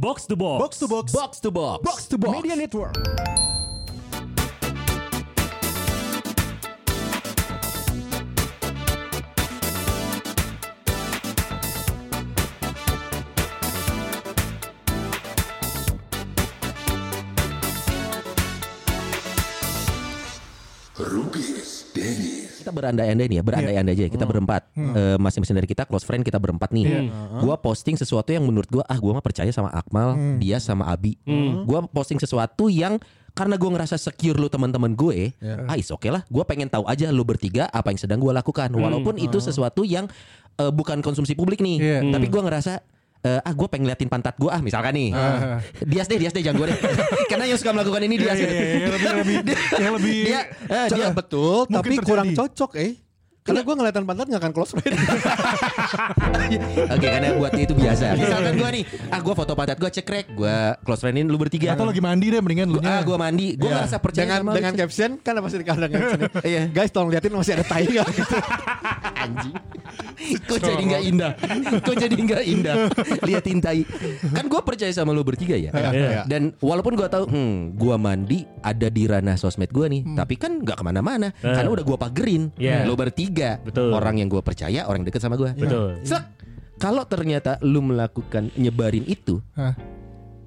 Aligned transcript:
Box 0.00 0.24
to 0.24 0.34
box. 0.34 0.62
Box 0.62 0.78
to 0.78 0.88
box. 0.88 1.12
Box 1.12 1.40
to 1.40 1.50
box. 1.50 1.82
Box 1.84 2.06
to 2.06 2.16
box. 2.16 2.32
Media 2.32 2.56
Network. 2.56 2.96
Berandai-andai 22.80 23.26
nih 23.28 23.36
ya, 23.38 23.44
berandai-andai 23.44 23.92
aja. 23.94 24.06
Kita 24.08 24.24
berempat, 24.24 24.62
Eh, 24.72 25.16
masing-masing 25.16 25.54
dari 25.54 25.68
kita 25.68 25.84
close 25.84 26.02
friend 26.02 26.24
kita 26.24 26.40
berempat 26.40 26.72
nih. 26.72 27.12
Gua 27.38 27.54
posting 27.54 27.94
sesuatu 27.94 28.32
yang 28.32 28.42
menurut 28.42 28.66
gua 28.66 28.82
ah 28.84 28.96
gua 28.96 29.20
mah 29.20 29.24
percaya 29.24 29.52
sama 29.52 29.68
Akmal, 29.70 30.16
dia 30.40 30.56
sama 30.56 30.88
Abi. 30.88 31.20
Gua 31.62 31.84
posting 31.84 32.16
sesuatu 32.16 32.66
yang 32.66 32.96
karena 33.30 33.54
gua 33.54 33.78
ngerasa 33.78 33.94
secure 33.94 34.34
lu 34.34 34.48
teman-teman 34.48 34.90
gue, 34.90 35.30
ah 35.68 35.76
is 35.76 35.86
oke 35.88 36.08
lah. 36.08 36.26
Gua 36.26 36.42
pengen 36.42 36.66
tahu 36.66 36.82
aja 36.84 37.12
lu 37.12 37.22
bertiga 37.22 37.68
apa 37.68 37.92
yang 37.92 38.00
sedang 38.00 38.18
gua 38.18 38.34
lakukan, 38.34 38.66
walaupun 38.72 39.20
itu 39.20 39.38
sesuatu 39.38 39.84
yang 39.84 40.08
eh, 40.56 40.72
bukan 40.72 40.98
konsumsi 41.00 41.32
publik 41.32 41.62
nih, 41.62 41.76
Iya. 41.78 41.98
tapi 42.10 42.26
gua 42.26 42.42
ngerasa 42.42 42.82
eh, 43.20 43.40
ah 43.40 43.52
gue 43.52 43.66
pengen 43.68 43.86
liatin 43.88 44.08
pantat 44.08 44.36
gue 44.36 44.48
ah 44.48 44.60
misalkan 44.60 44.96
nih. 44.96 45.08
Dias 45.84 46.06
deh 46.08 46.16
Dias 46.16 46.32
deh 46.32 46.40
jangan 46.40 46.56
gue 46.60 46.66
deh. 46.72 46.78
Karena 47.30 47.44
yang 47.44 47.58
suka 47.60 47.72
melakukan 47.72 48.02
ini 48.04 48.16
Dias. 48.16 48.36
Iya, 48.36 48.48
iya, 48.48 48.60
iya, 48.60 48.76
yang 48.80 48.92
lebih 48.92 49.10
lebih 49.20 49.56
yang 49.84 49.92
lebih 49.98 50.12
dia 50.24 50.40
eh, 50.68 50.86
dia 50.88 51.06
betul, 51.12 51.68
tapi 51.68 51.94
terjadi. 51.96 52.06
kurang 52.08 52.28
cocok 52.32 52.70
eh. 52.80 52.92
Karena 53.40 53.60
gue 53.60 53.72
ngeliatin 53.72 54.04
pantat 54.04 54.26
gak 54.26 54.36
akan 54.38 54.52
close 54.52 54.72
friend. 54.72 54.92
Oke 56.90 57.06
karena 57.08 57.28
buat 57.34 57.50
dia 57.50 57.64
itu 57.64 57.72
biasa 57.72 58.14
Misalkan 58.14 58.52
gue 58.54 58.68
nih 58.70 58.84
Ah 59.08 59.18
gue 59.18 59.32
foto 59.32 59.52
pantat 59.54 59.76
gue 59.76 59.90
cekrek 59.90 60.26
Gue 60.30 60.56
close 60.80 61.00
friendin 61.00 61.24
lu 61.24 61.36
bertiga 61.36 61.72
atau 61.72 61.82
lagi 61.82 61.98
mandi 61.98 62.26
deh 62.28 62.38
mendingan 62.38 62.68
lu 62.68 62.78
Ah 62.80 63.00
gue 63.00 63.16
mandi 63.16 63.54
Gue 63.54 63.68
Iya. 63.70 63.86
ngerasa 63.86 63.96
percaya 63.98 64.24
dengan 64.26 64.38
sama 64.40 64.50
lu. 64.50 64.56
dengan 64.58 64.74
caption 64.76 65.10
kan 65.16 65.32
pasti 65.38 65.56
di 65.56 65.64
kadang 65.64 65.90
caption. 65.90 66.20
Iya. 66.50 66.62
Guys 66.68 66.90
tolong 66.90 67.08
liatin 67.08 67.30
masih 67.30 67.54
ada 67.54 67.64
tai 67.64 67.86
gak 67.86 68.06
gitu. 68.10 68.36
Anjing 69.22 69.54
Kok 70.20 70.58
jadi 70.58 70.82
gak 70.84 71.02
indah 71.02 71.32
Kok 71.80 71.94
jadi 71.96 72.14
gak 72.14 72.44
indah 72.44 72.76
Liatin 73.20 73.58
tai 73.58 73.82
Kan 74.26 74.44
gue 74.46 74.60
percaya 74.60 74.90
sama 74.90 75.10
lu 75.10 75.22
bertiga 75.22 75.54
ya 75.54 75.70
Iya. 75.72 76.22
Dan 76.26 76.52
walaupun 76.58 76.92
gue 76.92 77.08
tahu 77.08 77.24
hmm, 77.26 77.74
Gue 77.74 77.96
mandi 77.96 78.42
Ada 78.60 78.88
di 78.88 79.06
ranah 79.06 79.34
sosmed 79.34 79.70
gue 79.70 79.86
nih 79.88 80.02
Tapi 80.12 80.34
kan 80.36 80.60
gak 80.60 80.76
ke 80.76 80.84
mana-mana 80.84 81.30
Karena 81.34 81.68
udah 81.68 81.84
gue 81.84 81.96
pagerin 81.96 82.42
Iya. 82.56 82.84
Lu 82.84 82.94
bertiga 82.94 83.29
Betul. 83.62 83.90
Orang 83.90 84.16
yang 84.16 84.26
gue 84.26 84.40
percaya 84.40 84.84
Orang 84.84 85.02
yang 85.02 85.08
deket 85.08 85.22
sama 85.22 85.34
gue 85.34 85.50
Betul. 85.54 86.00
Sek. 86.02 86.22
Kalau 86.76 87.04
ternyata 87.04 87.60
lu 87.60 87.80
melakukan 87.80 88.48
nyebarin 88.54 89.04
itu, 89.04 89.36
Hah. 89.52 89.76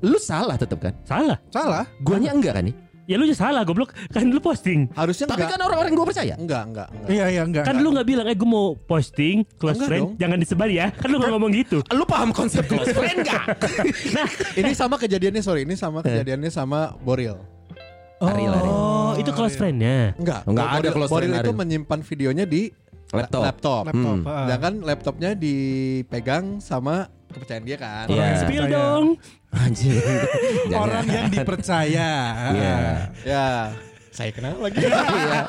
lu 0.02 0.18
salah 0.18 0.58
tetap 0.58 0.82
kan? 0.82 0.98
Salah. 1.04 1.38
salah 1.48 1.86
Guanya 2.02 2.34
enggak 2.34 2.58
kan 2.58 2.66
nih? 2.66 2.76
Ya 3.04 3.20
lu 3.20 3.28
aja 3.28 3.36
salah 3.38 3.62
goblok. 3.62 3.92
Kan 4.10 4.32
lu 4.32 4.40
posting. 4.40 4.88
Harusnya 4.96 5.28
Tapi 5.28 5.44
enggak. 5.44 5.54
kan 5.54 5.62
orang-orang 5.62 5.92
gue 5.92 6.08
percaya. 6.08 6.34
Enggak, 6.34 6.64
enggak, 6.66 6.88
enggak. 6.90 7.10
iya 7.12 7.26
iya 7.28 7.42
enggak 7.44 7.64
Kan 7.68 7.84
lu 7.84 7.92
nggak 7.92 8.08
bilang 8.08 8.26
eh 8.26 8.34
gue 8.34 8.48
mau 8.48 8.74
posting 8.74 9.44
close 9.54 9.76
Enggak 9.76 9.90
friend 9.92 10.06
dong. 10.08 10.14
jangan 10.18 10.38
disebar 10.40 10.70
ya. 10.72 10.88
Kan 10.90 11.08
lu 11.12 11.20
nggak 11.20 11.34
ngomong 11.36 11.52
gitu. 11.54 11.78
Lu 11.92 12.04
paham 12.08 12.32
konsep 12.32 12.64
close 12.66 12.90
friend 12.90 13.22
enggak? 13.22 13.44
Nah, 14.16 14.28
Ini 14.56 14.72
sama 14.72 14.96
kejadiannya 14.96 15.44
sorry, 15.44 15.68
ini 15.68 15.76
sama 15.76 16.00
kejadiannya 16.00 16.50
sama 16.50 16.98
Boril. 16.98 17.38
Ariel, 18.24 18.56
Ariel. 18.56 18.78
Oh 19.14 19.20
itu 19.20 19.32
close 19.32 19.56
friendnya. 19.56 20.14
Enggak, 20.16 20.40
Enggak 20.44 20.66
ada 20.66 20.78
Boril- 20.80 20.94
close 20.94 21.10
Boril 21.10 21.22
friend 21.26 21.34
itu 21.36 21.48
Ariel. 21.48 21.60
menyimpan 21.60 22.00
videonya 22.04 22.46
di 22.46 22.62
Laptop. 23.10 23.42
laptop. 23.44 23.84
laptop 23.88 24.16
Hmm. 24.16 24.26
ah. 24.26 24.38
Sedangkan 24.44 24.74
laptopnya 24.82 25.32
dipegang 25.34 26.46
sama 26.60 26.96
kepercayaan 27.30 27.64
dia 27.64 27.78
kan. 27.78 28.06
Iya. 28.08 28.26
Spill 28.40 28.66
dong. 28.68 29.06
Anjir. 29.54 30.02
orang 30.72 31.06
yang 31.06 31.28
dipercaya 31.30 32.10
Iya. 32.50 32.76
Ya, 33.22 33.46
saya 34.14 34.30
kenal 34.30 34.56
lagi. 34.58 34.78
Iya. 35.14 35.42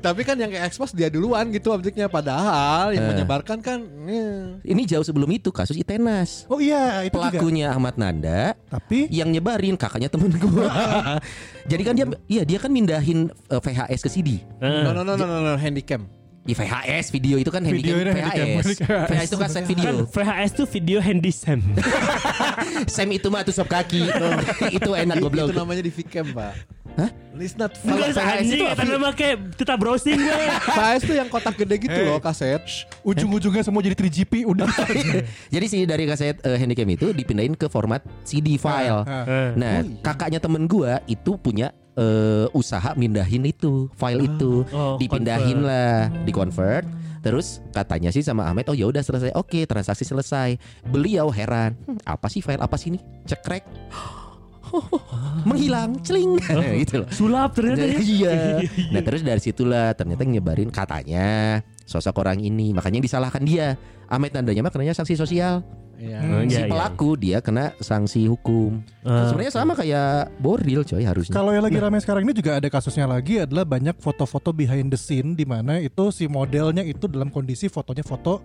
Tapi 0.00 0.20
kan 0.22 0.34
yang 0.34 0.50
expose 0.58 0.92
dia 0.92 1.06
duluan 1.06 1.48
gitu 1.48 1.70
objeknya 1.70 2.06
padahal 2.06 2.90
yang 2.90 3.04
Eh. 3.04 3.10
menyebarkan 3.12 3.58
kan 3.58 3.78
eh, 4.04 4.56
Ini 4.64 4.82
jauh 4.86 5.02
sebelum 5.02 5.28
itu 5.28 5.48
kasus 5.48 5.74
Itenas. 5.74 6.48
oh 6.48 6.58
iya 6.58 7.04
itu 7.04 7.12
juga 7.12 7.28
Pelakunya 7.30 7.70
Ahmad 7.70 7.94
Nanda 7.94 8.56
tapi 8.66 9.06
yang 9.08 9.28
nyebarin 9.28 9.76
kakaknya 9.76 10.08
temen 10.08 10.32
gue. 10.32 10.66
Jadi 11.70 11.82
kan 11.82 11.94
dia 11.94 12.06
iya 12.26 12.42
dia 12.42 12.58
kan 12.58 12.70
mindahin 12.70 13.28
eh, 13.28 13.60
VHS 13.60 14.00
ke 14.00 14.10
CD. 14.10 14.28
Eh, 14.58 14.82
no 14.82 14.90
no 14.90 15.02
no 15.02 15.14
no 15.14 15.24
no, 15.24 15.36
no 15.44 15.54
handycam. 15.54 16.08
Di 16.48 16.56
VHS 16.56 17.12
video 17.12 17.36
itu 17.36 17.52
kan 17.52 17.60
Video 17.60 17.92
itu 17.94 18.08
handicap, 18.08 18.32
VHS. 18.40 18.64
handicap. 18.64 19.04
VHS 19.04 19.28
itu 19.28 19.36
Kan 19.36 19.50
video. 19.62 19.90
VHS 20.08 20.50
tuh 20.54 20.64
video 20.66 20.98
handy 20.98 21.28
Sam. 21.28 21.60
Sam 22.94 23.08
itu 23.12 23.28
mah 23.28 23.44
tusuk 23.44 23.68
kaki. 23.68 24.00
itu 24.80 24.90
enak 24.90 25.14
Itu 25.14 25.24
goblok. 25.28 25.52
namanya 25.52 25.84
di 25.84 25.92
Vcam, 25.92 26.32
Pak. 26.32 26.52
Hah? 26.96 27.10
It's 27.36 27.54
not 27.54 27.76
Enggak 27.78 28.10
VHS 28.10 28.16
anjing, 28.34 28.50
itu 28.50 28.64
kata 28.66 28.82
nama 28.88 29.08
kayak 29.12 29.36
tetap 29.54 29.76
browsing 29.76 30.16
gue. 30.16 30.44
VHS 30.66 31.02
tuh 31.04 31.14
yang 31.14 31.28
kotak 31.28 31.54
gede 31.54 31.76
gitu 31.78 31.94
Hey. 31.94 32.08
loh 32.08 32.18
kaset. 32.18 32.64
ujung-ujungnya 33.04 33.62
semua 33.62 33.78
jadi 33.78 33.94
3GP 33.94 34.42
udah 34.44 34.66
Jadi 35.48 35.66
sih 35.68 35.84
dari 35.84 36.04
kaset 36.04 36.40
uh, 36.42 36.56
handycam 36.56 36.88
itu 36.88 37.12
dipindahin 37.12 37.52
ke 37.52 37.68
format 37.68 38.00
CD 38.24 38.56
file. 38.56 39.04
Ah, 39.04 39.22
Eh, 39.22 39.48
Nah, 39.54 39.74
kakaknya 40.00 40.40
temen 40.40 40.64
gua 40.64 40.98
itu 41.04 41.36
punya 41.36 41.70
eh, 41.98 42.46
usaha 42.54 42.94
mindahin 42.94 43.42
itu 43.44 43.90
file 43.98 44.24
itu, 44.24 44.62
Oh, 44.70 44.94
dipindahin 44.96 45.58
convert. 45.60 45.68
lah, 45.68 45.96
di 46.22 46.32
convert. 46.32 46.86
Terus 47.18 47.58
katanya 47.74 48.14
sih 48.14 48.22
sama 48.22 48.46
Ahmed, 48.46 48.70
oh 48.70 48.76
ya 48.78 48.86
udah 48.86 49.02
selesai. 49.02 49.34
Oke, 49.34 49.66
transaksi 49.66 50.06
selesai. 50.06 50.54
Beliau 50.86 51.26
heran, 51.34 51.74
"Hmm, 51.82 51.98
apa 52.06 52.30
sih 52.30 52.38
file 52.38 52.62
apa 52.62 52.78
sih 52.78 52.94
ini? 52.94 53.02
Cekrek. 53.26 53.66
Menghilang, 55.48 55.98
celing 56.04 56.36
gitu 56.84 57.02
loh. 57.02 57.08
Sulap 57.10 57.56
ternyata 57.56 57.88
ya. 57.88 57.98
iya. 57.98 58.36
Nah 58.92 59.00
terus 59.00 59.24
dari 59.24 59.40
situlah 59.40 59.96
ternyata 59.96 60.22
nyebarin 60.28 60.68
katanya 60.68 61.58
sosok 61.88 62.20
orang 62.20 62.38
ini, 62.44 62.76
makanya 62.76 63.00
yang 63.00 63.06
disalahkan 63.08 63.42
dia. 63.42 63.74
Ahmed 64.08 64.32
Nandanya 64.32 64.64
mah 64.64 64.72
sanksi 64.72 65.16
sosial. 65.16 65.64
Hmm, 65.98 66.46
si 66.46 66.62
iya, 66.62 66.70
pelaku 66.70 67.18
dia 67.18 67.38
kena 67.42 67.74
sanksi 67.82 68.30
hukum. 68.30 68.78
Ah. 69.02 69.26
Sebenarnya 69.26 69.52
sama 69.52 69.74
kayak 69.74 70.30
Boril 70.38 70.86
coy 70.86 71.02
harusnya. 71.02 71.34
Kalau 71.34 71.50
yang 71.50 71.66
lagi 71.66 71.78
ramai 71.82 71.98
sekarang 71.98 72.22
ini 72.22 72.38
juga 72.38 72.62
ada 72.62 72.68
kasusnya 72.70 73.10
lagi 73.10 73.42
adalah 73.42 73.66
banyak 73.66 73.98
foto-foto 73.98 74.54
behind 74.54 74.94
the 74.94 74.98
scene 75.00 75.34
di 75.34 75.42
mana 75.42 75.82
itu 75.82 76.14
si 76.14 76.30
modelnya 76.30 76.86
itu 76.86 77.10
dalam 77.10 77.34
kondisi 77.34 77.66
fotonya 77.66 78.06
foto 78.06 78.38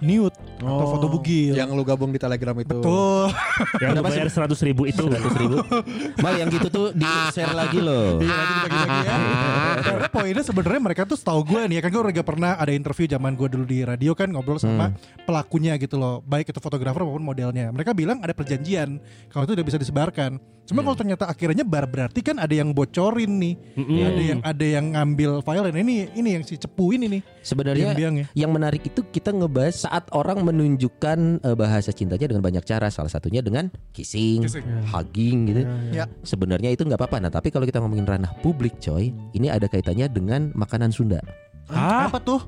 nude 0.00 0.32
atau 0.60 0.86
foto 0.96 1.06
bugil. 1.08 1.56
Yang 1.56 1.68
lu 1.76 1.84
gabung 1.84 2.10
di 2.12 2.20
Telegram 2.20 2.56
itu. 2.56 2.68
Betul. 2.80 3.32
Yang 3.82 3.90
lu 3.96 4.02
bayar 4.04 4.28
seratus 4.32 4.60
ribu 4.64 4.82
itu. 4.88 5.04
Seratus 5.08 5.36
ribu. 5.36 5.56
Mal 6.20 6.34
yang 6.40 6.48
gitu 6.52 6.68
tuh 6.68 6.86
di 6.92 7.06
share 7.32 7.52
lagi 7.52 7.80
loh. 7.80 8.18
Iya, 8.20 8.32
nanti 8.36 8.52
dibagi-bagi 8.52 8.98
ya. 9.06 9.16
Karena 9.80 10.08
poinnya 10.12 10.44
sebenarnya 10.44 10.80
mereka 10.80 11.02
tuh 11.08 11.16
setahu 11.16 11.40
gue 11.44 11.60
nih 11.68 11.76
ya 11.80 11.82
kan 11.84 11.90
gue 11.92 12.02
juga 12.12 12.24
pernah 12.24 12.50
ada 12.56 12.72
interview 12.72 13.06
zaman 13.08 13.32
gue 13.36 13.48
dulu 13.48 13.64
di 13.64 13.78
radio 13.84 14.12
kan 14.12 14.28
ngobrol 14.28 14.60
sama 14.60 14.92
pelakunya 15.24 15.76
gitu 15.80 15.96
loh, 15.96 16.20
baik 16.24 16.52
itu 16.52 16.60
fotografer 16.60 16.99
maupun 17.02 17.24
modelnya. 17.24 17.70
Mereka 17.70 17.92
bilang 17.92 18.20
ada 18.20 18.32
perjanjian 18.32 19.00
kalau 19.28 19.44
itu 19.44 19.52
udah 19.56 19.66
bisa 19.66 19.76
disebarkan. 19.76 20.36
Cuma 20.60 20.86
kalau 20.86 20.94
ternyata 20.94 21.26
akhirnya 21.26 21.66
nyebar 21.66 21.90
berarti 21.90 22.22
kan 22.22 22.38
ada 22.38 22.54
yang 22.54 22.70
bocorin 22.70 23.42
nih, 23.42 23.54
ada 24.06 24.22
yang 24.22 24.38
ada 24.38 24.62
yang 24.62 24.86
ngambil 24.94 25.42
file 25.42 25.66
dan 25.66 25.74
ini 25.82 26.06
ini 26.14 26.38
yang 26.38 26.44
si 26.46 26.54
cepu 26.54 26.94
ini 26.94 27.10
nih. 27.10 27.22
Sebenarnya 27.42 27.90
Biang-biang 27.90 28.14
ya. 28.22 28.26
yang 28.46 28.54
menarik 28.54 28.86
itu 28.86 29.02
kita 29.02 29.34
ngebahas 29.34 29.90
saat 29.90 30.06
orang 30.14 30.46
menunjukkan 30.46 31.42
eh, 31.42 31.56
bahasa 31.58 31.90
cintanya 31.90 32.30
dengan 32.30 32.46
banyak 32.46 32.62
cara. 32.62 32.86
Salah 32.86 33.10
satunya 33.10 33.42
dengan 33.42 33.66
kissing, 33.90 34.46
Kissing. 34.46 34.62
hugging 34.94 35.38
gitu. 35.50 35.62
Ya. 35.90 36.06
Sebenarnya 36.22 36.70
itu 36.70 36.86
nggak 36.86 37.02
apa-apa. 37.02 37.18
Nah 37.18 37.34
tapi 37.34 37.50
kalau 37.50 37.66
kita 37.66 37.82
ngomongin 37.82 38.06
ranah 38.06 38.30
publik 38.38 38.78
coy, 38.78 39.10
ini 39.34 39.50
ada 39.50 39.66
kaitannya 39.66 40.06
dengan 40.06 40.54
makanan 40.54 40.94
Sunda. 40.94 41.18
Ah, 41.66 42.06
Apa 42.06 42.22
tuh? 42.22 42.46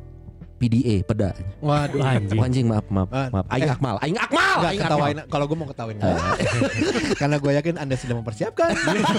PDA, 0.62 1.02
peda. 1.02 1.34
Waduh. 1.58 1.98
anjing. 1.98 2.38
Oh, 2.38 2.46
anjing 2.46 2.66
maaf 2.70 2.86
maaf 2.86 3.10
Ah, 3.10 3.26
maaf. 3.28 3.46
Aing 3.50 3.66
eh. 3.66 3.74
Akmal, 3.74 3.96
Aing 3.98 4.14
Akmal, 4.14 4.54
Enggak 4.54 4.70
Aing 4.70 4.80
ketawain 4.80 5.16
kalau 5.26 5.44
gue 5.50 5.56
mau 5.58 5.66
ketawain 5.66 5.96
Karena 7.20 7.36
gue 7.36 7.52
yakin 7.52 7.74
Anda 7.76 7.98
sudah 7.98 8.14
mempersiapkan 8.14 8.70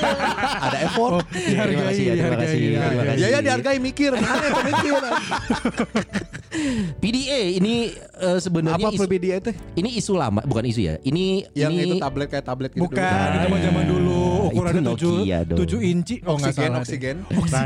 Ada 0.72 0.78
effort 0.88 1.28
Terima 1.28 1.84
kasih 1.92 2.04
ya, 2.06 2.14
terima 2.16 2.38
kasih, 2.40 2.56
dihargai, 2.56 2.88
terima 2.88 3.04
kasih. 3.04 3.20
Ya 3.20 3.28
ya 3.28 3.40
dihargai 3.42 3.78
mikir 3.78 4.12
mikir 4.16 4.94
PDA 7.02 7.58
ini 7.58 7.90
eh, 7.98 8.38
sebenarnya 8.38 8.86
Apa 8.86 8.94
isu, 8.94 9.02
PBDA 9.04 9.36
itu? 9.42 9.52
ini 9.74 9.90
isu 9.98 10.14
lama, 10.14 10.46
bukan 10.46 10.64
isu 10.70 10.82
ya. 10.86 10.96
Ini 11.02 11.50
Yang 11.58 11.72
ini 11.74 11.84
itu 11.84 11.96
tablet 11.98 12.28
kayak 12.30 12.46
tablet 12.46 12.72
gitu 12.72 12.86
Bukan, 12.86 13.02
dulu. 13.02 13.34
itu 13.34 13.42
zaman 13.42 13.60
zaman 13.60 13.84
dulu 13.90 14.22
ukurannya 14.54 14.82
itu 14.82 14.92
tujuh 14.94 15.16
tujuh 15.58 15.80
inci. 15.82 16.16
Oh 16.24 16.38
nggak 16.38 16.54
Oksigen, 16.54 16.70
salah. 16.70 16.82
oksigen 16.86 17.16
pernah 17.26 17.66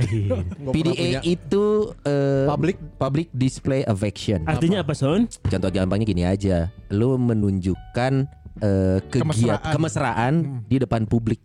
PDA 0.71 1.07
itu 1.21 1.63
eh, 2.07 2.47
Public? 2.47 2.75
public 2.95 3.27
display 3.35 3.66
affection. 3.83 4.45
Artinya 4.45 4.81
apa 4.81 4.93
Son? 4.93 5.27
Contoh 5.43 5.67
gampangnya 5.67 6.05
gini 6.05 6.23
aja, 6.23 6.71
lu 6.87 7.17
menunjukkan 7.17 8.13
eh, 8.57 8.97
kegiatan 9.03 9.21
Kemesraan. 9.21 9.69
kemesraan 9.69 10.33
Hmm. 10.33 10.59
di 10.65 10.77
depan 10.77 11.05
publik. 11.05 11.43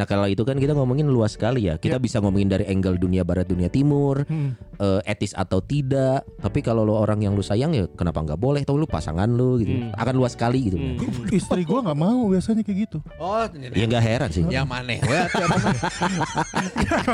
Nah 0.00 0.08
kalau 0.08 0.24
itu 0.24 0.40
kan 0.40 0.56
kita 0.56 0.72
ngomongin 0.72 1.04
luas 1.06 1.36
sekali 1.36 1.68
ya. 1.68 1.76
Kita 1.76 2.00
bisa 2.00 2.18
ngomongin 2.18 2.48
dari 2.48 2.64
angle 2.64 2.96
dunia 2.96 3.20
barat, 3.20 3.44
dunia 3.44 3.68
timur, 3.68 4.24
Hmm. 4.24 4.56
eh, 4.74 5.00
etis 5.04 5.30
atau 5.32 5.60
tidak. 5.60 6.24
Tapi 6.40 6.58
kalau 6.60 6.82
lo 6.82 6.96
orang 6.96 7.20
yang 7.20 7.36
lu 7.36 7.44
sayang 7.44 7.70
ya 7.70 7.84
kenapa 7.90 8.24
nggak 8.24 8.36
boleh? 8.36 8.64
Atau 8.64 8.74
lu 8.74 8.88
pasangan 8.88 9.28
lu 9.28 9.60
gitu. 9.60 9.76
Hmm. 9.76 9.92
Akan 9.92 10.16
luas 10.16 10.32
sekali 10.32 10.66
gitu. 10.66 10.80
Istri 11.30 11.62
gua 11.62 11.84
nggak 11.84 12.00
mau 12.00 12.26
biasanya 12.26 12.64
kayak 12.64 12.78
gitu. 12.82 12.98
Oh, 13.14 13.44
Ya 13.70 13.84
nggak 13.84 14.00
heran 14.02 14.30
sih. 14.30 14.40
yang 14.48 14.64
mana? 14.64 14.96
Ya? 15.02 15.28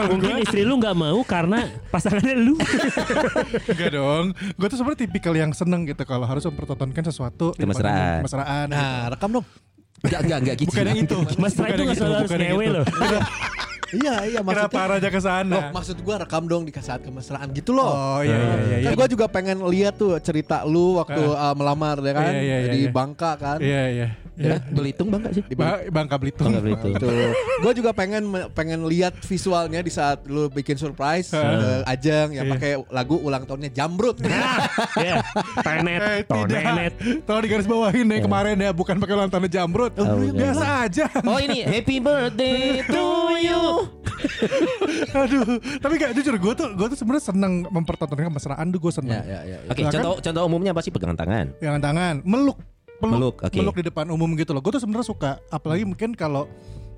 Mungkin 0.06 0.38
istri 0.38 0.62
lu 0.62 0.76
nggak 0.76 0.94
mau 0.94 1.18
karena 1.22 1.64
pasangannya 1.88 2.36
lu. 2.36 2.54
Enggak 3.72 3.90
dong. 3.92 4.24
Gue 4.54 4.66
tuh 4.68 4.76
sebenarnya 4.76 5.00
tipikal 5.02 5.34
yang 5.34 5.50
seneng 5.50 5.84
gitu 5.84 6.02
kalau 6.04 6.24
harus 6.24 6.44
mempertontonkan 6.44 7.02
sesuatu 7.02 7.50
Kemesraan. 7.54 8.22
Kemesraan. 8.22 8.66
gitu. 8.68 8.76
Nah, 8.76 9.10
rekam 9.10 9.30
dong. 9.32 9.46
Enggak 10.06 10.20
enggak 10.22 10.38
enggak 10.42 10.56
gitu. 10.62 10.70
Bukan 10.70 10.84
yang 10.86 10.98
itu. 11.02 11.18
Mas 11.36 11.52
Tra 11.52 11.66
itu 11.66 11.74
yang 11.74 11.86
nggak 11.90 11.98
selalu 11.98 12.14
harus 12.14 12.30
gitu. 12.30 12.72
loh. 12.72 12.84
Iya, 13.88 14.14
iya 14.26 14.40
Kenapa 14.40 14.66
maksudnya. 14.66 14.92
raja 14.92 15.08
ke 15.08 15.20
sana? 15.20 15.52
Loh, 15.52 15.64
maksud 15.72 15.96
gua 16.00 16.16
rekam 16.18 16.44
dong 16.44 16.62
di 16.62 16.72
saat 16.74 17.00
kemesraan 17.00 17.48
gitu 17.50 17.70
loh. 17.70 17.86
Oh 17.86 18.20
iya 18.20 18.34
iya 18.34 18.54
iya. 18.58 18.76
iya. 18.80 18.88
Kan 18.88 18.92
gue 18.96 19.08
juga 19.12 19.26
pengen 19.26 19.62
lihat 19.64 19.94
tuh 19.94 20.18
cerita 20.18 20.62
lu 20.62 20.96
waktu 20.96 21.18
uh, 21.18 21.54
melamar 21.54 21.98
ya 21.98 22.12
kan 22.12 22.24
Iya, 22.28 22.40
iya, 22.40 22.56
iya, 22.60 22.72
di 22.72 22.80
iya. 22.82 22.90
Bangka 22.90 23.30
kan. 23.36 23.58
Iya 23.58 23.84
iya. 23.88 24.08
Ya, 24.36 24.60
Belitung 24.60 25.08
bangga 25.08 25.32
sih. 25.32 25.40
Di 25.40 25.56
Ba- 25.56 25.80
Bangka 25.88 26.20
Belitung. 26.20 26.52
Bangka 26.52 26.60
Belitung. 26.60 26.92
Gitu. 26.92 27.08
gue 27.56 27.72
juga 27.74 27.90
pengen 27.90 28.20
pengen 28.52 28.84
lihat 28.84 29.16
visualnya 29.22 29.80
di 29.80 29.88
saat 29.88 30.28
lu 30.28 30.52
bikin 30.52 30.76
surprise 30.76 31.32
ke 31.32 31.40
Ajeng 31.88 32.36
yang 32.36 32.44
Iya. 32.44 32.52
pakai 32.52 32.72
lagu 32.90 33.16
ulang 33.16 33.42
tahunnya 33.42 33.72
Jambrut. 33.72 34.20
Ya, 34.20 34.60
Eh, 34.98 35.16
tenet, 35.58 36.28
tonenet. 36.28 36.92
tidak. 36.92 37.24
Tolong 37.24 37.42
digaris 37.42 37.64
bawahin 37.64 38.06
nih 38.06 38.20
kemarin 38.20 38.56
ya, 38.58 38.70
bukan 38.70 38.96
pakai 38.96 39.14
ulang 39.14 39.30
tahun 39.30 39.48
jambrut. 39.48 39.92
Oh. 39.96 40.04
Biasa 40.20 40.64
aja. 40.84 41.06
Oh 41.24 41.38
ini 41.38 41.64
Happy 41.64 41.96
Birthday 41.96 42.84
to 42.84 43.04
you. 43.38 43.62
Aduh, 45.22 45.44
tapi 45.78 45.94
gak 45.96 46.12
jujur 46.14 46.34
gue 46.36 46.52
tuh 46.54 46.68
gue 46.72 46.86
tuh 46.90 46.98
sebenarnya 46.98 47.24
seneng 47.28 47.52
mempertontonkan 47.68 48.28
kemesraan 48.28 48.66
tuh 48.68 48.80
gue 48.80 48.92
seneng. 48.92 49.20
ya, 49.22 49.22
ya, 49.24 49.40
ya, 49.44 49.56
ya. 49.64 49.70
Oke, 49.70 49.80
Silakan. 49.80 49.94
contoh 49.94 50.14
contoh 50.20 50.42
umumnya 50.44 50.70
apa 50.72 50.80
sih 50.80 50.90
pegangan 50.90 51.16
tangan? 51.16 51.46
Pegangan 51.56 51.82
tangan, 51.82 52.14
meluk, 52.24 52.58
Meluk, 52.96 53.36
oke. 53.44 53.52
meluk 53.52 53.76
di 53.76 53.84
depan 53.84 54.08
umum 54.08 54.32
gitu 54.34 54.56
loh. 54.56 54.64
Gue 54.64 54.72
tuh 54.72 54.80
sebenarnya 54.80 55.04
suka, 55.06 55.30
apalagi 55.52 55.84
mungkin 55.84 56.16
kalau 56.16 56.48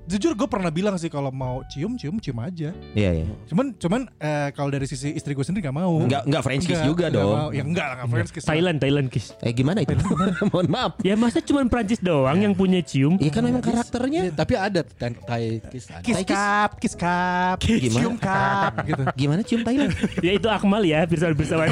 jujur 0.09 0.33
gue 0.33 0.47
pernah 0.47 0.67
bilang 0.67 0.95
sih 0.95 1.07
kalau 1.07 1.29
mau 1.29 1.61
cium 1.67 1.93
cium 1.93 2.17
cium 2.17 2.37
aja. 2.39 2.73
Iya 2.91 3.11
iya. 3.15 3.25
Cuman 3.45 3.71
cuman 3.73 4.01
eh, 4.11 4.49
kalau 4.51 4.67
dari 4.67 4.83
sisi 4.83 5.13
istri 5.13 5.31
gue 5.31 5.41
sendiri 5.41 5.61
gak 5.63 5.75
mau. 5.75 6.01
Enggak 6.01 6.25
enggak 6.25 6.41
French 6.41 6.65
kiss 6.65 6.81
juga 6.81 7.07
dong. 7.07 7.29
mau. 7.29 7.49
Ya 7.49 7.61
enggak 7.61 7.85
lah, 7.85 7.95
enggak 7.95 8.09
French 8.11 8.31
kiss. 8.31 8.43
lah. 8.43 8.49
Thailand, 8.51 8.77
Thailand 8.77 9.07
kiss. 9.07 9.37
Eh 9.39 9.51
gimana 9.51 9.79
itu? 9.79 9.93
Mohon 10.51 10.67
maaf. 10.67 10.91
Ya 10.99 11.13
masa 11.13 11.39
cuma 11.39 11.61
Prancis 11.63 11.99
doang 11.99 12.35
yang 12.35 12.51
punya 12.51 12.81
cium? 12.81 13.15
Iya 13.15 13.29
kan 13.29 13.43
memang 13.43 13.61
Ya, 13.61 13.67
karakternya. 13.69 14.21
tapi 14.33 14.53
ada 14.55 14.81
Thai 14.81 15.13
Thai 15.21 15.43
kiss 15.69 15.85
ada. 15.87 16.01
Kiss 16.01 16.25
cup, 16.25 16.69
kiss 16.79 16.95
cup, 16.95 17.57
Gimana? 17.61 17.93
cium 17.95 18.15
cup 18.17 18.73
gitu. 18.89 19.03
Gimana 19.15 19.41
cium 19.41 19.61
Thailand? 19.61 19.91
ya 20.19 20.31
itu 20.33 20.47
Akmal 20.47 20.81
ya, 20.81 21.05
bersama 21.05 21.33
bersama. 21.33 21.63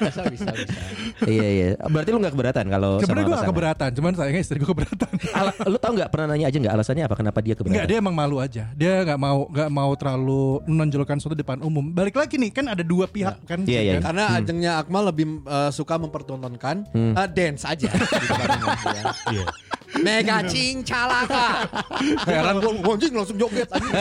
bisa 0.00 0.20
bisa 0.24 0.46
bisa. 0.52 0.74
iya 1.26 1.48
iya. 1.50 1.68
Berarti 1.82 2.08
lu 2.08 2.18
nggak 2.18 2.32
keberatan 2.32 2.64
kalau 2.66 2.90
sama 2.96 3.02
Sebenarnya 3.02 3.20
gue 3.20 3.28
gak 3.28 3.36
pasangan? 3.36 3.50
keberatan, 3.52 3.90
cuman 3.92 4.12
sayangnya 4.14 4.40
istri 4.40 4.56
gue 4.56 4.68
keberatan. 4.68 5.12
Ala- 5.32 5.56
lu 5.66 5.76
tau 5.76 5.92
nggak 5.92 6.08
pernah 6.08 6.26
nanya 6.30 6.46
aja 6.46 6.58
nggak 6.58 6.69
alasannya 6.74 7.04
apa 7.06 7.16
kenapa 7.18 7.38
dia 7.42 7.54
keberatan? 7.58 7.74
Enggak, 7.76 7.88
dia 7.90 7.98
emang 7.98 8.14
malu 8.14 8.36
aja. 8.38 8.64
Dia 8.74 9.02
nggak 9.02 9.20
mau 9.20 9.38
nggak 9.50 9.70
mau 9.70 9.90
terlalu 9.98 10.44
menonjolkan 10.66 11.16
sesuatu 11.18 11.36
di 11.36 11.42
depan 11.42 11.60
umum. 11.60 11.84
Balik 11.90 12.16
lagi 12.18 12.38
nih, 12.38 12.50
kan 12.50 12.66
ada 12.70 12.82
dua 12.86 13.10
pihak 13.10 13.42
kan. 13.44 13.62
Iya, 13.66 13.80
iya. 13.80 13.92
kan? 13.98 14.12
Karena 14.12 14.24
Ajengnya 14.38 14.72
Akmal 14.80 15.10
lebih 15.10 15.42
uh, 15.46 15.70
suka 15.74 15.98
mempertontonkan 15.98 16.90
uh, 16.92 17.28
dance 17.28 17.66
aja. 17.66 17.90
di 18.22 18.26
depan 18.26 18.48
umum, 18.58 18.78
ya. 18.90 19.02
Iya. 19.30 19.46
Mega 19.98 20.46
cing 20.46 20.80
calaka. 20.80 21.66
Heran 22.22 22.58
gue 22.58 22.70
anjing 22.86 23.10
langsung 23.10 23.34
joget 23.34 23.66
anjing. 23.66 23.94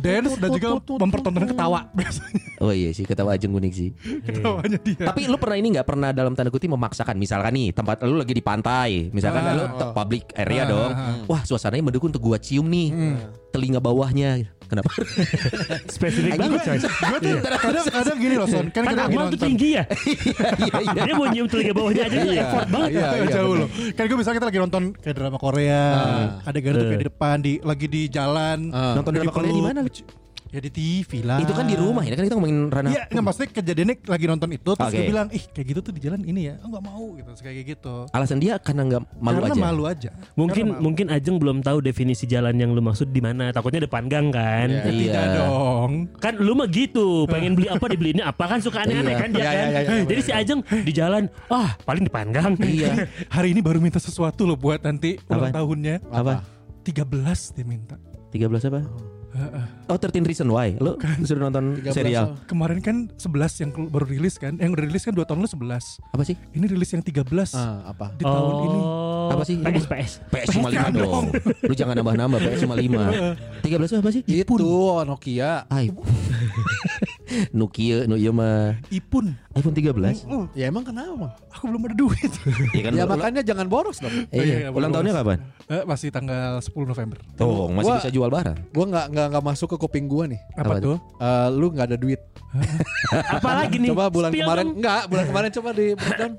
Dance 0.00 0.34
dan 0.36 0.48
juga 0.50 0.68
mempertontonkan 0.82 1.48
ketawa 1.48 1.86
biasanya 1.92 2.42
Oh 2.58 2.70
iya 2.70 2.90
sih 2.90 3.02
ketawa 3.02 3.34
Ajeng 3.34 3.52
unik 3.52 3.72
sih. 3.72 3.90
ketawanya 4.22 4.78
dia. 4.78 5.06
Tapi 5.06 5.26
lu 5.26 5.36
pernah 5.36 5.56
ini 5.56 5.68
nggak 5.74 5.86
pernah 5.86 6.10
dalam 6.10 6.32
tanda 6.32 6.50
kutip 6.50 6.68
memaksakan 6.68 7.14
misalkan 7.14 7.52
nih 7.52 7.70
tempat 7.70 8.02
lu 8.02 8.16
lagi 8.16 8.32
di 8.32 8.42
pantai, 8.42 9.10
misalkan 9.10 9.42
Ah, 9.42 9.54
lu 9.54 9.64
public 9.92 10.30
area 10.34 10.62
Ah, 10.62 10.68
dong. 10.68 10.90
ah, 10.90 11.02
ah. 11.02 11.14
Wah, 11.26 11.42
suasananya 11.42 11.82
mendukung 11.84 12.10
untuk 12.10 12.22
gua 12.22 12.38
cium 12.38 12.66
nih. 12.66 12.94
Telinga 13.50 13.78
bawahnya. 13.78 14.46
Kenapa? 14.72 14.88
Spesifik 15.94 16.32
banget 16.34 16.60
coy. 16.64 16.78
Gue 16.80 17.18
tuh 17.20 17.36
kadang-kadang 17.44 18.16
gini 18.16 18.34
loh 18.34 18.48
Son 18.48 18.66
Kan 18.66 18.82
Kan 18.82 18.96
lagi 18.96 19.04
Akmal 19.04 19.24
tuh 19.28 19.40
tinggi 19.44 19.68
ya. 19.76 19.84
Iya 20.62 20.78
iya. 20.80 21.00
Dia 21.04 21.14
mau 21.14 21.26
nyium 21.28 21.46
telinga 21.46 21.72
bawahnya 21.74 22.02
aja 22.08 22.16
tuh 22.16 22.32
effort 22.32 22.68
banget. 22.72 22.88
Iya, 22.90 23.06
iya, 23.12 23.26
jauh 23.28 23.54
loh 23.54 23.68
Kan 23.92 24.04
gue 24.08 24.16
misalnya 24.16 24.36
kita 24.38 24.48
lagi 24.48 24.58
nonton 24.58 24.82
Kayak 24.96 25.16
drama 25.20 25.36
Korea 25.36 25.84
Ada 26.40 26.58
gitu 26.58 26.78
kayak 26.78 26.98
di 26.98 27.06
depan 27.06 27.36
di 27.38 27.52
Lagi 27.60 27.86
di 27.86 28.02
jalan 28.08 28.58
Ah. 28.72 28.96
Nonton 28.96 29.12
drama 29.12 29.28
Korea 29.30 29.52
di 29.52 29.60
mana 29.60 29.78
lu? 29.84 29.90
Ya 30.52 30.60
di 30.60 30.68
TV 30.68 31.24
lah 31.24 31.40
Itu 31.40 31.50
kan 31.50 31.64
di 31.64 31.72
rumah 31.72 32.04
ya 32.04 32.12
kan 32.12 32.22
kita 32.22 32.36
ngomongin 32.36 32.68
ranah. 32.68 32.92
Iya 32.92 33.02
nggak 33.08 33.24
maksudnya 33.24 33.48
kejadiannya 33.50 33.96
lagi 34.04 34.24
nonton 34.26 34.50
itu 34.52 34.70
Terus 34.70 34.84
Oke. 34.84 34.94
gue 34.94 35.04
bilang 35.08 35.28
Ih 35.28 35.44
kayak 35.48 35.66
gitu 35.66 35.80
tuh 35.80 35.92
di 35.92 36.00
jalan 36.00 36.20
ini 36.20 36.40
ya 36.44 36.54
Oh 36.60 36.68
gak 36.68 36.84
mau 36.84 37.04
gitu 37.14 37.24
Terus 37.26 37.40
kayak 37.40 37.64
gitu 37.66 37.94
Alasan 38.10 38.36
dia 38.36 38.60
karena 38.60 38.82
nggak 38.84 39.02
malu 39.16 39.40
Karena 39.40 39.48
aja. 39.48 39.62
malu 39.62 39.82
aja 39.84 40.10
Mungkin 40.34 40.52
Karena 40.62 40.76
malu. 40.76 40.84
mungkin 40.84 41.06
Ajeng 41.08 41.36
belum 41.38 41.58
tahu 41.58 41.78
definisi 41.80 42.24
jalan 42.24 42.52
yang 42.54 42.70
lu 42.70 42.80
maksud 42.80 43.08
di 43.08 43.18
mana. 43.18 43.48
Takutnya 43.48 43.80
depan 43.80 44.06
gang 44.06 44.28
kan. 44.28 44.68
Iya. 44.68 44.84
Tidak 44.84 45.24
Iya. 45.24 45.36
dong 45.38 45.90
Kan 46.18 46.34
lu 46.36 46.52
mah 46.52 46.68
gitu, 46.68 47.24
pengen 47.26 47.52
beli 47.52 47.66
apa 47.66 47.84
dibeliinnya 47.86 48.24
apa 48.26 48.44
kan 48.46 48.60
suka 48.60 48.82
aneh-aneh 48.82 49.08
Iya. 49.08 49.18
kan 49.18 49.28
dia 49.30 49.40
Iya, 49.40 49.48
kan. 49.48 49.66
iya, 49.66 49.80
iya, 49.82 50.04
Jadi 50.04 50.20
si 50.20 50.30
Ajeng 50.30 50.60
di 50.62 50.92
jalan, 50.92 51.22
ah 51.48 51.72
paling 51.80 52.04
depan 52.04 52.28
gang. 52.28 52.52
Iya. 52.58 53.08
Hari 53.34 53.50
ini 53.50 53.60
baru 53.60 53.78
minta 53.78 53.96
sesuatu 53.96 54.44
loh 54.44 54.54
Buat 54.54 54.84
nanti 54.84 55.16
ulang 55.26 55.48
Apa? 55.48 55.56
tahunnya 55.58 55.96
Apa? 56.06 56.44
13 56.82 57.08
dia 57.54 57.64
minta 57.64 57.96
13 58.28 58.68
apa? 58.68 58.80
Oh 59.88 59.96
13 59.96 60.28
Reason 60.28 60.44
Why? 60.44 60.76
Lu 60.76 61.00
suruh 61.24 61.48
nonton 61.48 61.80
13 61.80 61.96
serial? 61.96 62.36
Kemarin 62.44 62.84
kan 62.84 62.96
11 63.16 63.62
yang 63.64 63.70
baru 63.88 64.04
rilis 64.04 64.36
kan? 64.36 64.60
Yang 64.60 64.76
udah 64.76 64.84
rilis 64.84 65.02
kan 65.08 65.12
2 65.16 65.24
tahun 65.24 65.38
lalu 65.40 65.50
11 65.56 66.12
Apa 66.12 66.22
sih? 66.22 66.36
Ini 66.52 66.64
rilis 66.68 66.90
yang 66.92 67.00
13 67.00 67.56
Ah, 67.56 67.80
apa? 67.88 68.12
Di 68.12 68.24
tahun 68.24 68.54
ini. 68.68 68.80
Oh, 68.84 69.30
Apa 69.32 69.42
sih? 69.48 69.56
PS 69.56 69.86
PS. 69.88 70.12
PS 70.28 70.48
cuma 70.52 70.68
5 70.68 70.92
dong. 70.92 71.24
Lu 71.64 71.72
jangan 71.72 71.94
nambah-nambah 71.96 72.38
PS 72.44 72.60
cuma 72.68 72.76
5 72.76 73.64
13 73.64 73.88
itu 73.88 73.96
apa 73.96 74.10
sih? 74.12 74.22
Itu 74.28 74.54
Nokia. 75.08 75.64
Nokia, 77.54 78.04
Nokia 78.04 78.30
mah 78.30 78.76
Ipun 78.88 79.32
iPhone 79.52 79.74
13. 79.74 80.24
Oh, 80.26 80.48
Ya 80.52 80.66
emang 80.66 80.82
kenapa? 80.82 81.36
Aku 81.50 81.66
belum 81.66 81.84
ada 81.84 81.94
duit 81.94 82.32
Iya 82.72 82.82
kan? 82.86 82.92
Ya 82.92 83.04
makanya 83.04 83.42
jangan 83.42 83.66
boros 83.66 83.98
dong. 83.98 84.12
Eh, 84.28 84.32
Oh, 84.32 84.42
iya, 84.42 84.56
iya. 84.58 84.68
Ulang 84.68 84.90
tahunnya 84.90 85.14
kapan? 85.14 85.38
Eh, 85.66 85.82
Masih 85.82 86.08
tanggal 86.08 86.58
10 86.58 86.72
November 86.82 87.18
Tuh, 87.34 87.68
masih 87.70 87.86
Gua- 87.86 87.98
bisa 87.98 88.10
jual 88.10 88.28
barang. 88.28 88.58
Gua 88.68 88.84
nggak 88.86 89.06
nggak 89.08 89.26
nggak 89.28 89.44
masuk 89.44 89.68
ke 89.68 89.76
kuping 89.78 90.06
gua 90.06 90.24
nih. 90.26 90.40
Apa, 90.54 90.64
Apa 90.68 90.74
tuh? 90.78 90.96
Eh, 91.18 91.48
lu 91.50 91.66
nggak 91.68 91.86
ada 91.86 91.96
duit. 91.96 92.20
Apalagi 93.36 93.76
nih? 93.78 93.90
Coba 93.90 94.08
bulan 94.08 94.30
Spill 94.30 94.42
kemarin 94.42 94.64
dong. 94.64 94.76
enggak, 94.78 95.02
bulan 95.06 95.24
kemarin 95.26 95.50
coba 95.50 95.68
di 95.72 95.86
breakdown. 95.94 96.32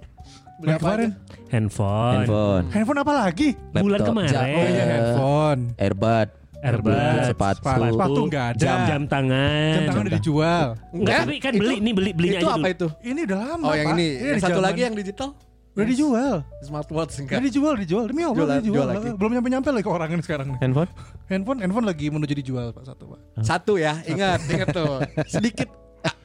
Beli 0.53 0.61
Bulan 0.63 0.69
apa 0.71 0.83
kemarin? 0.85 1.09
Handphone. 1.49 2.13
Handphone, 2.15 2.65
Handphone 2.71 2.99
apa 2.99 3.13
lagi? 3.15 3.49
Bulan 3.71 3.99
kemarin. 4.01 4.31
Oh 4.31 4.65
iya 4.65 4.83
handphone 4.87 5.61
Earbud, 5.75 6.27
Earbud, 6.63 6.95
sepatu, 7.27 7.59
sepatu. 7.59 7.83
Sepatu 7.91 8.21
ada. 8.31 8.55
Jam, 8.55 8.79
jam 8.87 9.01
tangan. 9.03 9.73
Jam 9.75 9.83
tangan 9.85 10.01
udah 10.01 10.13
dijual 10.15 10.67
Enggak, 10.89 11.17
tapi 11.19 11.35
kan 11.37 11.51
itu- 11.51 11.59
beli 11.59 11.75
ini 11.77 11.91
beli 11.91 12.09
belinya 12.15 12.39
Itu 12.39 12.47
aja 12.47 12.55
apa 12.55 12.63
dulu. 12.63 12.73
itu? 12.73 12.87
Ini 13.03 13.19
udah 13.27 13.37
lama 13.37 13.65
Oh 13.67 13.73
yang 13.73 13.87
Pak. 13.87 13.95
ini. 13.95 14.07
Ini 14.15 14.39
satu 14.39 14.59
lagi 14.59 14.81
yang 14.81 14.95
digital. 14.95 15.29
Udah 15.73 15.87
dijual 15.89 16.35
Smartwatch 16.61 17.13
enggak? 17.17 17.33
Udah 17.33 17.43
dijual 17.43 17.73
dijual 17.75 18.03
Demi 18.05 18.21
Allah 18.21 18.31
Jual- 18.31 18.45
udah 18.45 18.57
dijual 18.61 18.77
jual 18.77 18.87
lagi. 18.87 19.09
Belum 19.17 19.31
nyampe-nyampe 19.33 19.69
lagi 19.69 19.83
ke 19.83 19.91
orang 19.91 20.09
ini 20.09 20.21
sekarang 20.21 20.47
nih. 20.49 20.59
handphone. 20.61 20.89
Handphone 21.25 21.59
handphone 21.59 21.85
lagi 21.85 22.05
menuju 22.07 22.33
dijual 22.37 22.67
Pak 22.71 22.83
satu 22.85 23.03
Pak 23.09 23.19
Satu 23.41 23.73
ya, 23.75 23.93
ingat, 24.05 24.39
ingat 24.47 24.69
tuh. 24.69 25.01
Sedikit 25.33 25.67
ah, 25.67 25.82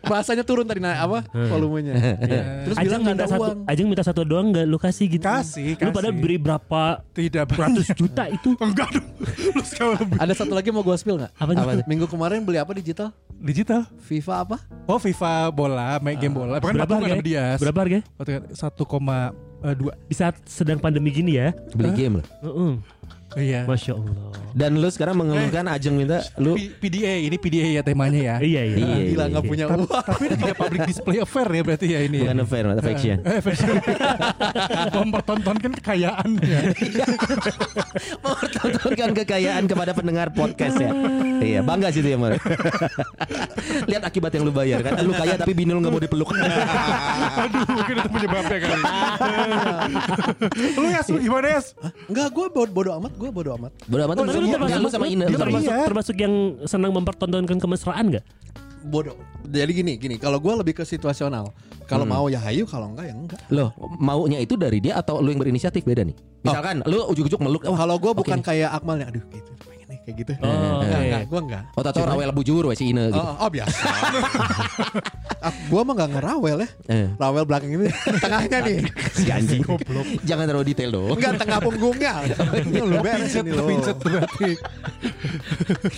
bahasanya 0.08 0.40
turun 0.42 0.64
tadi 0.64 0.80
nah 0.80 1.04
apa 1.04 1.22
volumenya. 1.30 1.94
Terus 2.64 2.76
Ajeng 2.80 2.86
bilang 2.88 3.00
nggak 3.04 3.14
minta 3.14 3.26
satu, 3.28 3.42
uang. 3.44 3.58
Ajeng 3.68 3.86
minta 3.86 4.04
satu 4.04 4.20
doang 4.24 4.46
enggak 4.50 4.66
lu 4.66 4.78
kasih 4.80 5.06
gitu. 5.06 5.24
Kasih, 5.24 5.76
Lu 5.76 5.90
pada 5.92 6.08
kasih. 6.10 6.20
beri 6.20 6.36
berapa 6.40 6.82
Tidak 7.12 7.44
ratus 7.44 7.86
banyak 7.92 7.98
juta 7.98 8.24
itu? 8.32 8.50
Enggak 8.64 8.88
dong 8.96 9.06
Lu 9.54 9.62
Ada 10.16 10.32
satu 10.34 10.52
lagi 10.56 10.68
mau 10.72 10.80
gue 10.80 10.96
spill 10.96 11.20
nggak? 11.20 11.32
Apa 11.36 11.50
tuh? 11.52 11.84
Minggu 11.84 12.06
kemarin 12.08 12.40
beli 12.42 12.58
apa 12.58 12.72
digital? 12.72 13.12
Digital 13.38 13.84
FIFA 14.08 14.34
apa? 14.48 14.56
Oh 14.88 14.98
FIFA 14.98 15.52
bola 15.52 16.00
Main 16.00 16.16
game 16.18 16.34
bola 16.34 16.58
Bukan 16.58 16.74
Berapa 16.74 16.94
harga? 16.98 17.22
dia 17.22 17.44
Berapa 17.60 17.78
harga? 17.84 17.98
Satu 18.56 18.88
koma 18.88 19.30
eh, 19.62 19.74
dua 19.76 19.92
Di 20.08 20.14
saat 20.16 20.40
sedang 20.48 20.80
pandemi 20.80 21.12
gini 21.12 21.36
ya. 21.36 21.52
Beli 21.76 21.90
game 21.94 22.24
lah. 22.24 22.26
Heeh. 22.42 22.72
Iya 23.38 23.62
Masya 23.64 23.92
Allah. 23.94 24.14
Dan 24.48 24.80
lu 24.80 24.88
sekarang 24.90 25.14
mengeluhkan 25.14 25.62
Ajeng 25.70 25.94
minta 25.94 26.24
lu 26.34 26.56
PDA 26.56 27.22
Ini 27.22 27.36
PDA 27.38 27.68
ya 27.78 27.82
temanya 27.84 28.18
ya 28.18 28.36
Iya 28.42 28.62
iya. 28.64 28.76
Iya, 28.76 28.96
Gila 29.12 29.22
iya, 29.22 29.24
nggak 29.30 29.44
iya. 29.44 29.50
punya 29.54 29.64
uang. 29.70 29.86
tapi 29.86 30.22
ini 30.26 30.36
tidak 30.36 30.56
public 30.58 30.80
display 30.88 31.18
affair 31.20 31.48
ya 31.48 31.62
berarti 31.62 31.86
ya 31.86 32.00
ini 32.02 32.16
bukan 32.24 32.36
ya. 32.40 32.44
affair, 32.44 32.64
affection. 32.68 33.16
Eh, 33.22 33.40
fashion. 33.44 33.68
Mempertontonkan 34.90 35.70
kekayaannya. 35.78 36.60
Mempertontonkan 38.24 39.10
kekayaan 39.22 39.64
kepada 39.68 39.92
pendengar 39.94 40.28
podcast 40.32 40.76
ya. 40.80 40.90
iya, 41.38 41.60
bangga 41.62 41.92
sih 41.92 42.00
itu 42.02 42.08
ya, 42.14 42.18
Mar. 42.18 42.34
Lihat 43.90 44.02
akibat 44.02 44.30
yang 44.34 44.44
lu 44.48 44.52
bayar 44.52 44.82
kan. 44.82 44.98
Lu 45.02 45.12
kaya 45.14 45.36
tapi 45.36 45.52
bini 45.54 45.70
lu 45.70 45.80
nggak 45.82 45.92
mau 45.92 46.02
dipeluk. 46.02 46.28
Aduh, 47.44 47.62
mungkin 47.68 47.94
itu 48.00 48.08
penyebabnya 48.10 48.58
kali. 48.58 48.82
lu 50.74 50.86
ya, 50.88 51.00
gimana 51.04 51.46
ya? 51.58 51.60
Enggak, 52.08 52.28
gue 52.32 52.46
bodo, 52.50 52.70
bodo 52.72 52.90
amat 52.98 53.12
gue. 53.14 53.27
Gue 53.28 53.34
bodo 53.34 53.50
amat. 53.54 53.72
Bodo 53.84 54.02
amat 54.02 54.14
tuh 54.14 54.24
Tapi 54.24 54.32
lu 54.34 54.48
termasuk, 54.48 54.72
sama 54.72 54.88
sama- 54.88 55.06
termasuk, 55.36 55.72
termasuk 55.84 56.16
yang 56.16 56.34
senang 56.64 56.90
mempertontonkan 56.90 57.60
kemesraan 57.60 58.08
gak? 58.10 58.24
Bodoh. 58.80 59.12
Jadi 59.44 59.72
gini, 59.74 59.92
gini. 59.96 60.16
Kalau 60.16 60.38
gue 60.38 60.54
lebih 60.54 60.72
ke 60.72 60.82
situasional. 60.82 61.52
Kalau 61.84 62.04
Hmm. 62.04 62.14
mau 62.14 62.24
ya 62.26 62.36
hayu, 62.38 62.64
kalau 62.64 62.88
enggak 62.88 63.08
ya 63.08 63.14
enggak. 63.14 63.40
Loh, 63.48 63.68
maunya 63.98 64.38
itu 64.38 64.54
dari 64.54 64.78
dia 64.78 64.96
atau 64.96 65.20
lu 65.20 65.28
yang 65.28 65.40
berinisiatif 65.40 65.84
beda 65.84 66.04
nih? 66.04 66.16
Misalkan 66.40 66.80
lu 66.84 67.04
ujuk-ujuk 67.06 67.36
meluk, 67.38 67.64
wah, 67.64 67.76
Kalau 67.76 67.96
gue 67.96 68.12
bukan 68.14 68.38
nih. 68.38 68.44
kayak 68.44 68.70
Akmal 68.72 68.96
yang 68.96 69.08
aduh 69.08 69.24
gitu 69.28 69.50
kayak 70.08 70.24
gitu. 70.24 70.32
Oh, 70.40 70.80
enggak, 70.80 71.00
enggak, 71.04 71.22
gue 71.28 71.40
enggak. 71.44 71.64
Oh, 71.76 71.82
tahu 71.84 72.04
rawel 72.08 72.32
bujur 72.32 72.64
we 72.64 72.74
si 72.80 72.96
Ine 72.96 73.12
gitu. 73.12 73.20
Oh, 73.20 73.44
oh, 73.44 73.48
biasa. 73.52 73.84
ah, 75.44 75.52
gue 75.52 75.80
mah 75.84 75.92
enggak 75.92 76.10
ngerawel 76.16 76.58
ya. 76.64 76.68
Eh. 76.88 77.08
Rawel 77.20 77.44
belakang 77.44 77.70
ini 77.76 77.92
tengahnya 78.16 78.58
nih. 78.64 78.78
Si 79.18 79.28
anjing. 79.28 79.60
Jangan 80.24 80.48
terlalu 80.48 80.72
detail 80.72 80.90
dong. 80.94 81.12
Enggak 81.20 81.36
tengah 81.36 81.58
punggungnya. 81.60 82.12
Ini 82.64 82.80
lu 82.86 82.96
beres 83.02 83.34
ini 83.34 83.50
lo. 83.50 83.66
Terpincet 83.66 83.96
berarti. 83.98 84.50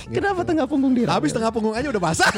Kenapa 0.09 0.41
tengah 0.43 0.67
punggung 0.67 0.93
dia? 0.97 1.07
Habis 1.07 1.37
tengah 1.37 1.53
punggung 1.53 1.77
aja 1.77 1.93
udah 1.93 2.01
basah. 2.01 2.33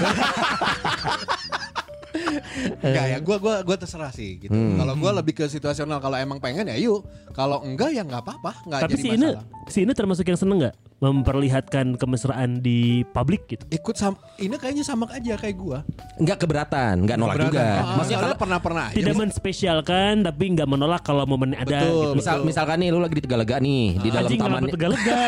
Enggak 2.83 3.07
ya, 3.15 3.19
gua 3.23 3.37
gua 3.39 3.55
gua 3.63 3.77
terserah 3.79 4.11
sih 4.11 4.43
gitu. 4.43 4.53
Hmm. 4.53 4.75
Kalau 4.75 4.95
gua 4.99 5.23
lebih 5.23 5.39
ke 5.39 5.47
situasional 5.47 6.03
kalau 6.03 6.19
emang 6.19 6.43
pengen 6.43 6.67
ya 6.67 6.77
yuk. 6.83 7.07
Kalau 7.31 7.63
enggak 7.63 7.95
ya 7.95 8.03
enggak 8.03 8.27
apa-apa, 8.27 8.53
enggak 8.67 8.81
Tapi 8.83 8.93
jadi 8.99 9.03
si 9.03 9.09
masalah. 9.15 9.45
si 9.71 9.79
Ine 9.87 9.93
termasuk 9.95 10.25
yang 10.27 10.39
seneng 10.39 10.59
gak 10.67 10.75
memperlihatkan 11.03 11.99
kemesraan 11.99 12.63
di 12.63 13.03
publik 13.11 13.51
gitu? 13.51 13.67
Ikut 13.69 13.99
sama 13.99 14.15
ini 14.39 14.55
kayaknya 14.55 14.87
sama 14.87 15.11
aja 15.11 15.35
kayak 15.35 15.57
gua. 15.59 15.83
Enggak 16.15 16.39
keberatan, 16.39 17.03
enggak 17.03 17.17
nolak 17.19 17.43
Keberatan. 17.43 17.51
juga. 17.51 17.67
Ah, 17.83 17.95
Maksudnya 17.99 18.21
kalau 18.23 18.37
pernah-pernah 18.39 18.85
aja. 18.87 18.95
Tidak 18.95 19.15
menspesialkan 19.19 20.13
tapi 20.23 20.45
nggak 20.55 20.69
menolak 20.71 21.03
kalau 21.03 21.27
momen 21.27 21.59
ada 21.59 21.67
Betul, 21.83 21.91
gitu. 21.91 22.17
misal 22.17 22.37
misalkan 22.47 22.79
nih 22.79 22.89
lu 22.89 23.03
lagi 23.03 23.19
di 23.19 23.23
Tegalega 23.23 23.57
nih 23.59 23.85
di 23.99 24.09
dalam 24.09 24.23
Anjing 24.23 24.41
taman. 24.41 24.63
tegalega 24.71 25.19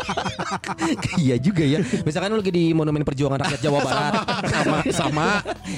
iya 1.22 1.36
juga 1.36 1.62
ya. 1.62 1.78
Misalkan 2.02 2.28
lu 2.32 2.38
lagi 2.40 2.52
di 2.52 2.64
Monumen 2.72 3.04
Perjuangan 3.04 3.36
Rakyat 3.38 3.60
Jawa 3.60 3.78
Barat 3.84 4.12
sama 4.48 4.78
sama 4.90 5.26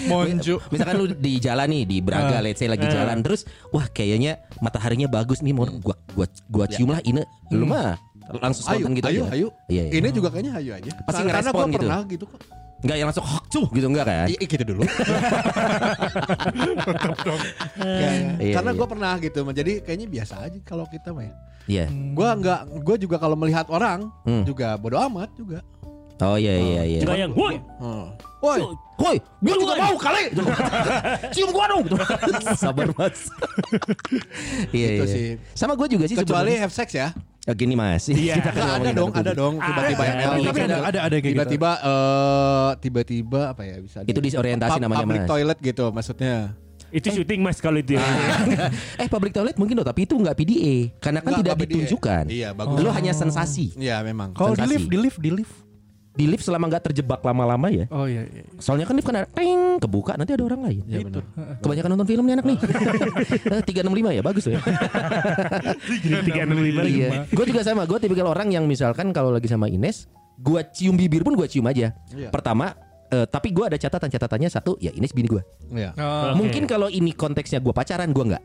Monju. 0.06 0.62
Misalkan 0.73 0.94
lu 0.94 1.06
di 1.11 1.42
jalan 1.42 1.66
nih 1.66 1.82
di 1.85 1.97
Braga 1.99 2.38
let's 2.38 2.62
say 2.62 2.71
lagi 2.71 2.87
jalan 2.87 3.18
terus 3.21 3.42
wah 3.71 3.87
kayaknya 3.88 4.38
mataharinya 4.59 5.06
bagus 5.06 5.42
nih 5.42 5.50
mau 5.50 5.66
gua 5.66 5.99
gua 6.14 6.26
gua 6.47 6.64
cium 6.66 6.92
lah 6.92 7.02
ini 7.02 7.23
lu 7.50 7.66
mah 7.66 7.99
langsung 8.31 8.64
Ayo, 8.69 8.85
gitu 8.88 9.09
ayo, 9.09 9.23
aja. 9.26 9.33
ayo. 9.35 9.49
Iya, 9.67 9.83
iya. 9.88 9.99
Ini 9.99 10.09
juga 10.11 10.29
kayaknya 10.31 10.52
ayo 10.59 10.73
aja. 10.75 10.91
Pasti 11.02 11.21
Karena 11.21 11.31
ngerespon 11.43 11.52
gua 11.52 11.67
gitu. 11.67 11.79
pernah 11.83 12.00
gitu 12.07 12.25
kok. 12.26 12.41
Enggak 12.83 12.97
yang 12.99 13.07
langsung 13.07 13.23
hok 13.25 13.45
cuh 13.47 13.67
gitu 13.71 13.87
enggak 13.87 14.05
kan? 14.05 14.26
I, 14.26 14.35
i- 14.35 14.49
gitu 14.49 14.64
dulu. 14.67 14.83
Kayak- 17.79 18.37
Iya, 18.38 18.55
Karena 18.55 18.71
iya. 18.73 18.79
gue 18.79 18.87
pernah 18.88 19.12
gitu, 19.19 19.41
jadi 19.49 19.73
kayaknya 19.81 20.07
biasa 20.11 20.35
aja 20.43 20.59
kalau 20.62 20.85
kita 20.87 21.09
mah. 21.11 21.25
ya. 21.25 21.35
Iya. 21.71 21.85
Gue 22.12 22.26
nggak, 22.26 22.61
gue 22.83 22.97
juga 22.99 23.17
kalau 23.17 23.37
melihat 23.38 23.71
orang 23.71 24.11
Hmm. 24.26 24.43
juga 24.43 24.75
bodo 24.75 24.99
amat 24.99 25.31
juga. 25.35 25.62
Oh 26.23 26.38
iya 26.38 26.55
iya 26.55 26.83
iya. 26.87 27.00
Juga 27.02 27.14
yang 27.19 27.35
woi 27.35 27.59
Hmm. 27.79 28.14
Woi, 28.43 28.59
Woi, 28.99 29.17
gua 29.38 29.55
juga 29.57 29.75
mau 29.76 29.95
kali. 29.97 30.23
Cium 31.35 31.50
gua 31.50 31.67
dong. 31.71 31.87
Sabar 32.55 32.91
mas. 32.93 33.26
Iya 34.75 34.87
Gitu 34.93 35.02
iya. 35.02 35.07
sih. 35.07 35.26
Sama 35.55 35.75
gua 35.75 35.87
juga 35.87 36.07
sih 36.07 36.14
kecuali 36.14 36.59
have 36.59 36.71
sex 36.71 36.91
ya. 36.91 37.14
Ya, 37.43 37.53
gini 37.53 37.75
mas. 37.75 38.07
Iya. 38.07 38.39
Kita 38.39 38.51
kan 38.55 38.79
ada 38.79 38.91
dong, 38.95 39.11
aku 39.11 39.19
ada 39.19 39.33
dong. 39.35 39.55
Tiba-tiba 39.59 39.99
Ada, 39.99 40.15
ML, 40.15 40.23
Tapi 40.23 40.43
gitu. 40.47 40.63
ada 40.63 40.77
ada 40.79 40.99
ada 41.03 41.11
kayak 41.11 41.23
gitu. 41.23 41.31
tiba-tiba 41.35 41.71
eh 41.75 42.71
tiba-tiba 42.79 43.41
apa 43.51 43.63
ya 43.63 43.77
bisa 43.83 43.99
Itu 44.03 44.21
disorientasi 44.21 44.79
Pub- 44.79 44.85
namanya, 44.87 45.03
public 45.03 45.21
Mas. 45.21 45.31
toilet 45.31 45.59
gitu 45.61 45.85
maksudnya. 45.91 46.37
itu 46.93 47.09
syuting 47.09 47.41
mas 47.41 47.57
kalau 47.57 47.81
itu. 47.81 47.97
ya. 47.97 48.05
eh 49.01 49.09
public 49.09 49.33
toilet 49.33 49.57
mungkin 49.57 49.75
loh, 49.75 49.83
tapi 49.83 50.05
itu 50.05 50.13
nggak 50.13 50.37
PDA 50.37 50.93
karena 51.01 51.19
kan 51.19 51.25
Nggak, 51.27 51.41
tidak 51.41 51.55
PDA. 51.57 51.65
ditunjukkan. 51.65 52.25
Iya, 52.29 52.49
bagus. 52.53 52.77
Lu 52.79 52.91
hanya 52.93 53.13
sensasi. 53.13 53.67
Iya 53.75 54.05
memang. 54.05 54.37
Kalau 54.37 54.53
di 54.53 54.67
lift, 54.69 54.87
di 54.87 54.99
lift, 55.01 55.19
di 55.19 55.31
lift. 55.33 55.55
Di 56.12 56.28
lift 56.28 56.45
selama 56.45 56.69
nggak 56.69 56.92
terjebak 56.92 57.25
lama-lama 57.25 57.73
ya. 57.73 57.88
Oh 57.88 58.04
iya. 58.04 58.28
iya. 58.28 58.45
Soalnya 58.61 58.85
kan 58.85 58.95
lift 59.00 59.09
kan 59.09 59.16
ada 59.25 59.28
peng 59.33 59.81
kebuka 59.81 60.12
nanti 60.21 60.37
ada 60.37 60.45
orang 60.45 60.61
lain. 60.61 60.83
Iya 60.85 60.99
benar. 61.09 61.25
Kebanyakan 61.64 61.88
nonton 61.97 62.09
film 62.09 62.25
nih 62.28 62.35
anak 62.37 62.47
nih. 62.47 62.59
Eh, 63.52 63.62
365 63.64 64.16
ya 64.16 64.23
bagus 64.23 64.45
loh 64.49 64.52
ya. 64.57 64.62
Jadi 65.88 66.16
tiga 66.28 66.40
enam 66.45 66.61
lima 66.61 66.81
lagi. 66.85 66.92
Iya. 67.02 67.09
Gue 67.33 67.45
juga 67.49 67.61
sama. 67.64 67.88
Gue 67.88 67.97
tipikal 67.97 68.28
orang 68.28 68.52
yang 68.52 68.69
misalkan 68.69 69.11
kalau 69.16 69.33
lagi 69.33 69.49
sama 69.49 69.73
Ines, 69.73 70.04
gue 70.37 70.61
cium 70.76 71.00
bibir 71.00 71.25
pun 71.25 71.33
gue 71.33 71.49
cium 71.49 71.64
aja. 71.64 71.97
Iya. 72.12 72.28
Pertama, 72.28 72.76
eh, 73.09 73.25
tapi 73.25 73.49
gue 73.57 73.64
ada 73.64 73.81
catatan 73.81 74.09
catatannya 74.12 74.49
satu, 74.52 74.76
ya 74.85 74.92
Ines 74.92 75.16
bini 75.16 75.33
gue. 75.33 75.42
Iya. 75.73 75.97
Oh. 75.97 76.37
Mungkin 76.37 76.69
kalau 76.69 76.92
ini 76.92 77.16
konteksnya 77.16 77.64
gue 77.64 77.73
pacaran, 77.73 78.12
gue 78.12 78.25
nggak. 78.37 78.45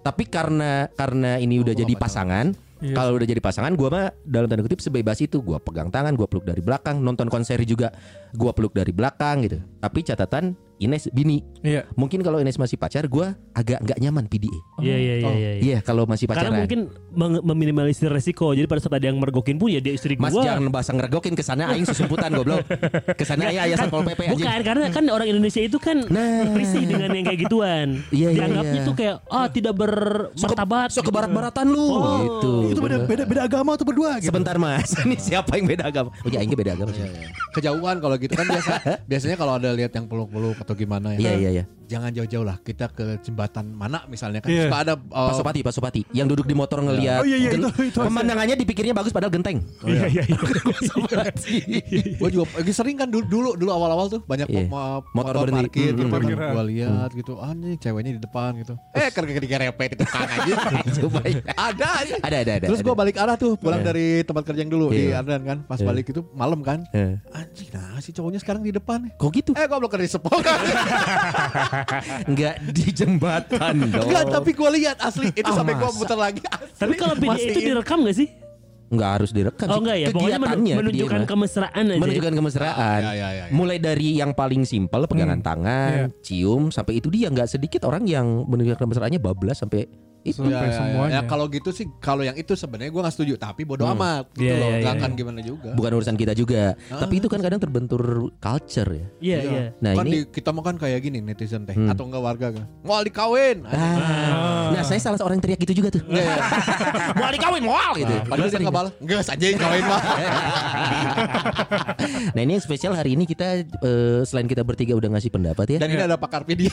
Tapi 0.00 0.24
karena 0.30 0.88
karena 0.96 1.36
ini 1.36 1.60
udah 1.60 1.76
gua 1.76 1.80
jadi 1.84 1.94
pasangan, 1.98 2.46
Iya. 2.80 2.96
kalau 2.96 3.20
udah 3.20 3.28
jadi 3.28 3.40
pasangan, 3.44 3.76
gue 3.76 3.88
mah 3.92 4.08
dalam 4.24 4.48
tanda 4.48 4.64
kutip 4.64 4.80
sebebas 4.80 5.20
itu. 5.20 5.44
Gue 5.44 5.60
pegang 5.60 5.92
tangan, 5.92 6.16
gue 6.16 6.24
peluk 6.24 6.48
dari 6.48 6.64
belakang, 6.64 6.96
nonton 7.04 7.28
konser 7.28 7.60
juga, 7.68 7.92
gue 8.32 8.50
peluk 8.56 8.72
dari 8.72 8.88
belakang 8.90 9.44
gitu. 9.44 9.60
Tapi 9.84 10.00
catatan 10.00 10.56
Ines 10.80 11.12
bini. 11.12 11.44
Iya. 11.60 11.84
Mungkin 11.92 12.24
kalau 12.24 12.40
Ines 12.40 12.56
masih 12.56 12.74
pacar, 12.74 13.04
gue 13.04 13.26
agak 13.52 13.78
nggak 13.78 13.98
nyaman 14.00 14.24
PDA. 14.24 14.48
Iya 14.80 14.96
iya 14.96 15.14
iya 15.14 15.26
Oh. 15.28 15.34
iya. 15.36 15.50
Iya, 15.60 15.78
kalau 15.80 16.08
masih 16.08 16.24
pacaran. 16.24 16.48
Karena 16.48 16.64
mungkin 16.64 16.80
meminimalisir 17.38 18.08
resiko. 18.08 18.50
Jadi 18.50 18.64
pada 18.64 18.80
saat 18.80 18.96
ada 18.96 19.04
yang 19.04 19.16
mergokin 19.16 19.54
pun 19.54 19.68
ya 19.68 19.78
dia 19.78 19.92
istri 19.92 20.16
Mas 20.16 20.32
gua. 20.32 20.40
jangan 20.42 20.72
bahasa 20.72 20.90
ngeregokin 20.90 21.36
ke 21.36 21.44
sana 21.44 21.68
aing 21.70 21.84
susumputan 21.84 22.32
goblok. 22.32 22.64
Ke 23.12 23.22
sana 23.22 23.52
ya 23.52 23.68
ayah 23.68 23.76
satpol 23.76 24.02
PP 24.02 24.20
aja. 24.24 24.32
Bukan 24.32 24.60
karena 24.64 24.86
kan 24.88 25.04
orang 25.06 25.28
Indonesia 25.28 25.60
itu 25.60 25.76
kan 25.76 26.00
Nah. 26.08 26.56
risih 26.56 26.82
dengan 26.82 27.12
yang 27.12 27.24
kayak 27.24 27.40
gituan. 27.44 27.88
Iya, 28.08 28.28
iya, 28.32 28.38
Dianggapnya 28.40 28.72
iya. 28.74 28.88
tuh 28.88 28.94
kayak 28.96 29.14
ah 29.28 29.46
tidak 29.46 29.74
bermartabat. 29.76 30.88
So 30.90 31.00
ke 31.00 31.04
gitu. 31.04 31.12
barat-baratan 31.12 31.66
lu 31.68 31.84
Oh. 31.90 32.18
gitu. 32.18 32.52
Itu 32.72 32.80
beda, 32.80 32.96
beda 33.04 33.22
beda 33.24 33.42
agama 33.44 33.76
tuh 33.76 33.84
berdua 33.84 34.16
gitu. 34.16 34.32
Sebentar 34.32 34.56
Mas, 34.56 34.96
ini 35.04 35.16
siapa 35.16 35.54
yang 35.54 35.68
beda 35.68 35.84
agama? 35.86 36.08
Oh 36.16 36.28
ya, 36.28 36.40
aing 36.40 36.50
beda 36.50 36.72
agama. 36.72 36.90
sih. 36.90 37.04
Kejauhan 37.52 37.96
kalau 37.98 38.16
gitu 38.16 38.32
kan 38.32 38.46
biasa 38.46 38.72
biasanya 39.10 39.36
kalau 39.36 39.52
ada 39.54 39.70
lihat 39.70 39.92
yang 39.92 40.06
peluk-peluk 40.06 40.56
atau 40.70 40.78
gimana 40.78 41.18
ya. 41.18 41.18
Iya 41.18 41.32
iya 41.34 41.50
iya. 41.50 41.64
Jangan 41.90 42.14
jauh-jauh 42.14 42.46
lah 42.46 42.56
kita 42.56 42.86
ke 42.88 43.18
jembatan 43.20 43.66
mana 43.68 44.06
misalnya 44.06 44.38
kan 44.38 44.46
Iya. 44.48 44.64
suka 44.64 44.78
ada 44.80 44.94
uh, 44.94 45.28
Pasopati, 45.28 45.60
Pasopati 45.60 46.00
yang 46.12 46.24
duduk 46.24 46.44
di 46.44 46.54
motor 46.54 46.78
ngelihat. 46.80 47.20
Oh, 47.20 47.26
iya, 47.26 47.34
iya, 47.36 47.50
gen- 47.50 47.66
itu- 47.66 47.82
itu. 47.84 47.98
Pemandangannya 47.98 48.54
dipikirnya 48.54 48.94
bagus 48.94 49.10
padahal 49.10 49.32
genteng. 49.32 49.58
Iya 49.82 50.06
iya 50.06 50.22
iya. 50.24 50.38
gue 52.14 52.28
juga 52.30 52.44
sering 52.70 52.94
kan 52.96 53.08
dulu 53.08 53.26
dulu, 53.26 53.50
dulu 53.56 53.70
awal-awal 53.70 54.06
tuh 54.08 54.20
banyak 54.22 54.46
Iya. 54.46 54.66
mo- 54.66 55.02
Motor 55.10 55.10
motor, 55.12 55.34
berhenti. 55.44 55.58
parkir 55.66 55.90
Hmm, 55.90 55.98
gitu 55.98 56.08
kan 56.08 56.20
gue 56.54 56.64
lihat 56.70 57.10
gitu 57.12 57.32
anjing 57.36 57.74
ceweknya 57.76 58.12
di 58.12 58.20
depan 58.20 58.50
gitu 58.56 58.74
eh 58.92 59.08
kerja 59.08 59.32
kerja 59.34 59.56
repet 59.60 59.90
itu 59.92 60.04
kan 60.04 60.26
aja 60.30 60.52
ya. 61.26 61.42
ada 61.52 61.88
Ada 62.20 62.36
ada 62.38 62.52
ada. 62.54 62.66
terus 62.66 62.80
gue 62.80 62.94
balik 62.94 63.16
arah 63.16 63.34
tuh 63.34 63.56
pulang 63.56 63.80
Iya. 63.80 63.88
dari 63.88 64.06
tempat 64.22 64.42
kerja 64.44 64.60
yang 64.60 64.70
dulu 64.70 64.86
di 64.90 65.08
Iya. 65.08 65.20
Ardan 65.20 65.42
kan 65.42 65.58
pas 65.64 65.76
Iya. 65.76 65.86
balik 65.86 66.06
itu 66.06 66.20
malam 66.30 66.60
kan 66.60 66.86
Eh. 66.92 67.18
anjing 67.30 67.68
nah 67.72 67.98
si 67.98 68.10
cowoknya 68.10 68.38
sekarang 68.38 68.62
di 68.62 68.70
depan 68.70 69.10
Kok 69.12 69.30
gitu? 69.32 69.50
eh 69.52 69.64
gue 69.64 69.76
belum 69.76 69.90
kerja 69.90 70.08
sepok 70.12 70.38
Enggak 72.24 72.54
di 72.66 72.84
jembatan 72.90 73.74
dong. 73.86 74.04
enggak 74.04 74.24
tapi 74.28 74.50
gue 74.50 74.70
lihat 74.76 74.96
asli 74.98 75.28
itu 75.30 75.44
Ah, 75.44 75.54
sampai 75.54 75.74
gue 75.74 75.90
muter 75.92 76.14
lagi 76.14 76.40
asli. 76.44 76.76
Tapi 76.76 76.94
kalau 76.94 77.14
video 77.14 77.36
itu 77.38 77.60
direkam 77.62 77.98
gak 78.02 78.16
sih? 78.16 78.28
Enggak 78.90 79.10
harus 79.16 79.30
direkam 79.30 79.66
Oh 79.66 79.72
sih. 79.72 79.80
enggak 79.80 79.96
ya, 79.96 80.06
Kegiatannya 80.10 80.74
menunjukkan 80.76 81.20
dia 81.20 81.28
kemesraan 81.28 81.84
aja. 81.86 82.00
menunjukkan 82.00 82.34
kemesraan. 82.34 83.00
Ah, 83.00 83.14
iya, 83.14 83.28
iya, 83.30 83.44
iya. 83.46 83.54
Mulai 83.54 83.78
dari 83.78 84.18
yang 84.18 84.34
paling 84.34 84.62
simpel 84.64 85.06
pegangan 85.06 85.38
tangan, 85.38 86.10
Iya. 86.10 86.20
cium 86.20 86.62
sampai 86.68 86.98
itu 86.98 87.06
dia 87.06 87.30
nggak 87.30 87.46
sedikit 87.46 87.84
orang 87.84 88.02
yang 88.04 88.26
menunjukkan 88.44 88.82
kemesraannya 88.82 89.18
bablas 89.18 89.58
sampai 89.58 89.86
itu. 90.22 90.38
Sampai 90.38 90.50
Ya, 90.50 90.60
ya, 90.60 90.66
ya. 90.66 90.74
semuanya. 90.74 91.12
Ya, 91.12 91.20
kalau 91.24 91.44
gitu 91.46 91.70
sih 91.70 91.86
kalau 91.98 92.20
yang 92.20 92.34
itu 92.34 92.52
sebenarnya 92.52 92.88
gue 92.88 93.00
gak 93.00 93.12
setuju 93.12 93.32
tapi 93.36 93.62
bodo 93.62 93.82
Hmm. 93.82 93.94
amat 93.94 94.24
gitu 94.32 94.44
Iya, 94.44 94.54
loh 94.54 94.68
iya, 94.68 94.78
Nggak 94.78 94.90
iya. 94.90 95.00
akan 95.00 95.10
gimana 95.14 95.40
juga 95.40 95.70
Bukan 95.72 95.90
urusan 95.94 96.14
kita 96.14 96.32
juga. 96.32 96.62
Ah. 96.86 97.00
Tapi 97.00 97.14
itu 97.16 97.26
kan 97.26 97.40
kadang 97.40 97.58
terbentur 97.58 98.02
culture 98.36 98.90
ya. 98.90 99.06
Iya 99.18 99.38
iya. 99.42 99.62
Nah, 99.76 99.92
kan 99.94 100.04
ini 100.04 100.12
di, 100.12 100.30
kita 100.30 100.50
mau 100.50 100.60
kan 100.60 100.74
kayak 100.74 101.00
gini 101.00 101.18
netizen 101.18 101.62
teh 101.62 101.72
Hmm. 101.72 101.88
atau 101.88 102.04
enggak 102.04 102.22
warga 102.22 102.46
kan 102.52 102.64
mau 102.80 103.00
dikawin 103.00 103.64
Ah. 103.64 104.70
Nah, 104.70 104.82
saya 104.82 104.98
salah 104.98 105.16
seorang 105.16 105.36
yang 105.36 105.44
teriak 105.44 105.60
gitu 105.60 105.74
juga 105.76 105.90
tuh. 105.90 106.02
Mau 107.12 107.28
dikawin, 107.28 107.62
mau 107.62 107.90
gitu. 107.92 108.06
Nah, 108.08 108.22
padahal 108.24 108.48
dia 108.48 108.60
nggak 108.60 108.72
balas 108.72 108.92
enggak 108.96 109.22
saja 109.22 109.44
yang 109.44 109.58
kawin 109.58 109.82
mah 109.82 110.00
Nah, 112.30 112.40
ini 112.40 112.52
yang 112.54 112.62
spesial 112.62 112.92
hari 112.92 113.14
ini 113.14 113.24
kita 113.24 113.46
eh, 113.62 114.20
selain 114.22 114.46
kita 114.46 114.62
bertiga 114.62 114.94
udah 114.94 115.10
ngasih 115.10 115.30
pendapat 115.30 115.66
ya. 115.68 115.78
dan 115.78 115.88
ini 115.88 116.02
ada 116.02 116.16
pakar 116.16 116.44
media 116.44 116.70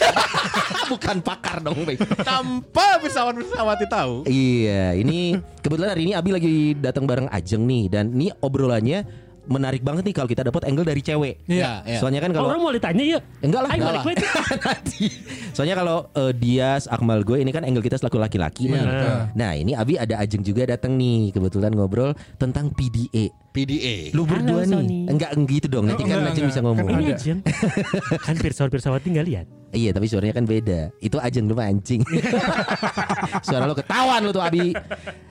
bukan 0.92 1.20
pakar 1.20 1.60
dong, 1.60 1.76
tanpa 2.22 2.96
bersama 2.98 3.36
bersama 3.38 3.74
tahu. 3.86 4.14
Iya, 4.26 4.98
ini 4.98 5.38
kebetulan 5.62 5.94
hari 5.94 6.04
ini 6.10 6.14
Abi 6.18 6.30
lagi 6.34 6.56
datang 6.78 7.06
bareng 7.06 7.30
Ajeng 7.30 7.64
nih 7.70 7.86
dan 7.92 8.10
ini 8.14 8.34
obrolannya 8.42 9.27
menarik 9.48 9.82
banget 9.82 10.04
nih 10.04 10.16
kalau 10.16 10.28
kita 10.28 10.44
dapat 10.44 10.68
angle 10.68 10.84
dari 10.84 11.00
cewek. 11.00 11.44
Iya, 11.48 11.82
iya. 11.84 12.00
Soalnya 12.00 12.20
kan 12.20 12.32
kalau 12.32 12.52
Orang 12.52 12.62
mau 12.62 12.72
ditanya 12.72 13.04
ya. 13.04 13.20
enggak 13.42 13.62
lah, 13.64 13.70
enggak 13.72 13.94
lah. 13.96 14.04
Soalnya 15.56 15.76
kalau 15.76 15.98
eh, 16.14 16.32
Dias, 16.32 16.86
Akmal 16.86 17.24
gue 17.24 17.42
ini 17.42 17.50
kan 17.50 17.64
angle 17.64 17.82
kita 17.82 17.98
selaku 17.98 18.20
laki-laki 18.20 18.70
nih. 18.70 18.78
Iya. 18.78 19.32
Nah, 19.34 19.52
ini 19.56 19.72
Abi 19.74 19.98
ada 19.98 20.20
Ajeng 20.20 20.44
juga 20.44 20.68
datang 20.68 20.94
nih 20.96 21.32
kebetulan 21.32 21.74
ngobrol 21.74 22.14
tentang 22.38 22.70
PDA. 22.70 23.34
PDA 23.50 24.14
Lu 24.14 24.30
berdua 24.30 24.62
Halo, 24.62 24.70
nih. 24.70 24.78
Sony. 24.78 25.00
Enggak 25.10 25.32
gitu 25.50 25.68
dong. 25.68 25.90
Nanti 25.90 26.06
Oh, 26.06 26.08
kan 26.08 26.30
Ajeng 26.30 26.46
bisa 26.46 26.62
ngomong. 26.62 26.86
Kan 26.86 26.94
Ini 26.94 27.06
ada. 27.10 27.18
aja. 27.18 27.34
kan 28.22 28.36
Pirsawan 28.38 28.70
Pirsawati 28.70 29.08
nggak 29.10 29.28
lihat. 29.28 29.48
Iya 29.68 29.92
tapi 29.92 30.08
suaranya 30.08 30.32
kan 30.32 30.48
beda 30.48 30.96
Itu 31.04 31.20
Ajeng 31.20 31.44
lu 31.44 31.52
mah 31.52 31.68
anjing 31.68 32.00
Suara 33.46 33.68
lu 33.68 33.76
ketahuan 33.76 34.24
lu 34.24 34.32
tuh 34.32 34.40
Abi 34.40 34.72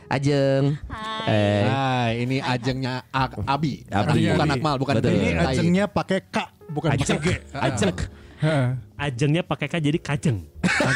Ajeng 0.07 0.79
Hai 0.87 1.27
Eh, 1.27 1.65
Hai, 1.67 2.11
ini 2.23 2.37
ajengnya 2.39 3.03
A- 3.11 3.27
Abi. 3.45 3.83
Abi. 3.89 4.31
Bukan. 4.31 4.47
Akmal, 4.49 4.75
bukan 4.79 4.95
Betul. 4.97 5.11
Ini 5.13 5.29
ajengnya 5.37 5.85
pakai 5.87 6.19
K 6.23 6.37
bukan 6.69 6.89
pakai 6.93 7.03
Ajeng. 7.03 7.19
G. 7.19 7.29
ajeng. 7.53 7.95
Ajengnya 8.95 9.43
pakai 9.43 9.67
K 9.67 9.75
jadi 9.81 9.99
kajeng. 9.99 10.39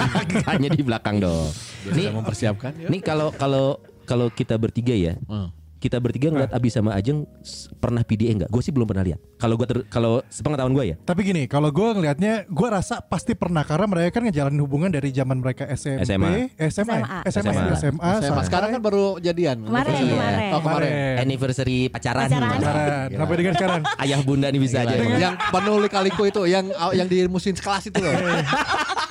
Hanya 0.48 0.68
di 0.70 0.82
belakang 0.82 1.18
dong. 1.18 1.50
Nih, 1.88 2.08
mempersiapkan. 2.08 2.70
nih 2.86 3.00
kalau 3.00 3.32
kalau 3.32 3.66
kalau 4.04 4.26
kita 4.28 4.54
bertiga 4.54 4.92
ya, 4.92 5.18
Hmm. 5.26 5.50
Kita 5.80 5.96
bertiga 5.96 6.28
ngeliat 6.28 6.52
Abi 6.52 6.68
sama 6.68 6.92
Ajeng 6.92 7.24
pernah 7.80 8.04
PDA 8.04 8.36
enggak? 8.36 8.50
Gue 8.52 8.60
sih 8.60 8.68
belum 8.68 8.84
pernah 8.84 9.00
lihat. 9.00 9.18
Kalau 9.40 9.56
gue 9.56 9.66
kalau 9.88 10.20
sepengetahuan 10.28 10.76
gue 10.76 10.84
ya. 10.92 10.96
Tapi 11.00 11.20
gini, 11.24 11.42
kalau 11.48 11.72
gue 11.72 11.88
ngelihatnya, 11.96 12.44
gue 12.44 12.68
rasa 12.68 13.00
pasti 13.00 13.32
pernah 13.32 13.64
karena 13.64 13.88
mereka 13.88 14.20
kan 14.20 14.28
ngejalanin 14.28 14.60
hubungan 14.60 14.92
dari 14.92 15.08
zaman 15.10 15.40
mereka 15.40 15.64
SMP, 15.72 16.04
SMA. 16.04 16.28
SMA, 16.68 16.68
SMA. 16.68 17.20
SMA, 17.32 17.62
SMA. 17.80 18.10
SMA, 18.20 18.42
sekarang 18.44 18.68
kan 18.76 18.80
baru 18.84 19.16
jadian. 19.24 19.64
Kemarin, 19.64 20.04
kemarin. 20.04 20.50
Oh, 20.52 20.60
kemarin. 20.60 20.92
Anniversary 21.24 21.88
pacaran. 21.88 22.28
Pacaran. 22.28 23.08
Sampai 23.16 23.36
dengan 23.40 23.54
sekarang. 23.56 23.80
Ayah 23.96 24.20
bunda 24.20 24.52
nih 24.52 24.60
bisa 24.60 24.84
aja. 24.84 24.94
yang 25.16 25.34
penuh 25.48 25.80
kaliko 25.88 26.22
itu 26.28 26.42
yang 26.44 26.68
yang 26.92 27.08
di 27.08 27.24
musim 27.24 27.56
sekelas 27.56 27.88
itu 27.88 27.98
loh. 27.98 28.12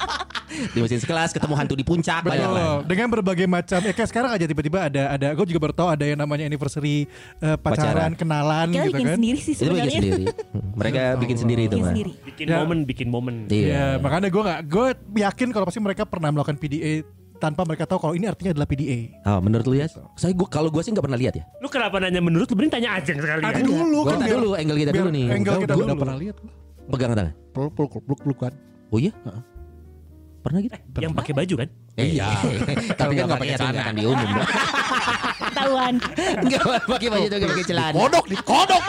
Di 0.49 0.79
mesin 0.79 0.97
sekelas 0.97 1.29
ketemu 1.29 1.53
hantu 1.53 1.73
di 1.73 1.83
puncak 1.83 2.21
banyak 2.21 2.41
lah. 2.45 2.63
Betul. 2.75 2.87
Dengan 2.87 3.07
berbagai 3.09 3.45
macam, 3.45 3.79
ya 3.79 3.91
kayak 3.91 4.09
sekarang 4.09 4.31
aja 4.31 4.45
tiba-tiba 4.45 4.79
ada 4.83 5.03
ada, 5.11 5.27
gue 5.31 5.45
juga 5.45 5.59
baru 5.61 5.73
tahu 5.73 5.87
ada 5.89 6.03
yang 6.03 6.17
namanya 6.17 6.43
anniversary 6.43 7.05
eh, 7.37 7.55
pacaran, 7.55 7.59
Pacaran. 7.59 8.11
kenalan 8.13 8.67
Kita 8.67 8.81
gitu 8.81 8.91
bikin 8.91 9.05
kan. 9.05 9.15
sendiri 9.15 9.39
sih 9.39 9.53
Itu 9.53 9.61
bikin 9.61 9.69
sebenarnya. 9.69 9.93
sendiri. 9.95 10.23
Hmm, 10.49 10.69
Mereka 10.75 11.01
bikin 11.15 11.37
sendiri 11.37 11.61
itu 11.61 11.69
Bikin 11.71 11.79
mah. 11.79 11.91
sendiri. 11.91 12.11
Bikin 12.23 12.45
Ya. 12.45 12.57
momen, 12.57 12.77
bikin 12.83 13.07
momen. 13.07 13.35
Iya. 13.47 13.67
Ya, 13.69 13.85
makanya 13.97 14.27
gue 14.27 14.43
gak, 14.43 14.59
gue 14.65 14.87
yakin 15.19 15.47
kalau 15.49 15.65
pasti 15.65 15.79
mereka 15.79 16.03
pernah 16.03 16.29
melakukan 16.29 16.55
PDA 16.55 16.93
tanpa 17.37 17.63
mereka 17.63 17.85
tahu 17.85 17.99
kalau 18.01 18.13
ini 18.13 18.25
artinya 18.25 18.51
adalah 18.51 18.67
PDA. 18.67 18.99
Oh, 19.23 19.39
menurut 19.39 19.63
lu 19.63 19.73
ya? 19.73 19.87
Saya 20.13 20.33
gua 20.33 20.43
kalau 20.45 20.67
gua 20.67 20.83
sih 20.83 20.91
nggak 20.91 21.01
pernah 21.01 21.15
lihat 21.15 21.33
ya. 21.33 21.47
Lu 21.57 21.67
kenapa 21.67 21.95
nanya 21.97 22.19
menurut 22.19 22.43
lu? 22.45 22.53
Mending 22.53 22.73
tanya 22.73 22.99
Ajeng 22.99 23.15
sekali 23.15 23.39
Ada 23.39 23.55
ya. 23.55 23.63
dulu 23.63 23.79
Kita 23.97 24.11
kan 24.11 24.19
biar- 24.19 24.35
dulu 24.35 24.49
angle 24.53 24.77
kita 24.77 24.91
biar 24.91 24.99
dulu 24.99 25.11
nih. 25.13 25.25
angle 25.31 25.55
kita 25.57 25.73
udah 25.73 25.95
pernah 25.95 26.17
lihat. 26.19 26.35
Pegang 26.85 27.09
tangan. 27.13 27.33
Peluk 27.49 27.71
peluk 27.71 27.91
peluk 28.01 28.19
peluk 28.19 28.37
kan. 28.41 28.53
Oh 28.89 28.99
iya? 28.99 29.11
Heeh. 29.23 29.41
Pernah 30.49 30.61
gitu? 30.61 30.75
Yang 30.97 31.13
pakai 31.13 31.33
baju 31.35 31.53
kan? 31.55 31.69
Iya. 31.93 32.27
Tapi 32.97 33.11
kan 33.13 33.23
nggak 33.23 33.37
pakai 33.37 33.53
celana 33.53 33.81
kan 33.83 33.93
di 33.93 34.03
umum. 34.03 34.17
dong. 34.25 34.49
Ketahuan. 35.39 35.93
Enggak 36.41 36.61
pakai 36.89 37.07
baju 37.07 37.25
tuh 37.27 37.37
nggak 37.37 37.51
pakai 37.53 37.67
celana. 37.67 37.93
Kodok 37.93 38.25
di 38.25 38.37
kodok. 38.39 38.83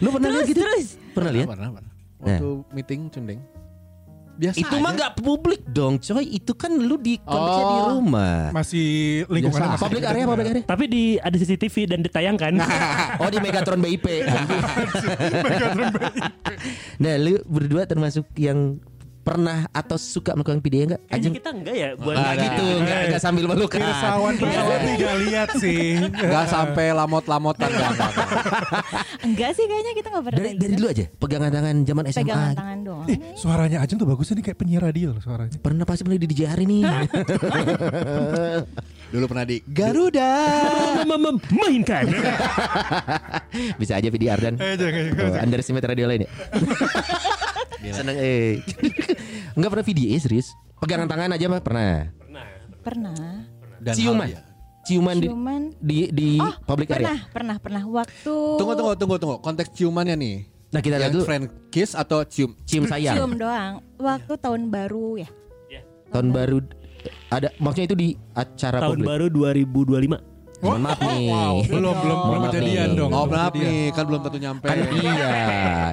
Lu 0.00 0.08
pernah 0.10 0.28
lihat 0.28 0.42
Terus, 0.42 0.50
gitu? 0.50 0.60
terus. 0.60 0.86
Pernah 1.12 1.30
lihat? 1.30 1.46
Pernah, 1.48 1.68
pernah. 1.70 1.90
Waktu 2.18 2.48
meeting 2.72 3.00
cundeng. 3.08 3.40
Biasa 4.32 4.56
Itu 4.56 4.72
mah 4.74 4.88
aja. 4.88 4.96
nggak 4.96 5.12
publik 5.20 5.60
dong, 5.68 6.00
coy. 6.00 6.24
Itu 6.24 6.56
kan 6.56 6.72
lu 6.72 6.96
di 6.96 7.20
konteksnya 7.20 7.60
di 7.62 7.76
Oh. 7.78 7.88
rumah. 7.94 8.48
Masih 8.50 8.88
lingkungan 9.28 9.68
masih 9.70 9.84
Public 9.84 10.00
dekat. 10.00 10.12
area, 10.16 10.24
public 10.24 10.46
area. 10.48 10.62
Tapi 10.64 10.84
di 10.88 11.02
ada 11.14 11.36
CCTV 11.36 11.76
dan 11.86 12.00
ditayangkan. 12.00 12.52
Oh 13.20 13.28
di 13.28 13.36
Megatron 13.36 13.76
BIP. 13.78 14.06
nah, 17.02 17.14
lu 17.16 17.36
berdua 17.44 17.84
termasuk 17.84 18.24
yang 18.34 18.80
pernah 19.30 19.58
atau 19.70 19.94
suka 19.94 20.34
melakukan 20.34 20.58
PDA 20.58 20.82
enggak? 20.90 21.00
Kayaknya 21.06 21.22
Ajeng. 21.22 21.34
kita 21.38 21.50
enggak 21.54 21.74
ya 21.78 21.88
buat 21.94 22.14
Enggak 22.18 22.34
gitu, 22.42 22.66
enggak 22.82 23.00
enggak 23.06 23.22
sambil 23.22 23.44
melukan. 23.46 23.78
Pirsawan 23.78 24.34
pirsawan 24.34 24.78
tidak 24.90 25.14
lihat 25.22 25.48
sih. 25.62 25.82
Gak 26.10 26.46
sampai 26.50 26.86
lamot-lamotan 26.90 27.68
enggak, 27.70 27.90
enggak, 27.94 28.10
enggak. 28.10 28.28
Enggak 29.22 29.50
sih 29.54 29.64
kayaknya 29.70 29.92
kita 29.94 30.08
enggak 30.10 30.24
pernah 30.26 30.38
Dari 30.42 30.50
dari 30.58 30.72
dulu 30.74 30.86
aja, 30.90 31.04
pegangan 31.06 31.50
tangan 31.54 31.76
zaman 31.86 32.04
SMA. 32.10 32.22
Pegangan 32.26 32.54
tangan 32.58 32.78
doang. 32.82 33.06
Ih, 33.06 33.18
suaranya 33.38 33.78
Ajeng 33.86 33.98
tuh 34.02 34.08
bagusnya 34.10 34.34
nih 34.42 34.44
kayak 34.50 34.58
penyiar 34.58 34.82
radio 34.82 35.08
loh 35.14 35.22
suaranya. 35.22 35.54
Pernah 35.62 35.84
pasti 35.86 36.02
pernah 36.02 36.18
di 36.18 36.26
DJ 36.26 36.40
hari 36.50 36.64
nih. 36.66 36.82
Dulu 39.10 39.24
pernah 39.26 39.44
di 39.46 39.56
Garuda. 39.66 40.32
Mainkan. 41.50 42.06
Bisa 43.80 43.98
aja 43.98 44.08
video 44.10 44.30
Ardan. 44.30 44.54
Eh, 44.58 44.78
jangan, 44.78 45.02
jangan. 45.14 45.30
Oh, 45.34 45.42
underestimate 45.42 45.86
radio 45.86 46.06
lain 46.06 46.26
ya. 46.26 46.30
Seneng 47.92 48.16
eh. 48.16 48.60
Enggak 49.56 49.70
pernah 49.70 49.84
VDA 49.84 50.16
serius. 50.16 50.48
Pegangan 50.76 51.06
tangan 51.06 51.30
aja 51.30 51.46
mah 51.46 51.60
pernah. 51.60 52.08
Pernah. 52.80 53.44
Dan 53.76 53.94
Ciuman. 53.94 54.28
hal- 54.28 54.48
Ciuman 54.80 55.16
di 55.16 55.28
Ciuman. 55.28 55.62
di 55.76 55.96
di 56.08 56.28
Oh, 56.36 56.56
public 56.64 56.88
pernah, 56.88 57.12
area. 57.12 57.28
pernah, 57.30 57.56
pernah. 57.60 57.82
Waktu 57.84 58.34
Tunggu 58.56 58.72
tunggu 58.72 58.92
tunggu 58.96 59.16
tunggu. 59.16 59.36
Konteks 59.38 59.70
ciumannya 59.72 60.16
nih. 60.16 60.36
Nah, 60.70 60.80
kita 60.80 60.96
lihat 60.96 61.10
dulu 61.10 61.24
friend 61.24 61.44
kiss 61.68 61.92
atau 61.92 62.22
cium? 62.22 62.56
cium 62.64 62.86
sayang. 62.86 63.12
cium 63.14 63.32
doang. 63.36 63.84
Waktu 63.96 64.32
tahun 64.38 64.70
baru 64.70 65.18
ya. 65.18 65.28
Tahun 66.08 66.28
baru 66.30 66.58
ada 67.28 67.48
maksudnya 67.56 67.86
itu 67.86 67.96
di 67.96 68.08
acara 68.32 68.82
Tahun 68.82 68.98
publik. 68.98 69.06
baru 69.06 69.26
2025. 69.28 70.29
Mohon 70.60 70.80
maaf 70.82 71.00
nih. 71.08 71.26
Belum 71.66 71.94
belum 71.94 72.18
belum 72.20 72.38
Maaf 72.38 72.50
kejadian 72.50 72.86
nih. 72.86 72.96
dong. 72.96 73.10
Oh, 73.10 73.24
belum 73.24 73.40
maaf 73.40 73.54
nih, 73.54 73.82
kan 73.90 74.04
belum 74.04 74.20
tentu 74.20 74.38
nyampe. 74.38 74.66
Kan 74.66 74.76
iya. 74.94 75.30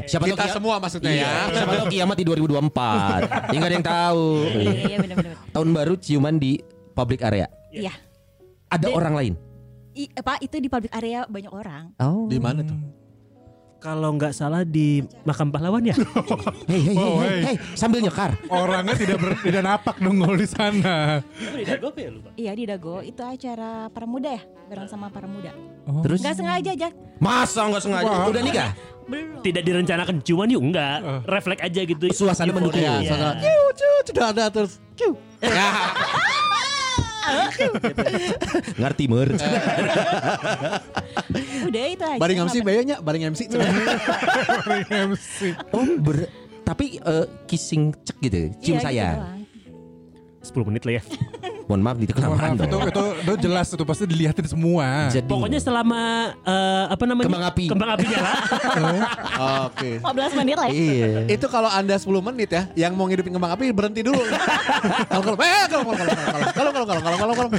Siapa 0.03 0.23
tahu 0.23 0.29
Kita 0.29 0.43
kia- 0.43 0.53
semua 0.53 0.75
maksudnya 0.77 1.09
Iya. 1.09 1.23
ya. 1.23 1.33
Siapa 1.53 1.71
tahu 1.73 1.85
kiamat 1.89 2.15
di 2.15 2.25
2024. 2.25 3.19
ya 3.47 3.55
nggak 3.55 3.69
ada 3.69 3.75
yang 3.75 3.87
tahu. 3.87 4.23
Iya, 4.53 4.71
iya 4.85 4.97
benar-benar. 4.97 5.35
Tahun 5.49 5.69
baru 5.71 5.93
ciuman 5.95 6.35
di 6.35 6.51
public 6.91 7.19
area. 7.21 7.47
Iya. 7.69 7.93
Ada 8.67 8.85
Di- 8.85 8.93
orang 8.93 9.13
lain. 9.15 9.33
I, 9.93 10.03
Pak, 10.11 10.37
itu 10.41 10.55
di 10.57 10.67
public 10.67 10.91
area 10.91 11.25
banyak 11.25 11.49
orang. 11.49 11.89
Oh. 11.97 12.27
Di 12.27 12.37
mana 12.37 12.61
tuh? 12.61 12.77
Kalau 13.77 14.09
nggak 14.17 14.33
salah 14.33 14.65
di 14.65 15.05
makam 15.21 15.53
pahlawan 15.53 15.85
ya. 15.85 15.93
Hei, 16.69 16.81
hei, 16.81 16.95
hei, 16.97 16.97
Oh, 16.97 17.21
hei, 17.21 17.29
hey. 17.29 17.41
hei, 17.53 17.55
sambil 17.77 18.01
nyekar. 18.01 18.33
Orangnya 18.49 18.97
tidak 18.97 19.17
ber, 19.21 19.37
tidak 19.37 19.61
napak 19.61 20.01
nongol 20.01 20.33
di 20.33 20.49
sana. 20.49 21.21
Iya 22.33 22.51
di 22.57 22.65
Dago 22.65 23.05
itu 23.05 23.21
acara 23.21 23.85
para 23.93 24.09
muda 24.09 24.33
ya, 24.33 24.41
bareng 24.65 24.89
sama 24.89 25.13
para 25.13 25.29
muda. 25.29 25.53
Oh. 25.85 26.01
Terus 26.01 26.25
Nggak 26.25 26.35
sengaja 26.41 26.71
aja, 26.73 26.89
masa 27.21 27.69
nggak 27.69 27.83
sengaja? 27.85 28.09
Wah. 28.09 28.25
Udah 28.33 28.41
nikah? 28.41 28.71
belum. 29.07 29.39
Tidak 29.39 29.63
direncanakan 29.63 30.19
cuman 30.19 30.51
yuk 30.51 30.63
enggak. 30.67 30.97
Refleks 31.23 31.63
aja 31.63 31.81
gitu. 31.87 32.05
Suasana 32.11 32.51
mendukung. 32.51 32.83
Iya. 32.83 33.07
Sana, 33.07 33.39
ciu 33.39 33.63
ciu 33.77 33.93
sudah 34.11 34.25
ada 34.35 34.43
terus. 34.51 34.83
Ciu. 34.99 35.15
Ya. 35.39 35.67
Ngerti 38.79 39.03
mer. 39.07 39.27
Udah 41.67 41.83
itu 41.85 42.03
aja. 42.03 42.19
Baring 42.19 42.39
MC 42.47 42.55
bayarnya, 42.63 42.95
baring 42.99 43.23
MC. 43.31 43.41
MC. 44.89 45.37
Oh, 45.71 45.85
ber 45.99 46.31
tapi 46.63 46.99
eh, 46.99 47.25
kissing 47.47 47.95
cek 47.95 48.17
gitu, 48.19 48.37
cium 48.59 48.75
Iya, 48.75 48.79
gitu 48.79 48.83
sayang. 48.83 49.17
doang. 49.17 49.35
10 50.47 50.63
menit 50.63 50.83
lah 50.83 50.93
ya. 50.95 51.03
Mohon 51.67 51.81
maaf 51.83 51.97
itu 51.99 52.07
Mohon 52.07 52.19
kelamaan 52.23 52.39
maaf, 52.39 52.55
itu, 52.55 52.71
dong. 52.71 52.83
itu, 52.87 53.03
itu 53.19 53.33
jelas 53.43 53.67
itu 53.67 53.83
pasti 53.83 54.03
dilihatin 54.07 54.47
semua. 54.47 55.11
Jadi 55.11 55.27
Pokoknya 55.27 55.59
selama 55.59 55.99
eh, 56.39 56.85
apa 56.87 57.03
namanya? 57.03 57.27
Kembang 57.27 57.43
api. 57.43 57.65
Kembang 57.67 57.89
api 57.91 58.05
nyala. 58.07 58.31
Oke. 59.67 59.89
15 59.99 60.39
menit 60.39 60.55
lah 60.55 60.67
ya. 60.67 60.73
iya. 60.73 61.07
Itu 61.27 61.51
kalau 61.51 61.67
Anda 61.67 61.99
10 61.99 62.07
menit 62.23 62.47
ya, 62.47 62.63
yang 62.79 62.95
mau 62.95 63.11
ngidupin 63.11 63.35
kembang 63.35 63.59
api 63.59 63.75
berhenti 63.75 63.99
dulu. 63.99 64.23
Kalau 65.11 65.23
kalau 65.25 65.37
eh 65.43 65.65
kalau 65.67 65.83
kalau 65.83 65.95
kalau 65.99 66.11
kalau 66.15 66.71
kalau 66.71 66.71
kalau 66.71 67.01
kalau 67.03 67.17
kalau 67.19 67.35
kalau 67.35 67.49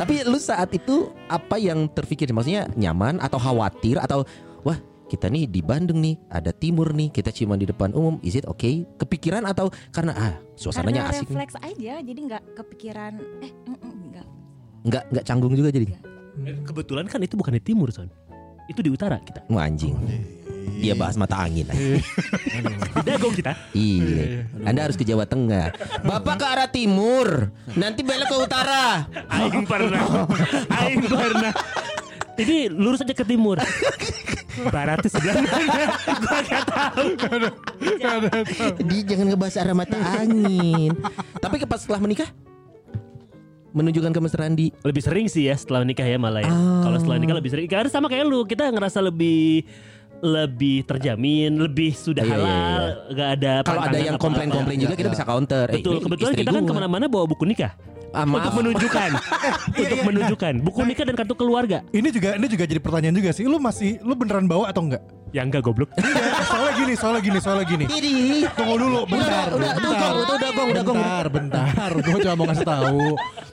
Tapi 0.00 0.14
lu 0.24 0.38
saat 0.38 0.70
itu 0.74 1.10
apa 1.28 1.58
yang 1.58 1.86
terpikir? 1.90 2.30
Maksudnya 2.30 2.70
nyaman 2.74 3.18
atau 3.18 3.38
khawatir 3.38 3.98
atau 3.98 4.24
wah 4.62 4.78
kita 5.12 5.28
nih 5.28 5.44
di 5.44 5.60
Bandung 5.60 6.00
nih 6.00 6.16
ada 6.32 6.56
timur 6.56 6.96
nih 6.96 7.12
kita 7.12 7.28
ciuman 7.28 7.60
di 7.60 7.68
depan 7.68 7.92
umum 7.92 8.16
is 8.24 8.32
it 8.32 8.48
okay 8.48 8.88
kepikiran 8.96 9.44
atau 9.44 9.68
karena 9.92 10.16
ah 10.16 10.34
suasananya 10.56 11.04
Karena 11.04 11.12
asik 11.12 11.28
nih. 11.28 11.36
refleks 11.36 11.56
aja, 11.60 11.94
jadi 12.00 12.20
nggak 12.32 12.42
kepikiran. 12.56 13.12
Eh, 13.44 13.52
mm, 13.52 13.76
mm, 13.76 13.94
nggak. 14.08 14.26
nggak 14.82 15.02
nggak 15.12 15.24
canggung 15.28 15.52
juga 15.52 15.68
jadi 15.68 15.86
Kebetulan 16.64 17.04
kan 17.12 17.20
itu 17.20 17.36
bukan 17.36 17.52
di 17.52 17.62
timur 17.62 17.92
son. 17.92 18.08
Itu 18.72 18.80
di 18.80 18.88
utara 18.88 19.20
kita. 19.20 19.44
Wah, 19.52 19.68
anjing 19.68 19.92
dia 20.82 20.98
bahas 20.98 21.14
mata 21.14 21.38
angin 21.38 21.66
Di 21.70 22.02
Dago 23.06 23.30
kita. 23.30 23.54
iya 23.70 24.42
Anda 24.66 24.90
harus 24.90 24.98
ke 24.98 25.06
Jawa 25.06 25.26
Tengah 25.26 25.70
Bapak 26.02 26.42
ke 26.42 26.46
arah 26.46 26.68
timur 26.70 27.54
nanti 27.78 28.02
belok 28.02 28.26
ke 28.26 28.36
utara 28.50 29.06
Aing 29.30 29.62
pernah. 29.62 30.26
Aing 30.70 31.06
pernah. 31.06 31.52
Ini 32.32 32.72
lurus 32.72 33.04
aja 33.04 33.14
ke 33.14 33.22
timur. 33.22 33.60
Barat 34.72 35.04
itu 35.04 35.08
sebelah 35.12 35.36
mana? 35.44 35.84
Gua 36.18 36.40
gak 36.42 36.64
tahu. 36.66 37.06
Dia 38.88 39.02
jangan 39.06 39.26
ngebahas 39.30 39.56
arah 39.62 39.76
mata 39.76 39.98
angin 40.18 40.92
tapi 41.38 41.62
ke 41.62 41.66
pas 41.68 41.78
setelah 41.78 42.02
menikah 42.02 42.28
menunjukkan 43.72 44.12
kemesraan 44.12 44.54
di 44.54 44.70
Lebih 44.84 45.02
sering 45.02 45.26
sih 45.28 45.48
ya 45.48 45.56
setelah 45.56 45.84
nikah 45.84 46.04
ya 46.04 46.16
malah 46.16 46.44
ya. 46.44 46.52
Ah. 46.52 46.84
Kalau 46.84 46.96
setelah 47.00 47.18
nikah 47.18 47.36
lebih 47.36 47.50
sering. 47.50 47.66
Karena 47.68 47.88
sama 47.88 48.06
kayak 48.08 48.24
lu, 48.28 48.44
kita 48.44 48.68
ngerasa 48.68 49.00
lebih 49.00 49.64
lebih 50.22 50.86
terjamin, 50.86 51.50
lebih 51.58 51.90
sudah 51.98 52.22
Iya, 52.22 52.30
iya, 52.30 52.38
halal, 52.38 52.82
nggak 53.10 53.28
ada. 53.42 53.52
kalau 53.66 53.80
ada 53.82 53.98
yang 53.98 54.14
komplain-komplain 54.22 54.78
juga 54.78 54.94
kita 54.94 55.10
bisa 55.10 55.26
counter 55.26 55.66
Eh, 55.66 55.82
Betul, 55.82 55.98
ini 55.98 56.02
kebetulan 56.06 56.32
kita 56.38 56.50
kan 56.54 56.62
ke 56.62 56.72
mana-mana 56.78 57.04
bawa 57.10 57.26
buku 57.26 57.42
nikah. 57.42 57.74
Ah, 58.12 58.28
maaf. 58.28 58.52
Untuk 58.52 58.60
menunjukkan, 58.60 59.10
untuk 59.72 60.00
menunjukkan 60.04 60.54
buku 60.60 60.80
nikah 60.84 61.04
dan 61.08 61.16
kartu 61.16 61.34
keluarga. 61.34 61.80
Ini 61.96 62.08
juga 62.12 62.36
ini 62.36 62.46
juga 62.46 62.64
jadi 62.68 62.78
pertanyaan 62.78 63.16
juga 63.16 63.32
sih. 63.32 63.48
Lu 63.48 63.56
masih 63.56 63.98
lu 64.04 64.12
beneran 64.12 64.44
bawa 64.44 64.68
atau 64.68 64.84
enggak? 64.84 65.00
Ya 65.32 65.42
enggak 65.48 65.64
goblok. 65.64 65.88
soalnya 66.44 66.72
gini, 66.76 66.92
soalnya 66.92 67.22
gini, 67.24 67.38
soalnya 67.40 67.64
gini. 67.64 67.84
Tunggu 68.52 68.76
dulu, 68.76 69.00
bentar, 69.08 69.48
udah, 69.48 69.72
bentar. 69.74 69.80
udah, 69.80 70.10
udah, 70.12 70.36
udah, 70.36 70.50
gong, 70.52 70.68
udah, 70.70 70.82
gong. 70.84 70.96
bentar, 71.00 71.24
bentar. 71.32 71.90
Gue 72.04 72.18
cuma 72.20 72.34
mau 72.36 72.46
ngasih 72.52 72.68
tahu. 72.68 73.00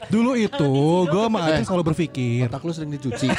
Dulu 0.10 0.32
itu, 0.34 0.72
gue 1.06 1.24
sama 1.30 1.40
Acing 1.46 1.66
selalu 1.70 1.84
berpikir. 1.94 2.50
Otak 2.50 2.66
lu 2.66 2.74
sering 2.74 2.92
dicuci. 2.98 3.30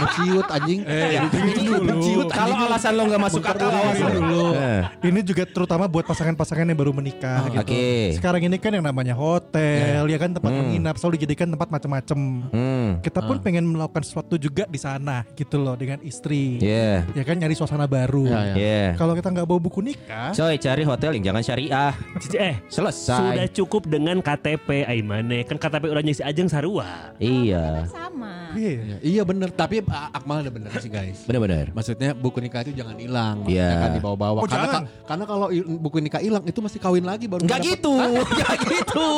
Menciut 0.00 0.46
anjing. 0.46 0.80
Eh, 0.86 1.18
ini 1.18 1.52
dulu. 1.66 1.82
Menciut 1.82 2.28
Kalau 2.30 2.56
alasan 2.56 2.92
lo 2.94 3.02
nggak 3.10 3.20
masuk 3.20 3.42
akal 3.42 3.68
lo. 3.68 3.90
dulu. 4.10 4.46
Eh. 4.54 4.82
Ini 5.10 5.20
juga 5.26 5.42
terutama 5.44 5.90
buat 5.90 6.06
pasangan-pasangan 6.06 6.64
yang 6.64 6.78
baru 6.78 6.92
menikah 6.94 7.50
gitu. 7.50 7.62
Oke. 7.66 8.14
Sekarang 8.16 8.40
ini 8.40 8.56
kan 8.56 8.70
yang 8.70 8.86
namanya 8.86 9.18
hotel, 9.18 10.06
ya 10.06 10.18
kan 10.18 10.30
tempat 10.30 10.52
menginap 10.52 10.94
selalu 10.96 11.20
dijadikan 11.20 11.50
tempat 11.50 11.68
macam-macam. 11.68 12.18
Hmm. 12.54 12.88
Kita 13.02 13.20
pun 13.24 13.36
pengen 13.42 13.64
melakukan 13.66 14.06
sesuatu 14.06 14.38
juga 14.38 14.64
di 14.70 14.78
sana 14.78 15.26
gitu 15.34 15.58
loh 15.58 15.74
dengan 15.74 15.98
istri. 16.06 16.62
Yeah. 16.62 17.02
Ya 17.18 17.22
kan 17.26 17.36
nyari 17.40 17.58
suasana 17.58 17.90
baru. 17.90 18.30
Ya, 18.30 18.40
ya. 18.52 18.54
Yeah. 18.56 18.88
Kalau 18.94 19.18
kita 19.18 19.28
nggak 19.32 19.46
bawa 19.46 19.60
buku 19.60 19.80
nikah, 19.82 20.32
Coy 20.36 20.56
cari 20.60 20.82
hotel 20.84 21.10
yang 21.18 21.34
jangan 21.34 21.42
syariah. 21.42 21.92
Eh, 22.36 22.56
Selesai. 22.70 23.16
sudah 23.16 23.48
cukup 23.52 23.82
dengan 23.88 24.20
KTP 24.20 24.86
Aimane. 24.86 25.42
Kan 25.44 25.56
KTP 25.56 25.79
orangnya 25.82 26.12
si 26.12 26.20
Ajeng 26.20 26.44
Sarua. 26.46 27.16
Iya. 27.16 27.86
Sama. 27.86 28.52
iya. 28.52 28.70
Iya, 28.76 28.96
Iya 29.00 29.22
bener, 29.22 29.48
tapi 29.48 29.80
A- 29.82 30.10
Akmal 30.12 30.42
ada 30.42 30.50
bener 30.50 30.68
sih 30.76 30.88
guys. 30.88 31.22
Benar-benar. 31.22 31.70
Maksudnya 31.70 32.10
buku 32.12 32.38
nikah 32.38 32.60
itu 32.60 32.74
jangan 32.74 32.92
hilang, 32.94 33.36
Iya. 33.42 33.64
maksudnya 33.64 33.78
kan 33.78 33.92
dibawa-bawa. 33.94 34.38
Oh, 34.38 34.44
karena 34.44 34.66
jangan. 34.66 34.82
ka- 34.82 35.06
karena 35.06 35.24
kalau 35.24 35.46
i- 35.48 35.64
buku 35.64 35.96
nikah 35.98 36.18
hilang 36.18 36.42
itu 36.42 36.58
mesti 36.58 36.76
kawin 36.76 37.04
lagi 37.04 37.24
baru 37.24 37.40
Enggak 37.40 37.58
dapat. 37.58 37.70
gitu, 37.72 37.94
enggak 37.96 38.56
gitu. 38.66 39.10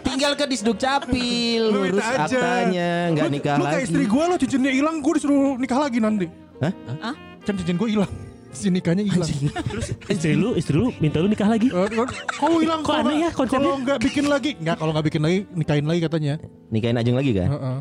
Tinggal 0.00 0.32
ke 0.32 0.44
Disduk 0.46 0.76
Capil, 0.76 1.62
Lu 1.66 1.78
minta 1.84 2.02
aja. 2.02 2.24
aktanya, 2.26 2.90
enggak 3.08 3.26
Lu- 3.26 3.34
nikah 3.34 3.54
lu 3.54 3.64
kayak 3.64 3.76
lagi. 3.76 3.86
istri 3.86 4.04
gue 4.04 4.24
lo 4.24 4.34
cincinnya 4.34 4.72
hilang, 4.72 4.96
gue 4.98 5.12
disuruh 5.14 5.54
nikah 5.54 5.78
lagi 5.78 5.98
nanti. 5.98 6.26
Hah? 6.58 6.72
Hah? 7.02 7.14
Kan 7.42 7.54
cincin 7.54 7.76
gue 7.76 7.88
hilang. 7.90 8.10
Si 8.54 8.70
nikahnya 8.70 9.02
hilang. 9.02 9.26
Terus 9.66 9.86
istri 10.06 10.32
lu, 10.32 10.54
istri 10.54 10.74
lu 10.74 10.94
minta 10.96 11.18
lu 11.18 11.26
nikah 11.26 11.46
lagi. 11.46 11.68
Eh, 11.68 11.88
kan, 11.90 12.06
Kalau 12.30 12.58
hilang 12.62 12.80
Kok 12.80 12.94
aneh 12.96 13.16
ya 13.20 13.30
konsepnya? 13.30 13.58
Kalau 13.60 13.74
nggak 13.82 13.98
bikin 14.00 14.24
lagi, 14.24 14.50
nggak 14.56 14.76
kalau 14.78 14.90
nggak 14.94 15.06
bikin 15.10 15.20
lagi 15.20 15.38
nikahin 15.50 15.84
lagi 15.84 16.00
katanya. 16.00 16.34
Nikahin 16.70 16.96
Ajeng 16.96 17.16
lagi 17.18 17.30
kan? 17.34 17.48
Heeh. 17.50 17.78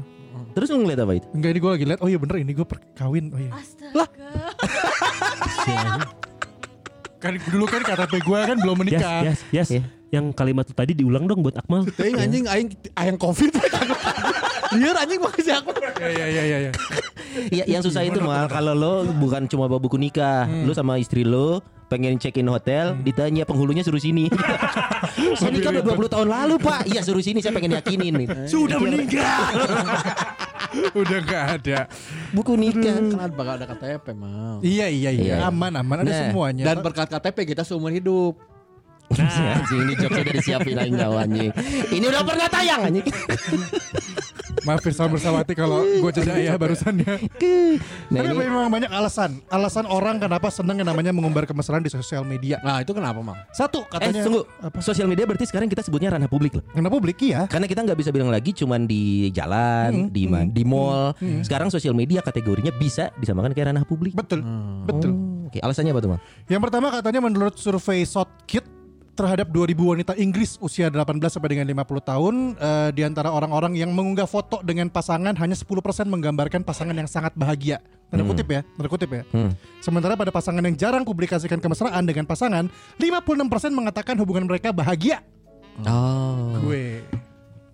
Terus 0.54 0.68
lu 0.70 0.78
ngeliat 0.82 1.00
apa 1.02 1.14
itu? 1.16 1.28
Enggak 1.32 1.50
ini 1.50 1.60
gue 1.62 1.72
lagi 1.72 1.86
lihat. 1.88 2.00
Oh 2.02 2.10
iya 2.10 2.18
bener 2.18 2.36
ini 2.38 2.52
gue 2.52 2.66
perkawin. 2.66 3.26
Oh 3.30 3.40
iya. 3.40 3.52
Astaga. 3.54 4.06
Kan 7.18 7.40
dulu 7.40 7.66
kan 7.66 7.82
KTP 7.82 8.14
gue 8.20 8.40
kan 8.44 8.58
belum 8.60 8.76
Yes, 8.76 8.82
menikah. 8.84 9.20
yes, 9.24 9.40
yes. 9.50 9.70
Iya. 9.72 9.82
Yang 10.12 10.26
kalimat 10.36 10.66
lu 10.68 10.74
tadi 10.76 10.92
diulang 10.94 11.26
dong 11.26 11.40
buat 11.42 11.56
Akmal. 11.56 11.88
Tapi 11.88 12.14
anjing 12.14 12.46
aing 12.46 12.70
aing 12.94 13.18
covid. 13.18 13.50
Liar 14.76 14.98
anjing 15.02 15.22
makasih 15.24 15.54
aku. 15.58 15.72
Iya 16.04 16.26
iya 16.28 16.44
iya 16.44 16.58
iya. 16.70 16.72
Iya. 17.52 17.63
Ya, 17.65 17.78
yang 17.78 17.84
susah 17.84 18.02
itu 18.06 18.19
mal 18.19 18.46
kalau 18.48 18.74
lo 18.74 18.93
bukan 19.17 19.46
cuma 19.48 19.65
bawa 19.65 19.82
buku 19.82 19.98
nikah, 19.98 20.46
lo 20.48 20.72
sama 20.72 20.98
istri 20.98 21.26
lo 21.26 21.62
pengen 21.91 22.17
check 22.17 22.34
in 22.41 22.50
hotel, 22.50 22.98
ditanya 23.06 23.46
penghulunya 23.46 23.86
suruh 23.86 24.02
sini. 24.02 24.26
saya 25.38 25.54
nikah 25.54 25.69
udah 25.78 25.84
20 25.93 26.13
tahun 26.17 26.28
lalu 26.34 26.56
pak, 26.58 26.89
iya 26.89 27.06
suruh 27.06 27.22
sini 27.22 27.38
saya 27.38 27.54
pengen 27.54 27.78
yakinin 27.78 28.13
nih. 28.17 28.28
Sudah 28.52 28.82
meninggal. 28.82 29.54
Udah 30.98 31.19
nggak 31.22 31.43
ada. 31.62 31.80
Buku 32.34 32.58
nikah. 32.58 32.98
Kan 32.98 33.30
bakal 33.38 33.62
ada 33.62 33.69
KTP 33.69 34.10
mal. 34.17 34.58
Iya 34.65 34.89
iya 34.89 35.13
iya. 35.13 35.38
Iya. 35.38 35.54
Aman 35.54 35.69
aman 35.78 36.02
ada 36.02 36.10
Nah, 36.10 36.19
semuanya. 36.34 36.63
Dan 36.65 36.82
berkat 36.82 37.13
KTP 37.13 37.54
kita 37.54 37.62
seumur 37.62 37.93
hidup. 37.93 38.41
Nah, 39.13 39.62
anjing 39.62 39.86
ini 39.86 39.93
jokes 39.93 40.17
udah 40.17 40.34
disiapin 40.34 40.74
aing 40.74 40.98
tahu 40.98 41.13
anjing. 41.13 41.52
Ini 41.93 42.06
udah 42.10 42.22
pernah 42.26 42.48
tayang 42.50 42.82
anjing. 42.89 43.06
Maaf 44.62 44.86
Firsa 44.86 45.10
bersawati 45.10 45.58
kalau 45.58 45.82
gue 45.82 46.12
ceda 46.13 46.38
ya 46.38 46.54
barusannya. 46.56 47.26
Nah, 48.13 48.22
Tapi 48.22 48.38
ini 48.38 48.46
memang 48.46 48.70
banyak 48.70 48.92
alasan. 48.94 49.42
Alasan 49.50 49.89
orang 49.89 50.22
kenapa 50.22 50.54
seneng 50.54 50.78
yang 50.78 50.88
namanya 50.88 51.10
mengumbar 51.10 51.50
kemesraan 51.50 51.82
di 51.82 51.89
sosial 51.89 52.22
media. 52.22 52.62
Nah 52.62 52.86
itu 52.86 52.94
kenapa 52.94 53.20
mal? 53.26 53.36
Satu 53.50 53.82
eh 53.84 53.89
katanya. 53.89 54.22
tunggu. 54.22 54.42
Apa? 54.62 54.78
Sosial 54.80 55.10
media 55.10 55.26
berarti 55.26 55.50
sekarang 55.50 55.66
kita 55.66 55.82
sebutnya 55.82 56.13
ranah 56.13 56.30
publik 56.30 56.54
loh. 56.54 56.63
Karena 56.70 56.89
publik 56.94 57.18
iya. 57.26 57.50
Karena 57.50 57.66
kita 57.66 57.82
nggak 57.82 57.98
bisa 57.98 58.10
bilang 58.13 58.30
lagi 58.30 58.54
cuman 58.54 58.86
di 58.86 59.34
jalan, 59.34 60.13
di 60.13 60.30
man, 60.30 60.54
di 60.54 60.63
mall. 60.63 61.18
Sekarang 61.42 61.74
sosial 61.74 61.98
media 61.98 62.22
kategorinya 62.22 62.72
bisa 62.78 63.10
disamakan 63.18 63.52
kayak 63.52 63.74
ranah 63.74 63.84
publik. 63.84 64.13
Betul. 64.13 64.46
Betul. 64.86 65.12
Oh, 65.12 65.34
Oke, 65.54 65.62
alasannya 65.62 65.94
apa 65.94 66.02
tuh, 66.02 66.10
Mal? 66.10 66.20
Yang 66.50 66.62
pertama 66.66 66.88
katanya 66.89 67.20
menurut 67.22 67.54
survei 67.62 68.02
Sotkit 68.10 68.66
terhadap 69.13 69.54
2000 69.54 69.78
wanita 69.78 70.13
Inggris 70.17 70.58
usia 70.58 70.89
18 70.89 71.21
sampai 71.30 71.49
dengan 71.54 71.69
50 71.69 72.10
tahun 72.10 72.36
eh, 72.58 72.89
di 72.97 73.02
antara 73.06 73.30
orang-orang 73.30 73.78
yang 73.78 73.93
mengunggah 73.93 74.26
foto 74.26 74.60
dengan 74.65 74.89
pasangan 74.89 75.38
hanya 75.38 75.54
10% 75.54 75.69
menggambarkan 76.10 76.65
pasangan 76.65 76.97
yang 76.97 77.06
sangat 77.06 77.34
bahagia. 77.38 77.78
Tanda 78.10 78.26
kutip 78.30 78.45
ya, 78.49 78.62
tanda 78.78 78.89
kutip 78.89 79.10
ya. 79.10 79.23
Hmm. 79.34 79.54
Sementara 79.82 80.13
pada 80.13 80.30
pasangan 80.30 80.62
yang 80.62 80.78
jarang 80.78 81.02
publikasikan 81.02 81.58
kemesraan 81.58 82.06
dengan 82.06 82.30
pasangan, 82.30 82.69
56% 83.02 83.73
mengatakan 83.73 84.17
hubungan 84.21 84.45
mereka 84.45 84.69
bahagia. 84.69 85.26
Oh. 85.82 86.62
Gue. 86.62 87.02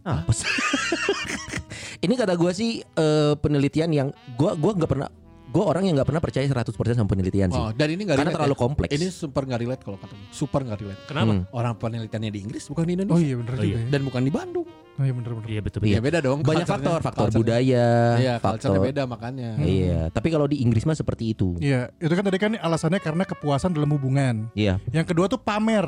Apa 0.08 0.32
sih? 0.32 0.48
Ini 2.04 2.16
kata 2.16 2.40
gue 2.40 2.52
sih 2.56 2.80
eh, 2.80 3.34
penelitian 3.36 3.92
yang 3.92 4.08
gue 4.40 4.52
gua 4.56 4.72
nggak 4.72 4.88
pernah 4.88 5.12
gue 5.50 5.64
orang 5.66 5.82
yang 5.82 5.98
nggak 5.98 6.06
pernah 6.06 6.22
percaya 6.22 6.46
100% 6.46 6.70
sama 6.94 7.10
penelitian 7.10 7.50
sih. 7.50 7.58
Oh, 7.58 7.74
dan 7.74 7.90
ini 7.90 8.06
nggak 8.06 8.18
Karena 8.18 8.30
relate 8.30 8.38
terlalu 8.38 8.54
ya. 8.54 8.62
kompleks. 8.62 8.92
Ini 8.94 9.08
super 9.10 9.42
nggak 9.44 9.60
relate 9.60 9.82
kalau 9.82 9.98
kata 9.98 10.14
gue. 10.14 10.28
Super 10.30 10.62
nggak 10.62 10.78
relate. 10.78 11.02
Kenapa? 11.10 11.32
Hmm. 11.34 11.44
Orang 11.50 11.74
penelitiannya 11.76 12.30
di 12.30 12.40
Inggris 12.40 12.64
bukan 12.66 12.84
di 12.86 12.94
Indonesia. 12.94 13.18
Oh 13.18 13.22
iya 13.22 13.36
bener 13.36 13.52
Oh 13.52 13.58
juga 13.58 13.66
iya. 13.66 13.80
ya. 13.80 13.90
Dan 13.90 14.02
bukan 14.06 14.22
di 14.22 14.32
Bandung. 14.32 14.68
Oh 14.70 15.04
iya 15.04 15.14
bener 15.14 15.32
bener. 15.34 15.48
Iya 15.50 15.62
betul 15.62 15.80
Iya. 15.82 15.96
Ya 15.96 16.00
beda 16.00 16.20
dong. 16.22 16.40
Banyak 16.42 16.68
faktor, 16.68 17.00
faktor 17.02 17.28
budaya, 17.34 17.88
Iya, 18.16 18.34
faktor 18.38 18.78
beda 18.78 19.04
makanya. 19.04 19.50
Iya, 19.58 20.00
tapi 20.10 20.28
kalau 20.28 20.46
di 20.46 20.62
Inggris 20.62 20.86
mah 20.86 20.94
seperti 20.94 21.34
itu. 21.34 21.58
Iya, 21.58 21.90
itu 21.96 22.12
kan 22.12 22.22
tadi 22.22 22.38
kan 22.38 22.52
alasannya 22.54 23.00
karena 23.00 23.24
kepuasan 23.24 23.74
dalam 23.74 23.90
hubungan. 23.90 24.54
Iya. 24.54 24.78
Yang 24.92 25.06
kedua 25.10 25.26
tuh 25.26 25.38
pamer. 25.38 25.88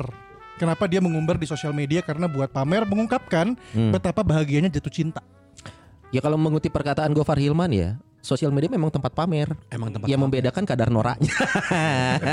Kenapa 0.52 0.84
dia 0.84 0.98
mengumbar 0.98 1.36
di 1.36 1.46
sosial 1.46 1.70
media? 1.70 2.02
Karena 2.02 2.26
buat 2.26 2.50
pamer 2.50 2.82
mengungkapkan 2.82 3.54
Hmm. 3.72 3.90
betapa 3.90 4.20
bahagianya 4.20 4.68
jatuh 4.70 4.90
cinta. 4.90 5.22
Ya 6.10 6.20
kalau 6.20 6.36
mengutip 6.36 6.70
perkataan 6.70 7.12
Gofar 7.12 7.40
Hilman 7.40 7.72
ya, 7.72 7.96
sosial 8.22 8.54
media 8.54 8.70
memang 8.70 8.88
tempat 8.88 9.12
pamer. 9.12 9.50
Emang 9.68 9.90
tempat 9.90 10.06
Yang 10.06 10.20
membedakan 10.22 10.64
kadar 10.64 10.88
noraknya. 10.88 11.34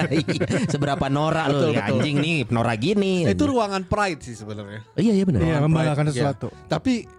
Iya, 0.09 0.69
Seberapa 0.69 1.09
norak 1.09 1.49
lo 1.49 1.71
ya, 1.73 1.89
anjing 1.89 2.21
nih, 2.21 2.39
norak 2.51 2.77
gini. 2.77 3.25
itu 3.25 3.43
ruangan 3.47 3.87
pride 3.87 4.21
sih 4.21 4.35
sebenarnya. 4.37 4.85
Iya, 4.93 5.11
iya 5.17 5.23
benar. 5.25 5.39
Iya, 5.41 5.55
membanggakan 5.65 6.05
iya. 6.09 6.13
sesuatu. 6.13 6.47
Tapi 6.69 6.79
tapi 6.79 7.18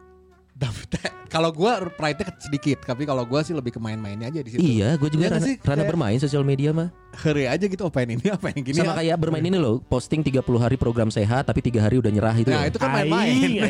kalau 1.31 1.51
gua 1.51 1.79
pride-nya 1.89 2.35
sedikit, 2.37 2.83
tapi 2.83 3.03
kalau 3.03 3.23
gua 3.23 3.41
sih 3.41 3.55
lebih 3.55 3.71
ke 3.71 3.81
main-mainnya 3.81 4.29
aja 4.29 4.41
di 4.43 4.51
situ. 4.51 4.61
Iya, 4.61 4.95
gue 4.95 5.09
juga 5.09 5.31
nggak 5.31 5.35
rana, 5.37 5.47
sih? 5.47 5.57
rana 5.57 5.73
Kayak- 5.77 5.89
bermain 5.89 6.19
sosial 6.19 6.43
media 6.43 6.71
mah. 6.71 6.91
Hore 7.11 7.47
aja 7.47 7.65
gitu 7.65 7.83
apa 7.83 8.03
ini 8.03 8.19
apa 8.29 8.51
yang 8.51 8.63
gini. 8.63 8.77
Sama 8.77 8.95
ya. 8.95 8.97
kayak 9.03 9.17
bermain 9.19 9.43
ini 9.43 9.55
loh, 9.55 9.79
posting 9.81 10.21
30 10.21 10.43
hari 10.59 10.75
program 10.75 11.09
sehat 11.09 11.43
tapi 11.43 11.59
tiga 11.59 11.81
hari 11.81 11.97
udah 11.97 12.07
nyerah 12.09 12.35
itu. 12.35 12.51
Nah, 12.51 12.63
loh. 12.63 12.71
itu 12.71 12.79
kan 12.79 12.91
main-main. 12.93 13.51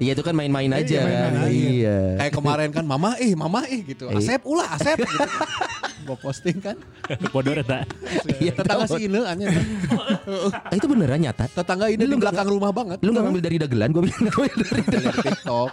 Iya 0.00 0.10
itu 0.16 0.22
kan 0.24 0.32
main-main 0.32 0.70
aja 0.72 0.84
Iya, 0.96 1.00
kan. 1.00 1.10
main-main. 1.32 1.52
Iya. 1.52 1.98
Kayak 2.16 2.32
kemarin 2.32 2.70
kan 2.72 2.84
mama 2.84 3.10
ih 3.18 3.32
mama 3.36 3.60
ih 3.68 3.80
gitu. 3.84 4.08
Asep 4.08 4.40
ulah 4.44 4.68
Asep 4.76 4.96
gitu. 4.96 5.20
Gua 6.10 6.18
posting 6.20 6.58
kan. 6.58 6.74
Bodoh 7.32 7.54
eta. 7.54 7.86
Iya, 8.36 8.50
Tetangga 8.52 8.82
tahu. 8.84 8.98
si 8.98 9.06
Ine 9.06 9.22
anya. 9.22 9.46
Ah, 9.46 10.74
itu 10.74 10.86
beneran 10.86 11.18
nyata. 11.18 11.46
Tetangga 11.46 11.86
ini 11.86 12.02
di 12.02 12.16
belakang 12.16 12.50
rumah 12.50 12.74
banget. 12.74 12.98
Lu 12.98 13.10
gak 13.10 13.22
ngambil 13.22 13.38
dari 13.40 13.56
dagelan, 13.56 13.88
gue 13.90 14.02
bilang 14.02 14.22
ngambil 14.24 14.52
dari 14.58 14.82
dari 14.84 15.06
TikTok 15.22 15.70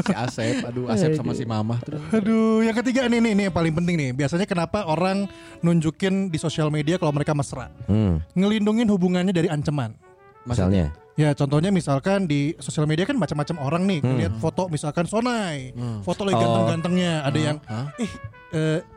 si 0.00 0.12
Asep, 0.14 0.54
aduh 0.62 0.86
Asep 0.86 1.10
sama 1.14 1.32
si 1.32 1.42
Mama 1.42 1.82
terus. 1.82 1.98
Aduh, 2.12 2.62
yang 2.62 2.76
ketiga 2.76 3.06
nih 3.06 3.18
nih 3.18 3.32
nih 3.34 3.44
yang 3.50 3.54
paling 3.54 3.74
penting 3.74 3.94
nih. 3.98 4.10
Biasanya 4.14 4.46
kenapa 4.46 4.86
orang 4.86 5.26
nunjukin 5.60 6.30
di 6.30 6.38
sosial 6.38 6.70
media 6.70 6.94
kalau 6.94 7.10
mereka 7.10 7.32
mesra? 7.32 7.66
Hmm, 7.84 8.22
Ngelindungin 8.32 8.86
hubungannya 8.86 9.30
dari 9.30 9.50
ancaman. 9.50 9.98
misalnya. 10.42 10.94
Ya 11.12 11.30
contohnya 11.32 11.68
misalkan 11.68 12.24
di 12.24 12.56
sosial 12.56 12.82
media 12.82 13.04
kan 13.04 13.14
macam-macam 13.14 13.56
orang 13.60 13.82
nih 13.84 14.00
lihat 14.00 14.32
foto 14.38 14.66
misalkan 14.66 15.04
Sonai, 15.04 15.70
foto 16.00 16.24
lagi 16.24 16.34
Oh. 16.34 16.40
ganteng-gantengnya, 16.40 17.20
ada 17.20 17.36
yang 17.36 17.56
Hah? 17.64 17.92
ih 17.96 18.08
eh, 18.08 18.12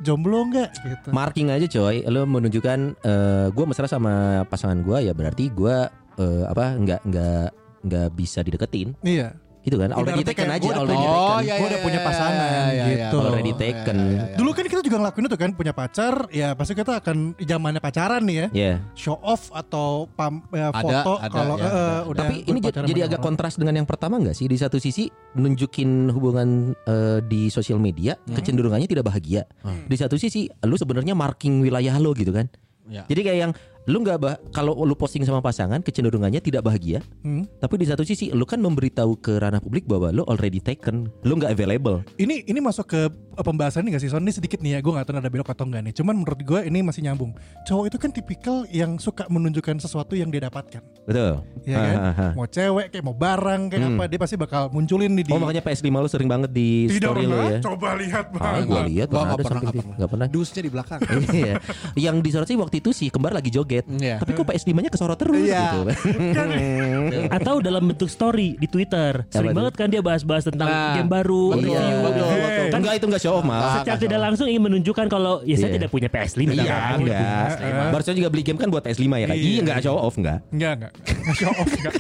jomblo 0.02 0.46
nggak 0.52 0.70
gitu. 0.84 1.08
Marking 1.10 1.48
aja 1.50 1.66
coy, 1.66 2.04
lu 2.06 2.28
menunjukkan 2.28 2.80
eh 3.00 3.48
gue 3.50 3.66
mesra 3.66 3.88
sama 3.88 4.44
pasangan 4.46 4.80
gue 4.80 5.08
ya 5.08 5.14
berarti 5.16 5.50
gue 5.50 5.78
eh, 6.20 6.44
apa 6.46 6.76
nggak 6.76 7.02
nggak 7.08 7.48
nggak 7.86 8.08
bisa 8.18 8.42
dideketin, 8.42 8.98
Iya. 9.00 9.38
Gitu 9.66 9.76
kan? 9.76 9.90
Already 9.90 10.22
Ibaratnya 10.22 10.30
taken 10.30 10.46
kayak 10.46 10.56
aja, 10.56 10.62
gua 10.62 10.70
udah 10.70 10.80
already 10.80 10.96
punya- 10.96 11.10
taken. 11.10 11.26
Oh 11.26 11.40
iya 11.42 11.56
Gua 11.56 11.68
udah 11.68 11.82
punya 11.82 12.00
pasangan, 12.00 12.66
gitu. 12.86 13.18
Already 13.20 13.54
taken. 13.56 13.98
Dulu 14.36 14.50
kan 14.52 14.64
kita 14.64 14.82
juga 14.82 14.98
ngelakuin 15.02 15.26
itu 15.26 15.38
kan 15.38 15.52
punya 15.52 15.74
pacar, 15.74 16.14
ya 16.30 16.48
pasti 16.54 16.72
kita 16.72 16.94
akan 16.96 17.18
zamannya 17.36 17.82
pacaran 17.82 18.22
nih 18.22 18.36
ya. 18.36 18.48
Ya. 18.54 18.74
Show 18.94 19.18
off 19.18 19.50
atau 19.50 20.06
pam, 20.08 20.46
ya, 20.50 20.70
Ada, 20.70 20.78
foto 20.80 21.12
ada, 21.18 21.28
kalau 21.28 21.56
ya, 21.58 21.66
eh, 21.66 21.74
ada. 21.74 21.94
udah 22.06 22.24
Tapi 22.24 22.36
ini 22.46 22.60
jadi 22.62 22.78
sama 22.78 22.86
agak 22.86 23.12
orang. 23.12 23.26
kontras 23.26 23.54
dengan 23.58 23.74
yang 23.76 23.88
pertama 23.90 24.16
nggak 24.16 24.36
sih? 24.36 24.46
Di 24.46 24.56
satu 24.56 24.78
sisi 24.78 25.10
nunjukin 25.36 26.10
hubungan 26.10 26.50
eh, 26.86 27.20
di 27.22 27.50
sosial 27.50 27.78
media 27.78 28.14
kecenderungannya 28.26 28.86
tidak 28.86 29.06
bahagia. 29.06 29.50
Di 29.86 29.98
satu 29.98 30.16
sisi 30.16 30.46
lu 30.62 30.76
sebenarnya 30.76 31.18
marking 31.18 31.60
wilayah 31.60 31.98
lo 31.98 32.14
gitu 32.14 32.30
kan. 32.30 32.46
Ya. 32.86 33.02
Jadi 33.10 33.22
kayak 33.22 33.40
yang 33.42 33.54
lu 33.86 34.02
nggak 34.02 34.18
bah 34.18 34.36
kalau 34.50 34.74
lu 34.82 34.98
posting 34.98 35.22
sama 35.22 35.46
pasangan 35.46 35.78
kecenderungannya 35.82 36.42
tidak 36.42 36.66
bahagia 36.66 37.06
Hmm. 37.22 37.46
tapi 37.62 37.78
di 37.78 37.86
satu 37.86 38.02
sisi 38.02 38.34
lu 38.34 38.46
kan 38.46 38.58
memberitahu 38.58 39.18
ke 39.22 39.38
ranah 39.38 39.62
publik 39.62 39.86
bahwa 39.86 40.10
lu 40.10 40.26
already 40.26 40.58
taken 40.58 41.10
lu 41.22 41.38
nggak 41.38 41.54
available 41.54 42.02
Ini 42.18 42.50
ini 42.50 42.60
masuk 42.62 42.90
ke 42.90 43.02
eh, 43.10 43.46
pembahasan 43.46 43.86
ini 43.86 43.94
gak 43.94 44.02
sih 44.02 44.10
Son? 44.10 44.26
Ini 44.26 44.34
sedikit 44.34 44.58
nih 44.64 44.78
ya, 44.78 44.80
gue 44.82 44.90
gak 44.90 45.06
tahu 45.06 45.22
ada 45.22 45.30
belok 45.30 45.52
atau 45.52 45.68
enggak 45.68 45.84
nih. 45.86 45.94
Cuman 45.94 46.16
menurut 46.18 46.40
gue 46.42 46.60
ini 46.66 46.80
masih 46.82 47.06
nyambung. 47.06 47.36
Cowok 47.68 47.86
itu 47.94 47.98
kan 48.02 48.10
tipikal 48.10 48.58
yang 48.74 48.98
suka 48.98 49.28
menunjukkan 49.30 49.78
sesuatu 49.78 50.18
yang 50.18 50.32
dia 50.34 50.48
dapatkan. 50.48 50.82
Betul 51.06 51.46
Ya 51.66 51.82
kan? 51.82 51.98
Hahaha. 51.98 52.28
Mau 52.36 52.46
cewek 52.46 52.88
kayak 52.90 53.02
mau 53.02 53.18
barang 53.18 53.62
kayak 53.68 53.82
Hmm. 53.82 53.98
apa, 53.98 54.04
dia 54.06 54.20
pasti 54.22 54.38
bakal 54.38 54.70
munculin 54.70 55.10
nih 55.12 55.26
di 55.26 55.32
oh 55.34 55.42
makanya 55.42 55.66
PS5 55.66 55.90
lu 55.90 56.06
sering 56.06 56.30
banget 56.30 56.50
di 56.52 56.86
story 56.88 57.26
lu 57.26 57.34
ya 57.34 57.58
coba 57.58 57.98
lihat 57.98 58.26
Ah, 58.30 58.38
bang. 58.54 58.64
gua 58.64 58.82
lihat 58.86 59.08
Gua 59.08 59.18
ada 59.18 59.34
pernah, 59.34 59.50
sampai 59.50 59.66
nggak 59.66 59.74
gitu. 59.74 59.90
pernah. 59.90 60.08
pernah 60.08 60.28
Dusnya 60.30 60.62
di 60.62 60.70
belakang. 60.70 61.00
Iya. 61.36 61.54
Yang 61.98 62.16
disorot 62.22 62.46
sih 62.46 62.54
waktu 62.56 62.76
itu 62.78 62.90
sih 62.92 63.10
kembar 63.10 63.34
lagi 63.34 63.50
joget. 63.50 63.82
Iya. 63.88 64.22
Tapi 64.22 64.32
kok 64.32 64.46
PS5-nya 64.46 64.90
kesorot 64.90 65.18
terus 65.18 65.42
Iya. 65.42 65.62
gitu. 65.66 65.80
Atau 67.32 67.60
dalam 67.60 67.84
bentuk 67.84 68.08
story 68.08 68.56
di 68.56 68.68
Twitter. 68.68 69.26
Sering 69.28 69.52
banget 69.52 69.74
kan 69.74 69.88
dia 69.88 70.02
bahas-bahas 70.02 70.46
tentang 70.46 70.68
Nah, 70.68 70.96
game 70.96 71.10
baru, 71.10 71.44
betul, 71.52 71.74
review. 71.74 71.98
betul, 72.00 72.14
gitu. 72.22 72.36
betul. 72.40 72.66
Kan 72.68 72.80
enggak 72.80 72.96
itu 72.96 73.06
enggak 73.08 73.22
show 73.22 73.34
off, 73.34 73.42
Mas. 73.44 73.58
Enggak, 73.58 73.74
secara 73.82 73.98
tidak 74.00 74.20
langsung 74.22 74.46
ingin 74.48 74.64
menunjukkan 74.64 75.06
kalau 75.08 75.42
ya 75.42 75.56
saya 75.56 75.66
Iya. 75.68 75.76
tidak 75.76 75.90
punya 75.90 76.10
PS5 76.10 76.42
Iya, 76.54 76.62
kan. 76.64 76.98
enggak. 77.00 77.48
Barusan 77.90 78.14
juga 78.14 78.30
beli 78.30 78.44
game 78.44 78.60
kan 78.60 78.70
buat 78.70 78.84
PS5 78.84 79.02
ya 79.16 79.26
kan? 79.26 79.36
Iya. 79.36 79.46
Iya, 79.48 79.60
enggak 79.62 79.80
show 79.82 79.98
off 79.98 80.14
enggak. 80.16 80.40
Enggak, 80.52 80.74
enggak. 80.78 80.92
Nggak 81.04 81.36
show 81.36 81.52
off 81.52 81.70
enggak. 81.70 81.96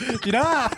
Tidak. 0.00 0.68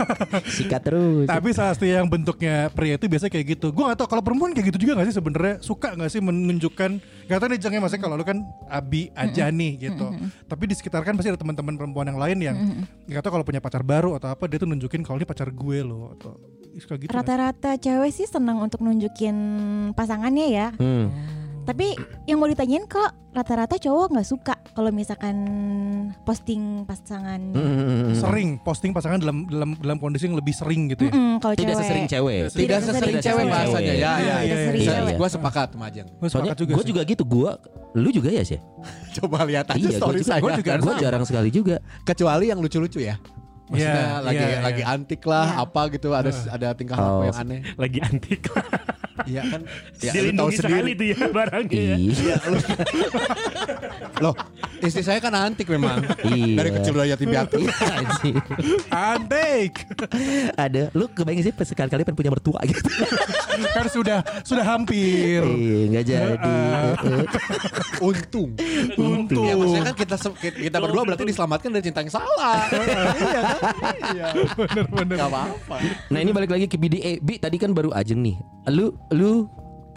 Sikat 0.51 0.83
terus. 0.83 1.27
Tapi 1.31 1.48
salah 1.55 1.79
satu 1.79 1.87
yang 1.87 2.11
bentuknya 2.11 2.68
pria 2.75 2.98
itu 2.98 3.07
biasanya 3.07 3.33
kayak 3.33 3.46
gitu. 3.55 3.70
Gue 3.70 3.87
gak 3.87 4.03
tau 4.03 4.09
kalau 4.11 4.18
perempuan 4.18 4.51
kayak 4.51 4.75
gitu 4.75 4.88
juga 4.88 4.98
gak 4.98 5.09
sih 5.09 5.16
sebenarnya 5.16 5.55
suka 5.62 5.94
gak 5.94 6.11
sih 6.11 6.18
menunjukkan 6.18 6.90
gak 7.31 7.38
tau 7.38 7.48
nih 7.48 7.61
jangnya 7.62 7.81
maksudnya 7.87 8.03
kalau 8.03 8.18
lu 8.18 8.27
kan 8.27 8.42
abi 8.66 9.14
aja 9.14 9.46
nih 9.48 9.88
gitu. 9.90 10.11
Tapi 10.51 10.62
di 10.66 10.75
sekitar 10.75 11.07
kan 11.07 11.14
pasti 11.14 11.31
ada 11.31 11.38
teman-teman 11.38 11.79
perempuan 11.79 12.07
yang 12.11 12.18
lain 12.18 12.38
yang 12.42 12.57
gak 13.07 13.22
tau 13.22 13.38
kalau 13.38 13.46
punya 13.46 13.62
pacar 13.62 13.87
baru 13.87 14.18
atau 14.18 14.35
apa 14.35 14.44
dia 14.51 14.59
tuh 14.59 14.66
nunjukin 14.66 15.07
kalau 15.07 15.22
ini 15.22 15.27
pacar 15.27 15.48
gue 15.55 15.79
loh 15.87 16.18
atau 16.18 16.35
suka 16.83 16.98
gitu. 16.98 17.14
Rata-rata 17.14 17.79
cewek 17.79 18.11
sih 18.11 18.27
senang 18.27 18.59
untuk 18.59 18.83
nunjukin 18.83 19.37
pasangannya 19.94 20.46
ya. 20.51 20.68
Hmm. 20.77 21.09
Tapi 21.62 21.94
yang 22.25 22.37
mau 22.37 22.46
ditanyain 22.46 22.85
kok 22.85 23.07
rata-rata 23.31 23.79
cowok 23.79 24.07
nggak 24.11 24.27
suka 24.27 24.55
kalau 24.68 24.90
misalkan 24.90 25.37
posting 26.20 26.83
pasangan. 26.83 27.38
Hmm. 27.51 28.12
Sering 28.12 28.59
posting 28.59 28.90
pasangan 28.90 29.18
dalam 29.18 29.46
dalam 29.46 29.70
dalam 29.77 29.96
kondisi 29.96 30.27
yang 30.27 30.35
lebih 30.35 30.51
sering 30.51 30.90
gitu 30.90 31.07
ya. 31.07 31.12
Mm-mm, 31.12 31.38
kalau 31.38 31.55
Tidak 31.55 31.70
cewek. 31.70 31.81
sesering 31.81 32.07
cewek. 32.07 32.40
Tidak 32.42 32.53
Tidak 32.53 32.79
sesering 32.79 32.98
sesering 32.98 33.16
cewek 33.20 33.44
bahasanya. 33.46 33.87
Ya, 33.87 33.94
Iya, 33.94 34.11
ya. 34.12 34.16
iya, 34.18 34.37
iya. 34.42 34.57
Iya, 34.75 34.94
iya. 35.05 35.14
Gue 35.14 35.29
sepakat 35.29 35.68
sama 35.70 35.85
Ajeng. 35.87 36.09
Soalnya 36.20 36.29
sepakat 36.29 36.57
juga 36.59 36.72
gue 36.72 36.83
sih. 36.83 36.90
juga 36.90 37.01
gitu, 37.05 37.22
gua 37.25 37.51
lu 37.92 38.09
juga 38.11 38.29
ya 38.29 38.42
sih? 38.42 38.59
Coba 39.16 39.44
lihat 39.44 39.66
aja 39.68 39.79
Iya, 39.79 39.96
story 39.96 40.18
gua 40.18 40.20
juga, 40.20 40.29
saya. 40.29 40.40
gua 40.42 40.53
juga, 40.59 40.72
gua 40.79 40.94
jarang 40.98 41.25
sekali 41.25 41.48
juga. 41.48 41.77
Kecuali 42.03 42.44
yang 42.48 42.59
lucu-lucu 42.59 42.98
ya. 42.98 43.16
Maksudnya 43.70 44.05
Iya, 44.05 44.20
lagi 44.20 44.44
iya, 44.44 44.59
lagi 44.61 44.83
iya. 44.83 44.92
antik 44.92 45.22
lah, 45.25 45.64
apa 45.64 45.88
gitu 45.88 46.12
ada 46.12 46.29
ada 46.29 46.68
tingkah 46.75 46.98
laku 46.98 47.09
Oh. 47.09 47.25
yang 47.25 47.38
aneh. 47.38 47.61
Lagi 47.79 47.98
antik. 48.03 48.40
Iya 49.29 49.42
kan? 49.44 49.61
Ya, 50.01 50.12
Dilindungi 50.16 50.57
sekali 50.59 50.90
tuh 50.96 51.07
ya 51.12 51.20
barangnya. 51.31 51.83
ya. 51.83 51.96
Iya. 52.01 52.37
Loh, 54.23 54.39
istri 54.79 55.03
saya 55.03 55.19
kan 55.19 55.35
antik 55.35 55.67
memang. 55.67 55.99
Iya. 56.23 56.63
Dari 56.63 56.71
kecil 56.79 56.93
udah 56.95 57.07
yatim 57.11 57.29
piatu. 57.35 57.59
Anjing. 57.67 58.35
Antik. 58.87 59.73
Ada, 60.55 60.95
lu 60.95 61.11
kebayang 61.11 61.43
sih 61.43 61.51
sekali-kali 61.51 62.07
pengen 62.07 62.15
punya 62.15 62.31
mertua 62.31 62.63
gitu. 62.63 62.79
kan 63.75 63.87
sudah 63.91 64.23
sudah 64.47 64.63
hampir. 64.63 65.43
Iya, 65.43 65.81
enggak 65.91 66.05
jadi. 66.07 66.59
Untung. 67.99 68.51
Untung. 68.95 69.45
Ya 69.51 69.55
maksudnya 69.59 69.85
kan 69.91 69.97
kita 69.99 70.17
kita 70.39 70.77
berdua 70.79 71.03
berarti 71.03 71.25
diselamatkan 71.27 71.71
dari 71.75 71.83
cinta 71.83 72.07
yang 72.07 72.13
salah. 72.15 72.71
iya 72.71 73.41
kan? 73.43 73.57
Iya. 74.15 74.27
Bener-bener. 74.55 75.17
Gak 75.19 75.31
apa-apa. 75.35 75.77
Nah 76.15 76.19
ini 76.23 76.31
balik 76.31 76.51
lagi 76.55 76.67
ke 76.71 76.79
BDA. 76.79 77.19
Bi 77.19 77.43
tadi 77.43 77.59
kan 77.59 77.75
baru 77.75 77.91
Ajeng 77.91 78.23
nih. 78.23 78.39
Lu 78.71 78.95
lu 79.11 79.51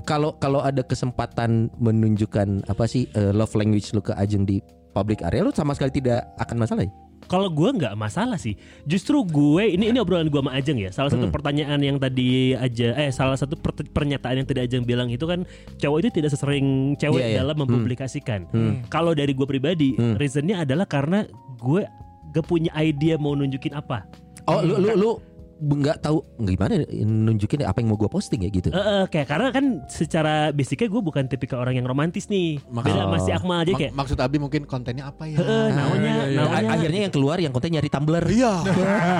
kalau 0.05 0.37
kalau 0.37 0.61
ada 0.61 0.81
kesempatan 0.81 1.67
menunjukkan 1.75 2.63
apa 2.65 2.85
sih 2.85 3.09
eh, 3.11 3.33
love 3.33 3.53
language 3.53 3.91
lu 3.91 3.99
ke 3.99 4.13
Ajeng 4.13 4.45
di 4.45 4.61
public 4.93 5.19
area, 5.21 5.41
lu 5.41 5.51
sama 5.51 5.73
sekali 5.73 5.91
tidak 5.91 6.23
akan 6.37 6.55
masalah 6.57 6.85
ya? 6.85 6.93
Kalau 7.25 7.49
gue 7.49 7.69
nggak 7.73 7.97
masalah 7.97 8.37
sih. 8.37 8.53
Justru 8.85 9.25
gue 9.25 9.73
ini 9.73 9.89
ini 9.89 9.97
obrolan 9.97 10.29
gue 10.29 10.37
sama 10.37 10.53
Ajeng 10.53 10.77
ya. 10.77 10.93
Salah 10.93 11.09
satu 11.09 11.25
Hmm. 11.25 11.33
pertanyaan 11.33 11.81
yang 11.81 11.97
tadi 11.97 12.53
aja 12.53 12.93
eh 12.93 13.09
salah 13.09 13.33
satu 13.33 13.57
per- 13.57 13.81
pernyataan 13.83 14.39
yang 14.39 14.47
tadi 14.47 14.61
Ajeng 14.61 14.85
bilang 14.85 15.09
itu 15.09 15.25
kan 15.25 15.41
cowok 15.75 15.97
itu 15.99 16.09
tidak 16.13 16.29
sesering 16.29 16.93
cewek 16.95 17.19
Iya, 17.19 17.27
iya. 17.27 17.37
dalam 17.41 17.57
Hmm. 17.57 17.65
mempublikasikan. 17.65 18.45
Hmm. 18.53 18.85
Kalau 18.87 19.11
dari 19.11 19.33
gue 19.33 19.41
pribadi, 19.43 19.97
Hmm. 19.97 20.15
reasonnya 20.15 20.61
adalah 20.61 20.85
karena 20.85 21.25
gue 21.57 21.81
gak 22.29 22.45
punya 22.45 22.69
idea 22.77 23.17
mau 23.17 23.33
nunjukin 23.33 23.73
apa. 23.73 24.05
Oh 24.45 24.61
lu 24.61 24.77
lu 24.77 24.93
lu 24.93 25.09
nggak 25.55 25.97
tahu 25.99 26.19
gimana 26.37 26.83
nunjukin 26.99 27.63
apa 27.63 27.79
yang 27.79 27.87
mau 27.87 27.95
gua 27.95 28.07
posting 28.07 28.43
ya 28.43 28.49
gitu. 28.49 28.67
Eh, 28.67 28.77
eh, 28.77 29.03
kayak 29.07 29.23
karena 29.25 29.47
kan 29.49 29.65
secara 29.87 30.51
basicnya 30.51 30.85
gue 30.85 30.99
bukan 30.99 31.23
tipikal 31.25 31.59
orang 31.59 31.75
yang 31.75 31.83
romantis 31.83 32.27
nih. 32.27 32.59
Maksud- 32.65 32.91
Beda 32.91 33.07
masih 33.07 33.31
Akmal 33.33 33.57
aja 33.61 33.71
Mak- 33.71 33.79
kayak. 33.79 33.91
maksud 33.95 34.17
Abi 34.17 34.37
mungkin 34.37 34.61
kontennya 34.65 35.07
apa 35.07 35.23
ya? 35.25 35.39
Heeh, 35.39 35.65
namanya, 35.71 36.11
A- 36.11 36.27
namanya. 36.35 36.69
akhirnya 36.75 37.01
yang 37.03 37.13
keluar 37.13 37.37
yang 37.37 37.49
konten 37.49 37.71
nyari 37.71 37.87
Tumblr. 37.87 38.25
Iya. 38.25 38.53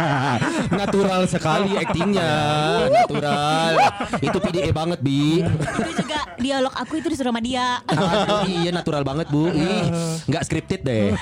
Natural 0.82 1.22
sekali 1.26 1.72
aktingnya, 1.74 2.32
natural. 2.90 3.72
Itu 4.20 4.38
PDA 4.38 4.70
banget 4.72 5.00
bi. 5.00 5.40
Itu 5.40 5.92
juga 5.96 6.20
dialog 6.36 6.74
aku 6.74 7.00
itu 7.00 7.08
disuruh 7.08 7.32
sama 7.32 7.40
dia. 7.40 7.80
Aduh, 7.86 8.44
iya 8.46 8.70
natural 8.70 9.04
banget 9.04 9.28
bu. 9.30 9.48
Ih, 9.48 9.88
nggak 10.28 10.44
scripted 10.44 10.82
deh. 10.84 11.16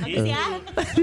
Bagus 0.00 0.24
ya. 0.24 0.44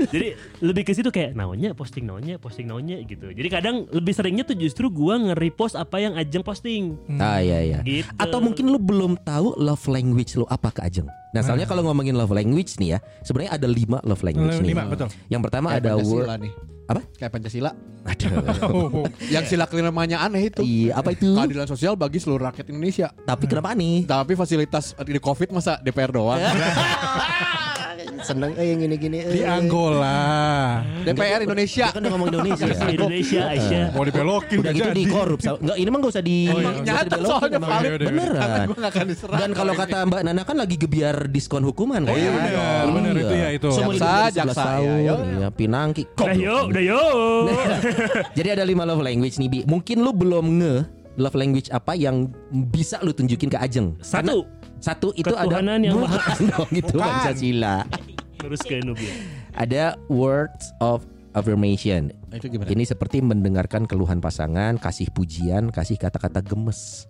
Jadi 0.07 0.27
lebih 0.63 0.83
ke 0.83 0.91
situ 0.91 1.09
kayak 1.09 1.35
naunya 1.35 1.75
posting 1.75 2.07
naunya 2.07 2.39
posting 2.39 2.67
naunya 2.67 3.03
gitu. 3.03 3.29
Jadi 3.29 3.47
kadang 3.47 3.83
lebih 3.91 4.13
seringnya 4.15 4.43
tuh 4.43 4.55
justru 4.55 4.87
gua 4.87 5.19
nge-repost 5.19 5.75
apa 5.75 5.99
yang 5.99 6.15
Ajeng 6.15 6.41
posting. 6.41 6.95
Ah 7.19 7.43
iya 7.43 7.59
iya. 7.61 7.79
Gitu. 7.83 8.07
Atau 8.15 8.39
mungkin 8.39 8.71
lu 8.71 8.79
belum 8.79 9.19
tahu 9.21 9.59
love 9.59 9.85
language 9.85 10.35
lu 10.35 10.47
apa 10.47 10.71
ke 10.71 10.81
Ajeng. 10.83 11.07
Nah, 11.35 11.43
soalnya 11.43 11.67
kalau 11.67 11.85
ngomongin 11.85 12.15
love 12.17 12.31
language 12.31 12.79
nih 12.79 12.97
ya, 12.97 12.99
sebenarnya 13.21 13.59
ada 13.59 13.67
lima 13.69 13.99
love 14.01 14.23
language 14.23 14.57
nih. 14.57 14.73
Lima 14.73 14.87
betul. 14.89 15.11
Yang 15.27 15.41
pertama 15.43 15.67
Kayak 15.75 15.83
ada 15.83 15.93
word 16.01 16.27
nih. 16.41 16.53
apa? 16.87 17.01
Kayak 17.19 17.31
Pancasila. 17.35 17.71
Aduh. 18.07 18.29
Oh, 18.67 19.03
Yang 19.27 19.45
sila 19.53 19.67
kelimanya 19.67 20.23
aneh 20.23 20.47
itu. 20.47 20.63
Iya, 20.63 20.97
apa 20.97 21.11
itu? 21.11 21.35
Keadilan 21.35 21.67
sosial 21.67 21.99
bagi 21.99 22.23
seluruh 22.23 22.47
rakyat 22.47 22.71
Indonesia. 22.71 23.11
Tapi 23.11 23.45
kenapa 23.45 23.75
nih? 23.75 24.07
Tapi 24.07 24.33
fasilitas 24.33 24.95
di 25.03 25.19
Covid 25.19 25.51
masa 25.51 25.75
DPR 25.83 26.15
doang. 26.15 26.39
Seneng 28.19 28.51
eh 28.55 28.65
yang 28.67 28.79
gini-gini. 28.79 29.17
di 29.23 29.41
Angola. 29.41 30.17
DPR 31.03 31.41
Indonesia. 31.41 31.85
Dia 31.85 31.93
kan 31.93 32.01
udah 32.01 32.11
ngomong 32.11 32.29
Indonesia. 32.29 32.65
Versi 32.65 32.85
Indonesia 32.91 33.41
Aisyah. 33.47 33.85
Mau 33.91 34.03
dibelokin 34.03 34.57
Udah 34.59 34.71
gitu 34.71 34.87
jadi. 34.87 34.95
di 34.95 35.03
korup. 35.05 35.39
Enggak, 35.39 35.77
ini 35.77 35.87
mah 35.87 35.97
enggak 35.97 36.11
usah 36.11 36.23
di 36.23 36.37
Oh, 36.47 36.57
iya. 36.57 36.57
nggak 36.57 36.73
usah 36.73 36.85
Nyata 36.87 37.15
soalnya 37.19 37.59
valid. 37.59 37.99
Beneran. 37.99 38.65
Gak 38.67 38.89
akan 38.89 39.05
diserang. 39.05 39.39
Dan 39.39 39.49
kalau 39.51 39.73
kata 39.73 39.97
Mbak 40.05 40.21
Nana 40.23 40.41
kan 40.43 40.55
lagi 40.55 40.75
gebiar 40.75 41.15
diskon 41.27 41.63
hukuman 41.63 42.01
kan? 42.03 42.11
Oh 42.11 42.17
iya 42.17 42.29
benar, 42.31 43.13
itu 43.13 43.35
ya 43.35 43.49
itu. 43.51 43.69
Semua 43.69 43.93
Jaksa, 43.93 44.05
liburan 44.07 44.31
11 44.31 44.37
jaksa, 44.37 44.63
ya, 44.77 44.95
yo. 45.01 45.15
Iya, 45.37 45.47
pinangki. 45.51 46.03
Udah 46.09 46.35
yuk, 46.35 46.63
udah 46.69 46.83
yuk. 46.83 47.43
Jadi 48.37 48.47
ada 48.49 48.63
lima 48.63 48.83
love 48.83 49.01
language 49.01 49.35
nih 49.37 49.49
Bi. 49.49 49.59
Mungkin 49.63 49.97
lu 49.99 50.11
belum 50.11 50.45
nge 50.57 50.75
love 51.17 51.33
language 51.33 51.69
apa 51.69 51.93
yang 51.93 52.29
bisa 52.69 53.01
lu 53.01 53.09
tunjukin 53.09 53.49
ke 53.49 53.57
Ajeng. 53.57 53.97
Satu. 53.99 54.45
Karena 54.45 54.55
satu 54.77 55.09
itu 55.13 55.33
ada 55.33 55.57
yang 55.57 55.97
Bukan 55.97 56.37
dong 56.53 56.69
itu. 56.71 56.95
Pancasila. 56.95 57.81
Terus 58.37 58.61
ke 58.61 58.79
Nubia. 58.85 59.13
Ada 59.57 59.97
words 60.07 60.69
of 60.77 61.03
affirmation. 61.33 62.13
Itu 62.33 62.49
gimana? 62.49 62.69
Ini 62.69 62.83
seperti 62.85 63.21
mendengarkan 63.21 63.85
keluhan 63.85 64.21
pasangan, 64.21 64.77
kasih 64.77 65.09
pujian, 65.13 65.73
kasih 65.73 65.97
kata-kata 65.97 66.41
gemes. 66.41 67.05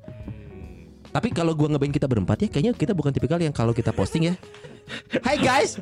Tapi 1.08 1.32
kalau 1.32 1.56
gua 1.56 1.72
ngebayin 1.72 1.96
kita 1.96 2.06
berempat 2.06 2.46
ya, 2.46 2.48
kayaknya 2.52 2.74
kita 2.76 2.92
bukan 2.92 3.16
tipikal 3.16 3.40
yang 3.40 3.56
kalau 3.56 3.72
kita 3.72 3.96
posting 3.96 4.30
ya. 4.32 4.36
Hai 5.20 5.36
guys, 5.36 5.80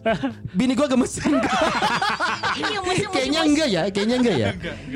bini 0.58 0.74
gua 0.74 0.90
gemes. 0.90 1.18
Kayaknya 3.14 3.42
enggak 3.46 3.68
ya, 3.70 3.82
kayaknya 3.90 4.16
enggak 4.22 4.36
ya. 4.38 4.50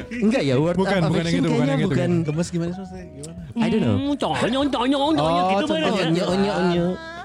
Enggak 0.10 0.44
ya, 0.46 0.56
word 0.58 0.78
Bukan, 0.78 1.02
of 1.02 1.10
bukan 1.12 1.24
yang 1.26 1.34
affirmation 1.34 1.42
itu, 1.42 1.50
bukan 1.50 1.58
kayaknya 1.58 1.70
yang 1.70 1.82
itu, 1.82 1.90
bukan. 1.90 2.10
Gemes 2.26 2.48
gimana 2.50 2.72
sih 2.74 2.82
maksudnya? 2.82 3.06
Gimana? 3.10 3.42
I 3.60 3.68
don't 3.70 3.84
know. 3.84 3.96
Hmm, 3.98 4.14
Conyo, 4.18 4.60
conyo, 4.70 4.98
conyo, 4.98 5.20
Oh, 5.20 5.50
gitu 5.62 5.74
ya. 5.78 7.18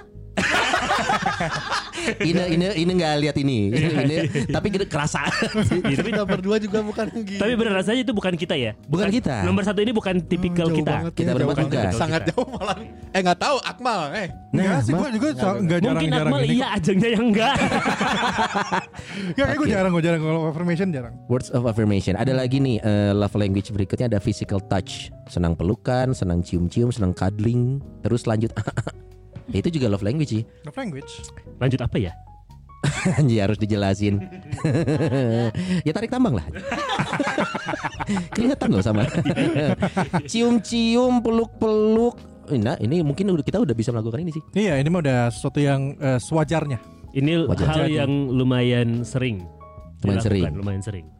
Ini 2.21 2.43
ini 2.51 2.65
ini 2.77 2.93
nggak 2.93 3.15
lihat 3.19 3.37
ini. 3.39 3.59
ini, 3.71 3.87
ini 4.05 4.17
tapi 4.47 4.69
kita 4.69 4.85
kerasa. 4.85 5.25
Iya, 5.85 5.97
tapi, 5.97 6.11
Kita 6.13 6.25
berdua 6.25 6.57
juga 6.59 6.79
bukan 6.81 7.07
gitu. 7.15 7.37
tapi 7.37 7.53
bener 7.55 7.73
rasanya 7.75 8.01
itu 8.03 8.13
bukan 8.13 8.35
kita 8.35 8.55
ya. 8.55 8.73
Bukan 8.87 9.09
kita. 9.09 9.43
Nomor 9.43 9.63
satu 9.63 9.81
ini 9.81 9.91
bukan 9.91 10.21
tipikal 10.21 10.69
Jauh 10.69 10.77
kita. 10.77 10.93
banget 10.93 11.13
Kita 11.15 11.31
ya, 11.31 11.35
berempat 11.35 11.57
banget. 11.65 11.93
Sangat 11.95 12.23
jauh 12.29 12.47
malah. 12.47 12.77
Eh 13.11 13.21
nggak 13.21 13.39
tahu 13.39 13.57
Akmal, 13.63 14.01
eh. 14.13 14.29
Enggak 14.51 14.81
sih, 14.81 14.93
Nah, 14.93 15.01
gue 15.01 15.11
juga 15.13 15.29
sa- 15.35 15.57
enggak 15.57 15.79
Mungkin 15.81 16.09
jarang-jarang 16.09 16.29
Akmal 16.31 16.43
ini. 16.45 16.55
iya, 16.55 16.67
Ajengnya 16.71 17.09
yang 17.11 17.25
enggak. 17.27 17.55
Enggak, 19.27 19.45
kayak 19.49 19.59
gue 19.59 19.69
jarang, 19.69 19.91
gue 19.93 20.03
jarang 20.03 20.21
kalau 20.21 20.41
affirmation 20.47 20.89
jarang. 20.91 21.15
Words 21.27 21.49
of 21.51 21.63
affirmation. 21.65 22.15
Ada 22.15 22.33
lagi 22.35 22.59
nih 22.59 22.77
eh, 22.79 23.13
love 23.13 23.35
language 23.35 23.69
berikutnya 23.71 24.07
ada 24.09 24.19
physical 24.19 24.61
touch. 24.61 25.11
Senang 25.27 25.55
pelukan, 25.55 26.13
senang 26.13 26.41
cium-cium, 26.41 26.91
senang 26.91 27.13
cuddling. 27.13 27.81
Terus 28.01 28.25
lanjut 28.25 28.53
Ya, 29.53 29.59
itu 29.61 29.81
juga 29.81 29.93
love 29.93 30.05
language 30.05 30.31
sih. 30.41 30.43
Love 30.65 30.79
language. 30.79 31.13
Lanjut 31.61 31.81
apa 31.85 31.97
ya? 32.01 32.13
Anjir 33.21 33.45
harus 33.45 33.59
dijelasin. 33.61 34.21
ya 35.87 35.93
tarik 35.93 36.13
tambang 36.13 36.37
lah. 36.37 36.47
Kelihatan 38.33 38.69
loh 38.73 38.85
sama. 38.85 39.09
Cium-cium, 40.31 41.25
peluk-peluk. 41.25 42.17
Nah, 42.61 42.77
ini 42.77 43.01
mungkin 43.01 43.33
kita 43.41 43.57
udah 43.61 43.73
bisa 43.73 43.89
melakukan 43.89 44.21
ini 44.21 44.33
sih. 44.37 44.43
Iya, 44.53 44.77
ini 44.77 44.89
mah 44.93 45.01
udah 45.01 45.21
sesuatu 45.33 45.61
yang 45.65 45.97
eh, 45.97 46.21
sewajarnya. 46.21 46.79
Ini 47.15 47.47
Wajar. 47.47 47.69
hal 47.73 47.87
yang 47.89 48.13
lumayan 48.29 49.07
sering. 49.07 49.47
Lumayan 50.03 50.21
sering. 50.21 50.43
Lumayan 50.53 50.83
sering. 50.83 51.14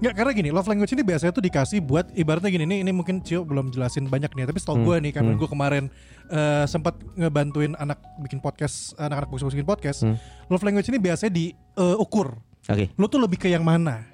Nggak, 0.00 0.14
karena 0.16 0.32
gini, 0.32 0.48
love 0.48 0.64
language 0.64 0.96
ini 0.96 1.04
biasanya 1.04 1.28
tuh 1.28 1.44
dikasih 1.44 1.84
buat 1.84 2.08
ibaratnya 2.16 2.48
gini, 2.48 2.64
ini, 2.64 2.76
ini 2.80 2.88
mungkin 2.88 3.20
Cio 3.20 3.44
belum 3.44 3.68
jelasin 3.68 4.08
banyak 4.08 4.32
nih, 4.32 4.48
tapi 4.48 4.56
setahu 4.56 4.80
gue 4.80 4.96
nih, 4.96 5.12
karena 5.12 5.36
gue 5.36 5.44
kemarin 5.44 5.92
eh, 6.32 6.64
sempat 6.64 6.96
ngebantuin 7.20 7.76
anak 7.76 8.00
bikin 8.24 8.40
podcast, 8.40 8.96
anak-anak 8.96 9.28
bagus 9.28 9.52
bikin 9.52 9.68
podcast, 9.68 10.08
love 10.48 10.64
language 10.64 10.88
ini 10.88 10.96
biasanya 10.96 11.32
diukur. 11.36 12.32
Oke. 12.64 12.88
Lo 12.96 13.12
tuh 13.12 13.20
lebih 13.20 13.36
ke 13.36 13.52
yang 13.52 13.60
mana? 13.60 14.08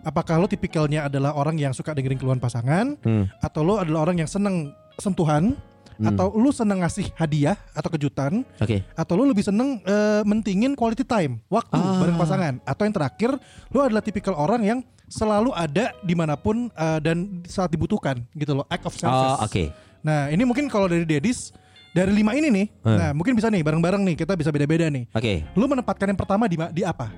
Apakah 0.00 0.40
lo 0.40 0.48
tipikalnya 0.48 1.04
adalah 1.04 1.36
orang 1.36 1.60
yang 1.60 1.76
suka 1.76 1.92
dengerin 1.92 2.16
keluhan 2.16 2.40
pasangan, 2.40 2.96
Hmm. 3.04 3.28
atau 3.44 3.60
lo 3.60 3.76
adalah 3.76 4.08
orang 4.08 4.24
yang 4.24 4.30
seneng 4.30 4.72
sentuhan, 4.96 5.52
atau 5.96 6.32
lo 6.32 6.48
seneng 6.48 6.80
ngasih 6.80 7.12
hadiah 7.12 7.56
atau 7.72 7.88
kejutan, 7.88 8.44
Oke. 8.56 8.84
atau 8.92 9.12
lu 9.16 9.28
lebih 9.28 9.44
seneng 9.44 9.80
eh, 9.80 10.20
mentingin 10.24 10.72
quality 10.72 11.04
time 11.04 11.40
waktu 11.48 11.76
Ah. 11.76 11.96
bareng 12.00 12.16
pasangan 12.16 12.54
atau 12.64 12.82
yang 12.84 12.92
terakhir 12.96 13.30
lu 13.72 13.80
adalah 13.80 14.04
tipikal 14.04 14.36
orang 14.36 14.60
yang 14.60 14.78
selalu 15.06 15.50
ada 15.50 15.94
di 16.00 16.14
mana 16.14 16.34
pun 16.34 16.68
eh, 16.68 16.98
dan 16.98 17.42
saat 17.44 17.70
dibutuhkan 17.70 18.18
gitu 18.32 18.52
loh 18.52 18.66
act 18.66 18.84
of 18.84 18.94
service. 18.94 19.38
Oh, 19.38 19.46
oke. 19.46 19.64
Nah 20.02 20.30
ini 20.30 20.42
mungkin 20.42 20.66
kalau 20.66 20.86
dari 20.86 21.02
Dedis 21.02 21.50
dari 21.90 22.12
lima 22.12 22.36
ini 22.36 22.52
nih, 22.52 22.66
Hmm. 22.84 22.98
nah 22.98 23.10
mungkin 23.10 23.32
bisa 23.32 23.48
nih 23.48 23.64
bareng-bareng 23.64 24.04
nih 24.04 24.16
kita 24.18 24.36
bisa 24.36 24.52
beda-beda 24.52 24.86
nih. 24.86 25.08
Oke. 25.10 25.48
Lu 25.56 25.64
menempatkan 25.64 26.12
yang 26.12 26.20
pertama 26.20 26.44
di 26.44 26.60
di 26.70 26.84
apa? 26.84 27.08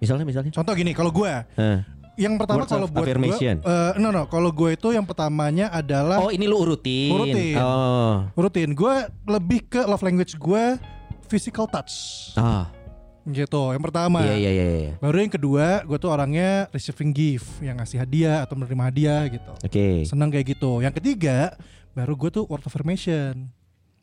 Misalnya 0.00 0.24
misalnya. 0.24 0.48
Contoh 0.48 0.72
gini, 0.72 0.96
kalau 0.96 1.12
gue 1.12 1.28
Eh. 1.60 1.78
yang 2.16 2.40
pertama 2.40 2.64
kalau 2.64 2.88
buat 2.88 3.04
gue, 3.04 3.36
eh, 3.60 3.92
no 4.00 4.08
no, 4.08 4.24
kalau 4.24 4.48
gue 4.48 4.72
itu 4.72 4.88
yang 4.96 5.04
pertamanya 5.04 5.68
adalah 5.68 6.24
Oh, 6.24 6.32
ini 6.32 6.48
lu 6.48 6.56
urutin. 6.56 7.12
Urutin. 7.12 7.56
Oh. 7.60 8.24
rutin. 8.32 8.72
Gue 8.72 9.04
lebih 9.28 9.68
ke 9.68 9.84
love 9.84 10.00
language 10.00 10.40
gue 10.40 10.64
physical 11.28 11.68
touch 11.68 11.92
Ah. 12.34 12.72
Gitu. 13.26 13.62
Yang 13.70 13.84
pertama. 13.84 14.24
Iya 14.24 14.36
iya 14.36 14.50
iya 14.50 14.66
iya. 14.80 14.92
Baru 14.96 15.16
yang 15.16 15.28
kedua, 15.28 15.84
gue 15.84 15.98
tuh 15.98 16.08
orangnya 16.08 16.68
receiving 16.70 17.12
gift, 17.12 17.60
yang 17.60 17.76
ngasih 17.76 18.00
hadiah 18.00 18.40
atau 18.40 18.56
menerima 18.56 18.82
hadiah 18.88 19.22
gitu. 19.28 19.52
Oke. 19.60 20.04
Senang 20.04 20.28
kayak 20.28 20.56
gitu. 20.56 20.80
Yang 20.80 21.00
ketiga, 21.02 21.54
baru 21.92 22.16
gue 22.16 22.30
tuh 22.32 22.44
word 22.46 22.62
of 22.62 22.68
affirmation, 22.68 23.48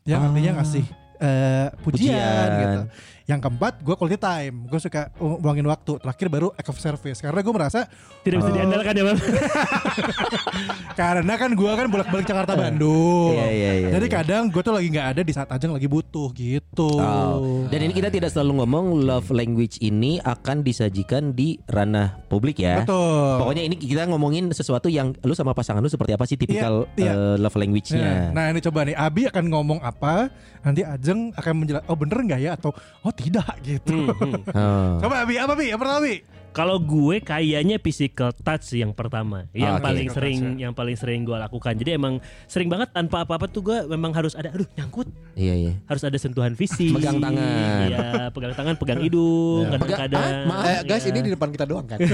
yang 0.04 0.20
Ah. 0.22 0.26
artinya 0.30 0.62
ngasih 0.62 0.86
eh, 1.18 1.68
pujian, 1.82 2.14
Pujian. 2.14 2.48
gitu. 2.62 2.80
Yang 3.28 3.40
keempat, 3.44 3.84
gue 3.84 3.92
quality 3.92 4.16
time. 4.16 4.64
Gue 4.64 4.80
suka 4.80 5.12
uh, 5.14 5.36
buangin 5.36 5.62
waktu. 5.62 6.00
Terakhir 6.00 6.26
baru 6.26 6.48
act 6.56 6.72
of 6.72 6.80
service. 6.80 7.20
Karena 7.20 7.38
gue 7.38 7.52
merasa, 7.52 7.84
Tidak 8.24 8.40
bisa 8.40 8.48
Oh. 8.48 8.56
diandalkan 8.56 8.92
ya 8.92 9.04
bang. 9.04 9.18
karena 10.98 11.32
kan 11.34 11.50
gue 11.52 11.70
kan 11.70 11.86
bolak-balik 11.86 12.24
Jakarta 12.24 12.52
Bandung. 12.54 13.36
Iya, 13.36 13.48
iya, 13.48 13.70
iya, 13.78 13.88
Jadi 13.92 14.06
iya. 14.06 14.14
kadang 14.16 14.42
gue 14.48 14.58
tuh 14.58 14.72
lagi 14.72 14.88
nggak 14.88 15.08
ada 15.12 15.22
di 15.22 15.32
saat 15.32 15.48
Ajeng 15.48 15.72
lagi 15.72 15.84
butuh 15.84 16.32
gitu. 16.32 16.88
Oh. 16.98 17.64
Dan 17.68 17.84
ini 17.84 17.92
kita 17.92 18.08
tidak 18.08 18.32
selalu 18.32 18.64
ngomong 18.64 19.04
love 19.04 19.28
language 19.28 19.76
ini 19.80 20.18
akan 20.20 20.60
disajikan 20.60 21.32
di 21.32 21.60
ranah 21.66 22.16
publik 22.26 22.58
ya. 22.58 22.80
Betul. 22.80 23.44
Pokoknya 23.44 23.62
ini 23.62 23.76
kita 23.76 24.08
ngomongin 24.08 24.48
sesuatu 24.50 24.88
yang 24.88 25.12
lu 25.20 25.32
sama 25.32 25.52
pasangan 25.52 25.80
lu 25.80 25.88
seperti 25.88 26.12
apa 26.12 26.24
sih 26.24 26.36
tipikal 26.36 26.88
Iya, 26.94 27.04
iya. 27.04 27.12
eh, 27.12 27.36
love 27.36 27.56
language-nya. 27.56 28.00
Ya, 28.00 28.32
Nah 28.32 28.44
ini 28.50 28.60
coba 28.60 28.88
nih 28.88 28.96
Abi 28.96 29.28
akan 29.28 29.44
ngomong 29.48 29.78
apa 29.80 30.32
Nanti 30.58 30.82
Ajeng 30.82 31.30
akan 31.32 31.52
menjelaskan 31.54 31.86
Oh 31.86 31.96
bener 31.96 32.18
nggak 32.24 32.40
ya 32.40 32.50
Atau 32.54 32.74
oh 32.74 33.12
tidak 33.18 33.58
gitu 33.66 34.06
Hmm, 34.14 34.14
hmm. 34.14 34.54
Oh. 34.54 35.02
Coba 35.02 35.26
Abi 35.26 35.34
apa 35.36 35.52
Abi 35.58 35.66
Yang 35.74 35.80
pertama 35.82 35.98
Abi 36.00 36.14
Kalau 36.58 36.82
gue 36.82 37.22
kayaknya 37.22 37.78
physical 37.78 38.34
touch 38.34 38.74
yang 38.74 38.90
pertama, 38.90 39.46
yang 39.54 39.78
oke. 39.78 39.86
paling 39.86 40.10
Physical 40.10 40.18
sering, 40.18 40.38
touch, 40.42 40.58
yang 40.58 40.72
paling 40.74 40.96
sering 40.98 41.20
gue 41.22 41.38
lakukan. 41.38 41.72
Jadi 41.78 41.90
emang 41.94 42.18
sering 42.50 42.66
banget 42.66 42.90
tanpa 42.90 43.22
apa-apa 43.22 43.46
tuh 43.46 43.62
gue 43.62 43.78
memang 43.86 44.10
harus 44.10 44.34
ada, 44.34 44.50
aduh 44.50 44.66
nyangkut, 44.74 45.06
Iya 45.38 45.54
iya. 45.54 45.72
harus 45.86 46.02
ada 46.02 46.18
sentuhan 46.18 46.58
fisik. 46.58 46.98
Pegang 46.98 47.22
tangan. 47.22 47.86
Iya, 47.86 48.34
pegang 48.34 48.54
tangan, 48.58 48.74
pegang 48.74 48.98
hidung, 48.98 49.70
kadang-kadang. 49.70 50.18
Ah, 50.18 50.50
maaf. 50.50 50.66
Eh, 50.66 50.78
guys 50.82 51.06
Iya. 51.06 51.14
ini 51.14 51.18
di 51.22 51.30
depan 51.38 51.48
kita 51.54 51.62
doang 51.62 51.86
kan. 51.86 51.98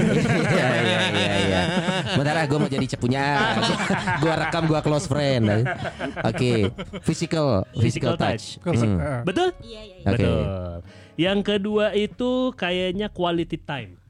Iya 0.45 0.67
iya 0.77 0.99
iya 1.09 1.33
iya. 1.41 1.61
Bentar 2.13 2.37
ah 2.37 2.45
gue 2.45 2.57
mau 2.61 2.69
jadi 2.69 2.85
cepunya. 2.85 3.25
gue 4.21 4.29
rekam 4.29 4.69
gue 4.69 4.79
close 4.85 5.09
friend. 5.09 5.65
Oke. 6.21 6.69
Physical 7.01 7.65
physical 7.73 8.13
touch. 8.13 8.61
Hmm. 8.61 9.25
Betul? 9.25 9.57
Iya 9.65 9.81
iya. 9.81 9.95
iya. 10.05 10.05
Betul. 10.05 10.41
Yang 11.17 11.39
kedua 11.41 11.85
itu 11.97 12.53
kayaknya 12.53 13.09
quality 13.09 13.57
time. 13.57 14.04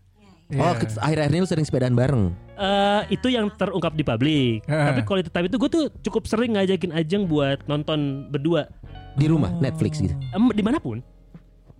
Oh, 0.45 0.73
ke- 0.77 0.85
akhir-akhir 0.93 1.31
ini 1.31 1.41
lu 1.41 1.49
sering 1.49 1.65
sepedaan 1.65 1.97
bareng. 1.97 2.29
Eh 2.53 3.01
itu 3.11 3.27
yang 3.27 3.49
terungkap 3.49 3.97
di 3.97 4.05
publik. 4.05 4.61
Heeh. 4.63 4.85
Tapi 4.93 5.01
quality 5.01 5.29
time 5.29 5.49
itu 5.49 5.57
gue 5.57 5.69
tuh 5.69 5.83
cukup 6.05 6.29
sering 6.29 6.53
ngajakin 6.53 6.93
Ajeng 6.93 7.25
buat 7.25 7.65
nonton 7.65 8.29
berdua. 8.29 8.69
Di 9.17 9.25
rumah 9.25 9.49
Netflix 9.57 9.97
gitu. 9.97 10.13
Em, 10.13 10.53
di 10.53 10.61
mana 10.61 10.77
pun, 10.77 11.01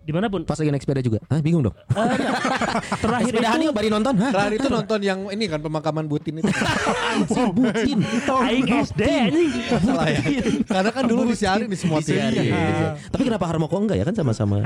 di 0.01 0.09
mana 0.09 0.33
pun. 0.33 0.41
Pas 0.49 0.57
lagi 0.57 0.73
naik 0.73 0.81
sepeda 0.81 0.97
juga. 0.99 1.21
Hah, 1.29 1.45
bingung 1.45 1.61
dong. 1.61 1.77
Eh, 1.77 2.17
terakhir 3.05 3.33
Sepedahan 3.37 3.59
itu 3.59 3.69
bari 3.69 3.89
nonton. 3.93 4.13
Hah? 4.17 4.31
Terakhir 4.33 4.53
itu 4.57 4.67
nonton 4.67 4.99
yang 4.99 5.19
ini 5.29 5.45
kan 5.45 5.61
pemakaman 5.61 6.09
Butin 6.09 6.41
itu. 6.41 6.49
Anjir, 7.13 7.47
bucin. 7.53 7.99
Aing 8.25 8.65
SD 8.81 9.01
anjing. 9.05 9.51
Salah 9.69 10.07
ya. 10.09 10.21
Karena 10.65 10.89
kan 10.89 11.03
dulu 11.05 11.21
disiarin 11.29 11.69
di 11.69 11.77
semua 11.77 12.01
TV. 12.01 12.17
Iya. 12.17 12.97
Tapi 13.13 13.29
kenapa 13.29 13.45
Harmoko 13.45 13.77
enggak 13.77 14.01
ya 14.01 14.05
kan 14.09 14.15
sama-sama. 14.17 14.65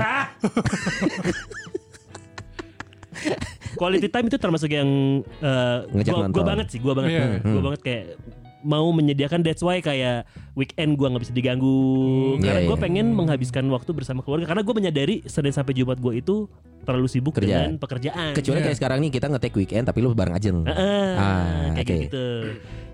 Quality 3.80 4.06
time 4.06 4.28
itu 4.28 4.36
termasuk 4.36 4.68
yang 4.68 4.88
eh, 5.40 5.78
Ngajak 5.88 6.12
gua, 6.12 6.24
gua 6.28 6.44
banget 6.44 6.66
sih, 6.68 6.78
gua 6.78 6.92
banget, 6.92 7.10
Iya. 7.10 7.24
gua 7.40 7.62
banget 7.64 7.80
kayak 7.80 8.04
mau 8.60 8.92
menyediakan 8.92 9.40
that's 9.40 9.64
why 9.64 9.80
kayak 9.80 10.28
weekend 10.52 10.92
gua 10.94 11.08
nggak 11.08 11.24
bisa 11.24 11.32
diganggu 11.32 11.80
karena 12.36 12.60
Iya, 12.60 12.68
gue 12.68 12.76
iya. 12.76 12.84
pengen 12.84 13.06
menghabiskan 13.10 13.64
waktu 13.66 13.96
bersama 13.96 14.20
keluarga 14.20 14.44
karena 14.44 14.60
gue 14.60 14.74
menyadari 14.76 15.16
Senin 15.24 15.48
sampai 15.48 15.72
Jumat 15.72 15.96
gue 15.96 16.12
itu 16.14 16.44
terlalu 16.82 17.08
sibuk 17.08 17.32
Kerjaan. 17.32 17.72
dengan 17.72 17.72
pekerjaan. 17.78 18.36
Kecuali 18.36 18.60
Iya. 18.60 18.64
kayak 18.68 18.76
sekarang 18.76 18.98
nih 19.00 19.10
kita 19.10 19.26
ngetek 19.28 19.56
weekend 19.56 19.88
tapi 19.88 19.98
lu 19.98 20.12
bareng 20.12 20.36
aja. 20.36 20.52
Heeh, 20.52 21.12
Ah, 21.16 21.72
kayak 21.72 21.88
oke. 21.88 21.96
gitu. 22.04 22.26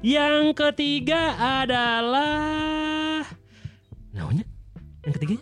Yang 0.05 0.37
ketiga 0.55 1.23
adalah 1.37 3.27
Naunya? 4.13 4.47
Yang 5.03 5.13
ketiga? 5.19 5.35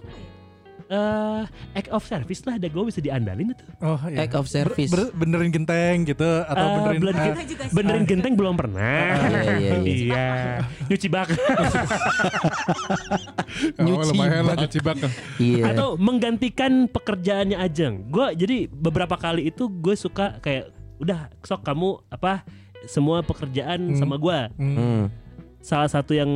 Eh, 0.85 1.43
act 1.75 1.89
of 1.89 2.03
service 2.03 2.45
lah 2.45 2.55
ada 2.55 2.67
gue 2.67 2.85
bisa 2.85 3.01
diandalin 3.01 3.51
itu. 3.51 3.65
Oh 3.81 3.97
iya 4.05 4.23
Act 4.23 4.37
of 4.37 4.47
service. 4.47 4.89
Ber- 4.89 5.13
benerin 5.13 5.49
genteng 5.49 6.05
gitu 6.05 6.29
Atau 6.45 6.61
Eh, 6.61 6.75
benerin 6.77 7.01
benerin 7.01 7.25
Kita 7.31 7.43
juga 7.47 7.65
sih. 7.65 7.73
Benerin 7.73 8.05
genteng 8.05 8.33
belum 8.35 8.55
pernah. 8.55 9.01
Iya, 9.25 9.41
iya, 9.41 9.55
iya. 9.57 9.75
Iya. 10.05 10.29
Nyuci 10.87 11.09
bak. 11.09 11.29
oh, 13.75 13.83
nyuci 13.83 14.13
lah 14.15 14.43
bak. 14.45 14.57
nyuci 14.61 14.79
bak 14.81 14.97
Iya. 15.39 15.65
Atau 15.73 15.97
menggantikan 15.97 16.87
pekerjaannya 16.87 17.57
Ajeng. 17.57 18.05
Gue 18.07 18.35
jadi 18.35 18.69
beberapa 18.69 19.17
kali 19.17 19.49
itu 19.49 19.67
gue 19.67 19.95
suka 19.95 20.37
kayak 20.39 20.69
udah 20.97 21.33
sok 21.41 21.65
kamu 21.65 22.01
apa 22.07 22.45
semua 22.85 23.21
pekerjaan 23.21 23.89
Hmm. 23.89 23.97
sama 23.97 24.17
gue. 24.17 24.39
Hmm. 24.55 25.09
Salah 25.65 25.89
satu 25.89 26.13
yang 26.13 26.29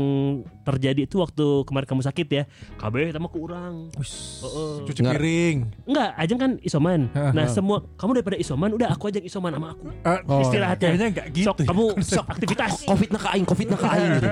terjadi 0.65 1.05
itu 1.05 1.21
waktu 1.21 1.45
kemarin 1.63 1.85
kamu 1.85 2.01
sakit 2.01 2.29
ya. 2.33 2.43
KB 2.81 3.13
sama 3.13 3.29
kurang. 3.29 3.93
Heeh. 3.93 4.73
Cuci 4.89 5.01
Nggak. 5.05 5.15
piring 5.21 5.57
Enggak, 5.85 6.11
Ajeng 6.17 6.39
kan 6.41 6.51
isoman. 6.65 7.01
Nah, 7.13 7.45
semua 7.45 7.85
kamu 7.95 8.11
daripada 8.17 8.41
isoman 8.41 8.73
udah 8.73 8.89
aku 8.89 9.13
aja 9.13 9.21
yang 9.21 9.29
isoman 9.29 9.53
sama 9.53 9.77
aku. 9.77 9.87
Eh, 9.93 10.19
Oh, 10.25 10.41
Istirahatnya. 10.41 10.89
Kayaknya 10.89 11.09
nggak 11.13 11.27
gitu 11.31 11.45
Sok 11.47 11.57
ya. 11.61 11.67
kamu 11.69 11.85
sok 12.01 12.27
aktivitas. 12.27 12.73
Covid 12.89 13.09
nak 13.13 13.25
aing, 13.29 13.45
Covid 13.45 13.67
nak 13.69 13.83
aing 13.85 14.11
gitu. 14.17 14.29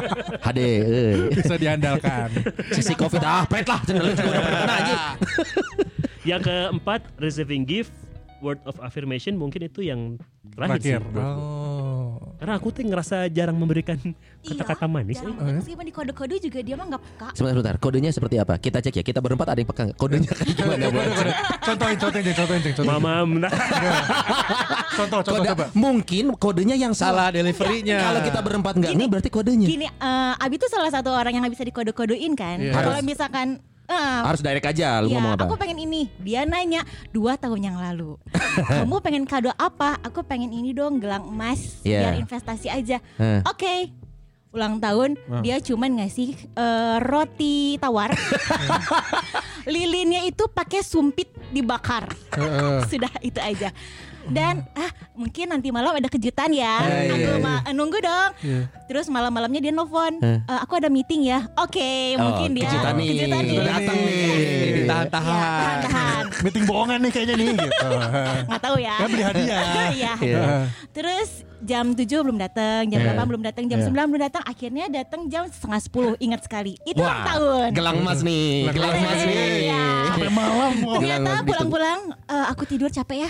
Hade, 0.44 0.68
eh. 0.84 1.14
Bisa 1.32 1.54
diandalkan 1.56 2.28
Sisi 2.68 2.92
Covid 2.92 3.24
ah, 3.24 3.48
pret 3.48 3.64
lah, 3.64 3.80
lu 3.88 4.12
juga 4.12 4.28
udah 4.28 4.42
pernah 4.44 4.76
aja. 4.76 4.94
Yang 6.24 6.40
keempat, 6.44 7.00
receiving 7.16 7.64
gift, 7.64 7.92
word 8.44 8.60
of 8.68 8.76
affirmation 8.84 9.40
mungkin 9.40 9.64
itu 9.64 9.80
yang 9.80 10.20
terakhir, 10.52 11.00
Terakhir 11.00 11.00
sih. 11.00 11.24
Oh 11.24 12.36
Karena 12.36 12.60
aku 12.60 12.68
tuh 12.68 12.84
ngerasa 12.84 13.24
jarang 13.32 13.56
memberikan 13.56 13.96
Iya, 14.44 14.60
kata-kata 14.60 14.84
manis. 14.84 15.16
jarang 15.16 15.40
eh. 15.40 15.56
Meskipun 15.56 15.84
di 15.88 15.94
kode-kode 15.96 16.36
juga 16.36 16.60
dia 16.60 16.76
mah 16.76 16.86
nggak 16.92 17.00
peka. 17.00 17.28
Sebentar, 17.32 17.54
sebentar. 17.56 17.74
Kodenya 17.80 18.10
seperti 18.12 18.36
apa? 18.36 18.60
Kita 18.60 18.84
cek 18.84 19.00
ya. 19.00 19.04
Kita 19.06 19.24
berempat 19.24 19.48
ada 19.48 19.58
yang 19.64 19.70
pegang. 19.72 19.88
Kodenya 19.96 20.28
kayak 20.28 20.52
gimana? 20.60 20.84
Contohin 21.64 21.96
contohin 21.96 22.24
contohin 22.36 22.60
contohin 22.60 22.84
Mama, 22.84 23.24
nah, 23.24 23.52
Contoh 24.98 25.20
contoh 25.24 25.42
Kode, 25.42 25.48
coba 25.50 25.64
mungkin 25.74 26.24
kodenya 26.36 26.76
yang 26.76 26.92
salah. 26.92 27.32
Deliverynya. 27.32 27.98
Kalau 28.04 28.20
kita 28.22 28.40
berempat 28.44 28.72
enggak 28.76 28.92
ini 28.92 29.04
berarti 29.08 29.30
kodenya. 29.32 29.66
Gini, 29.66 29.86
eh, 29.88 30.34
Abi 30.44 30.60
tuh 30.60 30.68
salah 30.68 30.92
satu 30.92 31.10
orang 31.10 31.32
yang 31.34 31.42
nggak 31.42 31.54
bisa 31.56 31.64
dikode-kodein 31.66 32.36
kan. 32.36 32.60
Iya. 32.60 32.72
Kalau 32.76 32.92
misalkan 33.00 33.58
eh, 33.86 34.20
Harus 34.22 34.40
direct 34.40 34.64
aja 34.66 34.98
lu 34.98 35.08
Iya, 35.08 35.16
ngomong 35.16 35.32
apa. 35.34 35.44
aku 35.44 35.56
pengen 35.56 35.78
ini. 35.78 36.08
Dia 36.18 36.42
nanya 36.42 36.82
dua 37.10 37.34
tahun 37.34 37.60
yang 37.62 37.76
lalu. 37.76 38.16
Kamu 38.56 38.98
pengen 38.98 39.24
kado 39.24 39.50
apa? 39.50 40.00
Aku 40.00 40.22
pengen 40.22 40.48
ini 40.48 40.70
dong, 40.70 40.98
gelang 40.98 41.24
emas. 41.24 41.82
Iya. 41.82 42.00
Biar 42.00 42.14
investasi 42.18 42.68
aja. 42.68 42.98
Eh. 43.18 43.40
Oke. 43.44 43.92
ulang 44.54 44.78
tahun 44.78 45.18
dia 45.42 45.58
cuman 45.58 45.98
ngasih 45.98 46.30
eh, 46.54 46.96
roti 47.02 47.74
tawar. 47.76 48.14
Lilinnya 49.66 50.22
itu 50.22 50.46
pakai 50.46 50.78
sumpit 50.78 51.26
dibakar. 51.50 52.06
Sudah 52.90 53.10
itu 53.18 53.42
aja. 53.42 53.74
Dan 54.26 54.64
ah 54.72 54.88
mungkin 55.12 55.46
nanti 55.46 55.68
malam 55.68 55.92
ada 55.92 56.06
kejutan 56.06 56.50
ya. 56.50 56.80
Eh, 56.80 57.10
Aku 57.10 57.30
iya, 57.30 57.38
ma- 57.38 57.64
nunggu 57.68 57.98
dong. 57.98 58.30
Terus 58.84 59.06
malam-malamnya 59.06 59.60
dia 59.60 59.70
nelfon. 59.70 60.16
Eh. 60.18 60.38
"Eh, 60.40 60.58
aku 60.58 60.74
ada 60.74 60.88
meeting 60.88 61.24
ya. 61.24 61.44
Oke, 61.56 62.14
Oh, 62.14 62.24
mungkin 62.24 62.52
dia 62.52 62.64
kejutan 62.64 62.92
nih. 62.94 63.06
kejutan 63.10 63.42
nih. 63.42 63.58
Datang 63.60 63.98
nih. 63.98 64.14
Ya, 64.14 64.72
Ditahan-tahan. 64.74 65.40
tahan-tahan. 65.80 66.24
Meeting 66.44 66.64
bohongan 66.64 66.98
nih 66.98 67.10
kayaknya 67.10 67.34
nih 67.34 67.46
gitu. 67.54 67.88
Nggak 68.48 68.62
tahu 68.62 68.76
ya. 68.78 68.94
Kan 68.96 69.08
beli 69.08 69.24
hadiah. 69.24 69.62
Iya. 69.94 70.12
Iya. 70.18 70.42
Terus 70.90 71.30
jam 71.60 71.84
7 71.90 72.04
belum 72.20 72.36
datang, 72.36 72.82
jam 72.84 73.00
Eh. 73.00 73.06
8 73.08 73.24
belum 73.24 73.42
datang, 73.42 73.64
jam 73.64 73.78
Iya. 73.78 73.86
9 73.86 74.06
belum 74.06 74.22
datang. 74.22 74.42
Akhirnya 74.44 74.84
datang 74.88 75.20
jam 75.26 75.44
setengah 75.46 75.80
10. 75.80 76.12
Ingat 76.18 76.40
sekali. 76.42 76.76
Itu 76.82 77.00
ulang 77.00 77.24
tahun. 77.24 77.68
gelang 77.72 77.96
emas 77.98 78.20
nih, 78.20 78.68
gelang 78.68 78.92
emas 78.94 79.20
nih. 79.22 79.36
Iya. 79.64 79.84
Sampai 80.10 80.30
malam. 80.30 80.72
wah. 80.82 80.94
Ternyata 80.94 81.30
emas 81.30 81.44
pulang-pulang 81.44 81.98
eh, 82.26 82.46
aku 82.46 82.62
tidur 82.64 82.88
capek 82.88 83.16
ya. 83.24 83.28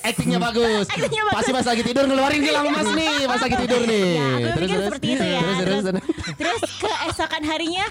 Actingnya 0.00 0.38
bagus. 0.38 0.86
Actingnya 0.86 1.22
bagus. 1.24 1.36
Pasti 1.36 1.50
pas 1.52 1.66
lagi 1.66 1.82
tidur 1.82 2.04
ngeluarin 2.04 2.40
gelang 2.40 2.66
emas 2.66 2.88
nih, 2.90 3.16
pas 3.24 3.40
lagi 3.40 3.56
tidur 3.58 3.82
nih. 3.84 4.08
Ya, 4.08 4.26
aku 4.48 4.58
pikir 4.58 4.78
seperti 4.82 5.06
itu 5.10 5.24
ya. 5.24 5.38
Terus 5.38 5.58
terus. 5.58 5.82
terus. 5.84 6.02
Terus 6.38 6.60
keesokan 6.78 7.42
harinya 7.44 7.84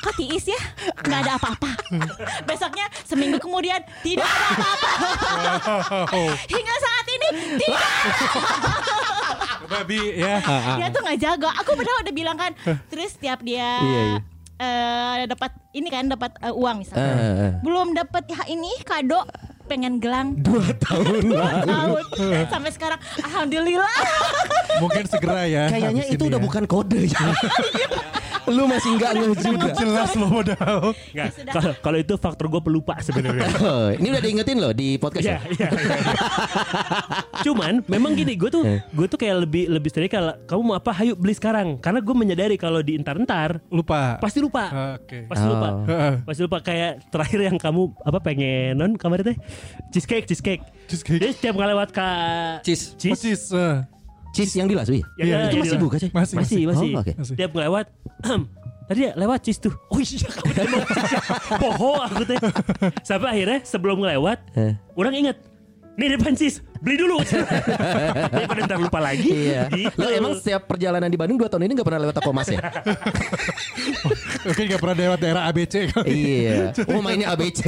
kok 0.00 0.14
tiis 0.14 0.44
ya 0.44 0.60
nggak 1.00 1.20
ada 1.20 1.32
apa-apa. 1.34 1.70
Besoknya 2.44 2.86
seminggu 3.02 3.38
kemudian 3.38 3.80
tidak 4.00 4.28
ada 4.28 4.64
apa-apa. 5.56 6.20
Hingga 6.46 6.74
saat 6.76 7.06
ini 7.08 7.28
tidak. 7.58 7.82
Babi 9.64 10.00
ya. 10.14 10.36
Dia 10.76 10.88
tuh 10.90 11.00
nggak 11.00 11.18
jago. 11.18 11.48
Aku 11.50 11.70
padahal 11.72 11.98
udah 12.04 12.14
bilang 12.14 12.36
kan. 12.36 12.52
Terus 12.86 13.16
setiap 13.16 13.40
dia 13.40 13.80
Iya, 13.80 14.02
iya. 14.04 14.18
eh, 14.60 15.26
dapat 15.26 15.50
ini 15.72 15.88
kan 15.88 16.04
dapat 16.06 16.36
eh, 16.38 16.52
uang 16.52 16.76
misalnya. 16.78 17.14
eh. 17.16 17.52
Belum 17.64 17.90
dapat 17.90 18.28
ya 18.28 18.44
ini 18.46 18.70
kado 18.84 19.24
pengen 19.64 19.96
gelang 19.96 20.36
Dua 20.36 20.60
tahun 20.76 21.24
dua 21.24 21.64
lalu. 21.64 21.72
tahun 22.12 22.44
sampai 22.48 22.70
sekarang 22.70 23.00
alhamdulillah 23.18 23.96
Mungkin 24.74 25.04
segera 25.06 25.46
ya. 25.46 25.70
Kayaknya 25.70 26.04
itu 26.10 26.22
udah 26.26 26.40
ya. 26.40 26.44
bukan 26.44 26.62
kode 26.66 27.00
ya. 27.06 27.20
Lu 28.46 28.64
masih 28.64 28.90
nggak 28.94 29.10
ngeh 29.14 29.28
juga. 29.36 29.68
Jelas 29.74 30.10
lo 30.14 30.26
modal. 30.26 30.76
Nggak, 31.14 31.28
sudah. 31.32 31.52
kalau 31.52 31.72
kalau 31.78 31.98
itu 31.98 32.14
faktor 32.14 32.46
gue 32.48 32.60
pelupa 32.60 32.94
sebenarnya. 32.98 33.48
Oh, 33.64 33.88
ini 33.90 34.06
udah 34.08 34.20
diingetin 34.20 34.56
loh 34.58 34.70
di 34.70 34.96
podcast 34.96 35.24
Iya, 35.24 35.36
ya. 35.56 35.68
iya. 35.68 35.68
Cuman 37.42 37.80
memang 37.84 38.12
gini, 38.12 38.34
gue 38.34 38.48
tuh 38.48 38.62
gue 38.64 39.06
tuh 39.06 39.16
kayak 39.16 39.36
lebih 39.40 39.68
lebih 39.68 39.88
sering 39.88 40.08
kalau 40.08 40.34
kamu 40.44 40.60
mau 40.62 40.74
apa, 40.74 40.90
hayu 40.92 41.14
beli 41.14 41.32
sekarang. 41.32 41.78
Karena 41.78 41.98
gue 41.98 42.14
menyadari 42.14 42.56
kalau 42.56 42.80
di 42.80 42.94
entar-entar 42.94 43.60
Lupa. 43.68 44.18
pasti 44.18 44.38
lupa, 44.38 44.96
Oke. 44.96 45.24
pasti 45.24 45.46
lupa, 45.46 45.68
Oh. 45.70 45.86
Heeh. 45.86 46.14
pasti 46.22 46.40
lupa 46.40 46.58
kayak 46.60 47.08
terakhir 47.08 47.40
yang 47.42 47.56
kamu 47.56 47.82
apa 47.98 48.18
pengen 48.20 48.76
non 48.76 48.92
kemarin 48.94 49.24
teh 49.26 49.36
cheesecake, 49.90 50.24
cheesecake. 50.24 50.62
Cheesecake. 50.84 51.16
Jadi 51.18 51.32
setiap 51.32 51.54
ngelewat 51.56 51.88
ke 51.90 52.08
Cheese. 52.62 52.92
cheese, 52.96 53.12
Persis. 53.16 53.42
eh. 53.50 53.76
Cheese 54.34 54.58
yang 54.58 54.66
di 54.66 54.74
Lasu 54.74 54.92
ya? 54.92 55.06
ya, 55.16 55.46
Itu 55.46 55.56
ya, 55.56 55.62
masih 55.62 55.78
ya. 55.78 55.80
buka 55.80 55.96
sih? 55.96 56.10
Masih. 56.10 56.34
Masih, 56.36 56.60
masih. 56.66 56.88
Oh, 56.90 57.00
oke. 57.00 57.12
Masih. 57.14 57.34
Tiap 57.38 57.50
ngelewat 57.54 57.86
Tadi 58.84 59.00
ya 59.00 59.12
lewat 59.16 59.40
cheese 59.40 59.60
tuh. 59.62 59.72
Oh 59.88 59.96
iya 59.96 60.28
kamu 60.28 60.52
tadi 60.52 60.68
mau 60.68 60.84
cheese 60.84 61.08
ya. 61.08 61.20
Poho 61.56 61.90
aku 61.96 62.22
teh. 62.28 62.36
Sampai 63.00 63.28
akhirnya 63.32 63.64
sebelum 63.64 63.96
ngelewat, 63.96 64.38
Eh. 64.52 64.76
orang 64.92 65.14
inget. 65.16 65.36
Nih 65.94 66.10
depan 66.12 66.34
cheese, 66.34 66.58
beli 66.82 66.98
dulu. 66.98 67.16
Daripada 68.34 68.60
ntar 68.66 68.76
lupa 68.76 69.00
lagi. 69.00 69.30
Iya. 69.30 69.70
Gitu. 69.70 69.94
Lo 69.94 70.10
emang 70.10 70.34
setiap 70.36 70.66
perjalanan 70.66 71.06
di 71.06 71.14
Bandung 71.14 71.38
2 71.38 71.46
tahun 71.46 71.64
ini 71.64 71.72
gak 71.78 71.86
pernah 71.86 72.02
lewat 72.02 72.18
toko 72.18 72.34
emas 72.34 72.50
ya? 72.50 72.60
Mungkin 74.44 74.62
gak 74.68 74.80
pernah 74.80 74.96
lewat 74.96 75.18
daerah 75.18 75.42
ABC 75.48 75.74
kali. 75.90 76.08
iya. 76.12 76.56
Oh 76.92 77.00
mainnya 77.00 77.32
ABC. 77.32 77.62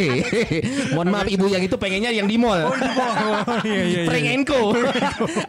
Mohon 0.92 1.08
maaf 1.10 1.26
ibu 1.26 1.46
yang 1.46 1.60
itu 1.60 1.74
pengennya 1.74 2.10
yang 2.10 2.24
di 2.24 2.36
mall. 2.36 2.68
Oh 2.68 2.74
iya 3.64 3.82
iya. 3.82 3.84
iya. 3.84 4.00
Frank 4.04 4.26
Enko. 4.28 4.60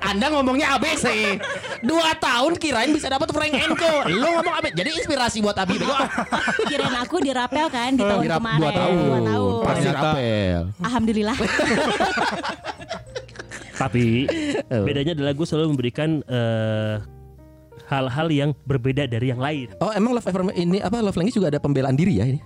Anda 0.02 0.26
ngomongnya 0.32 0.76
ABC. 0.76 1.06
Dua 1.84 2.16
tahun 2.16 2.56
kirain 2.56 2.90
bisa 2.90 3.08
dapat 3.08 3.30
Frank 3.30 3.54
Enko. 3.54 3.94
Lo 4.10 4.28
ngomong 4.34 4.56
ABC. 4.56 4.74
Jadi 4.74 4.90
inspirasi 4.96 5.38
buat 5.40 5.56
Abi. 5.56 5.76
Kirain 6.66 6.96
aku 6.96 7.20
dirapel 7.20 7.68
kan 7.68 7.92
di 7.92 8.02
tahun 8.02 8.24
Dirap- 8.24 8.40
kemarin 8.40 8.60
dua 8.60 8.72
tahun. 8.72 8.96
Dua 8.98 9.20
tahun. 9.22 9.64
Pasti 9.64 9.88
rapel. 9.90 10.62
alhamdulillah 10.80 11.38
Tapi 13.78 14.26
bedanya 14.74 15.14
adalah 15.14 15.34
gue 15.38 15.46
selalu 15.46 15.68
memberikan 15.70 16.10
eh, 16.26 16.96
hal-hal 17.88 18.28
yang 18.28 18.50
berbeda 18.68 19.08
dari 19.08 19.32
yang 19.32 19.40
lain. 19.40 19.72
Oh 19.80 19.96
emang 19.96 20.12
love 20.14 20.28
affirm 20.28 20.52
ini 20.52 20.84
apa 20.84 21.00
love 21.00 21.16
language 21.16 21.40
juga 21.40 21.50
ada 21.56 21.60
pembelaan 21.64 21.96
diri 21.96 22.20
ya 22.20 22.26
ini? 22.28 22.40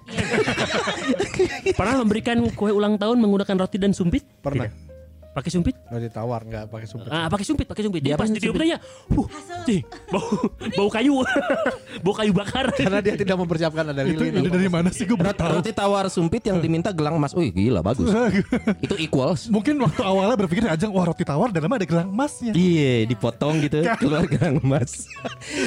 Pernah 1.77 2.05
memberikan 2.05 2.37
kue 2.53 2.69
ulang 2.69 3.01
tahun 3.01 3.17
menggunakan 3.17 3.65
roti 3.65 3.81
dan 3.81 3.91
sumpit? 3.91 4.21
Pernah. 4.45 4.69
Tidak. 4.69 4.90
Pakai 5.31 5.47
sumpit? 5.47 5.75
Roti 5.87 6.11
tawar 6.11 6.43
nggak 6.43 6.67
pakai 6.67 6.87
sumpit. 6.91 7.07
Ah, 7.07 7.31
pakai 7.31 7.45
sumpit, 7.47 7.63
pakai 7.63 7.83
sumpit. 7.87 8.03
Dia 8.03 8.19
pas 8.19 8.27
apa 8.27 8.35
di 8.35 8.43
sumpit? 8.43 8.59
tanya, 8.59 8.77
huh, 9.15 9.27
cing, 9.63 9.83
bau, 10.11 10.27
bau 10.83 10.89
kayu, 10.91 11.23
bau 12.03 12.13
kayu 12.19 12.31
bakar. 12.35 12.67
Karena 12.75 12.99
dia 12.99 13.15
tidak 13.15 13.39
mempersiapkan 13.39 13.95
ada 13.95 14.03
Itu 14.03 14.27
lilin. 14.27 14.43
ide 14.43 14.49
dari 14.51 14.67
mana 14.67 14.91
sih 14.91 15.07
gue 15.07 15.15
baru 15.15 15.31
tahu. 15.31 15.63
Roti 15.63 15.71
tawar 15.71 16.11
sumpit 16.11 16.43
yang 16.51 16.59
diminta 16.59 16.91
gelang 16.91 17.15
emas. 17.15 17.31
Wih 17.31 17.47
gila 17.47 17.79
bagus. 17.79 18.11
Itu 18.85 18.99
equals. 18.99 19.47
Mungkin 19.47 19.79
waktu 19.79 20.03
awalnya 20.03 20.35
berpikir 20.35 20.67
ajang 20.67 20.91
wah 20.91 21.07
roti 21.07 21.23
tawar 21.23 21.47
dalamnya 21.55 21.79
ada 21.79 21.87
gelang 21.87 22.11
emasnya. 22.11 22.51
Iya, 22.51 23.07
dipotong 23.07 23.63
gitu 23.63 23.87
keluar 24.03 24.27
gelang 24.27 24.59
emas. 24.59 25.07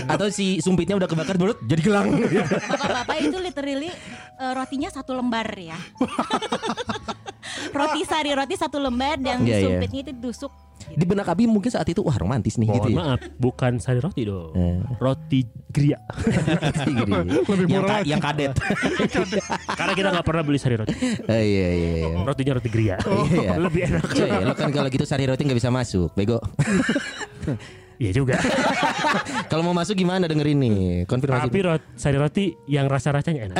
Atau 0.04 0.28
si 0.28 0.60
sumpitnya 0.60 1.00
udah 1.00 1.08
kebakar 1.08 1.40
dulu 1.40 1.56
jadi 1.64 1.80
gelang. 1.80 2.12
bapak-bapak 2.12 3.16
itu 3.16 3.36
literally 3.40 3.90
eh, 4.36 4.52
rotinya 4.52 4.92
satu 4.92 5.16
lembar 5.16 5.48
ya 5.56 5.78
roti 7.70 8.00
sari 8.02 8.30
roti 8.30 8.54
satu 8.54 8.76
lembar 8.76 9.16
dan 9.16 9.40
Iya, 9.40 9.54
iya. 9.54 9.66
sumpitnya 9.68 10.00
itu 10.02 10.12
ditusuk 10.12 10.52
Di 10.86 11.02
benak 11.02 11.24
Abi 11.26 11.44
mungkin 11.44 11.66
saat 11.66 11.86
itu 11.86 12.00
wah 12.00 12.12
romantis 12.12 12.54
nih 12.54 12.66
Mohon 12.66 12.76
gitu 12.76 12.88
ya. 12.88 12.96
maaf, 12.98 13.18
bukan 13.36 13.72
sari 13.78 13.98
roti 13.98 14.22
dong. 14.22 14.52
Eh. 14.52 14.78
Roti 14.94 15.40
gria. 15.66 15.96
Lebih 16.84 17.32
yang, 17.64 17.80
murah 17.80 17.88
ka- 17.94 18.04
yang 18.04 18.20
kadet. 18.20 18.52
Karena 19.80 19.92
kita 19.92 20.08
nggak 20.10 20.22
pernah 20.24 20.42
beli 20.42 20.58
sari 20.58 20.76
roti. 20.76 20.92
Eh, 21.24 21.42
iya 21.42 21.68
iya 21.72 21.90
iya. 22.04 22.08
Rotinya 22.20 22.52
roti 22.54 22.68
gria. 22.68 23.00
Iya. 23.00 23.56
Lebih 23.64 23.80
enak. 23.82 24.02
Cuy, 24.06 24.28
lo 24.44 24.52
kan 24.52 24.68
kalau 24.70 24.88
gitu 24.88 25.04
sari 25.04 25.24
roti 25.24 25.40
nggak 25.40 25.56
bisa 25.56 25.72
masuk, 25.72 26.12
bego. 26.12 26.36
Iya 27.98 28.10
juga. 28.10 28.36
kalau 29.50 29.62
mau 29.62 29.74
masuk 29.74 29.94
gimana 29.94 30.26
dengerin 30.26 30.58
nih? 30.58 30.78
Konfirmasi. 31.06 31.46
Tapi 31.46 31.58
roti, 31.62 31.86
sari 31.94 32.16
roti 32.18 32.44
yang 32.66 32.90
rasa-rasanya 32.90 33.40
enak. 33.50 33.56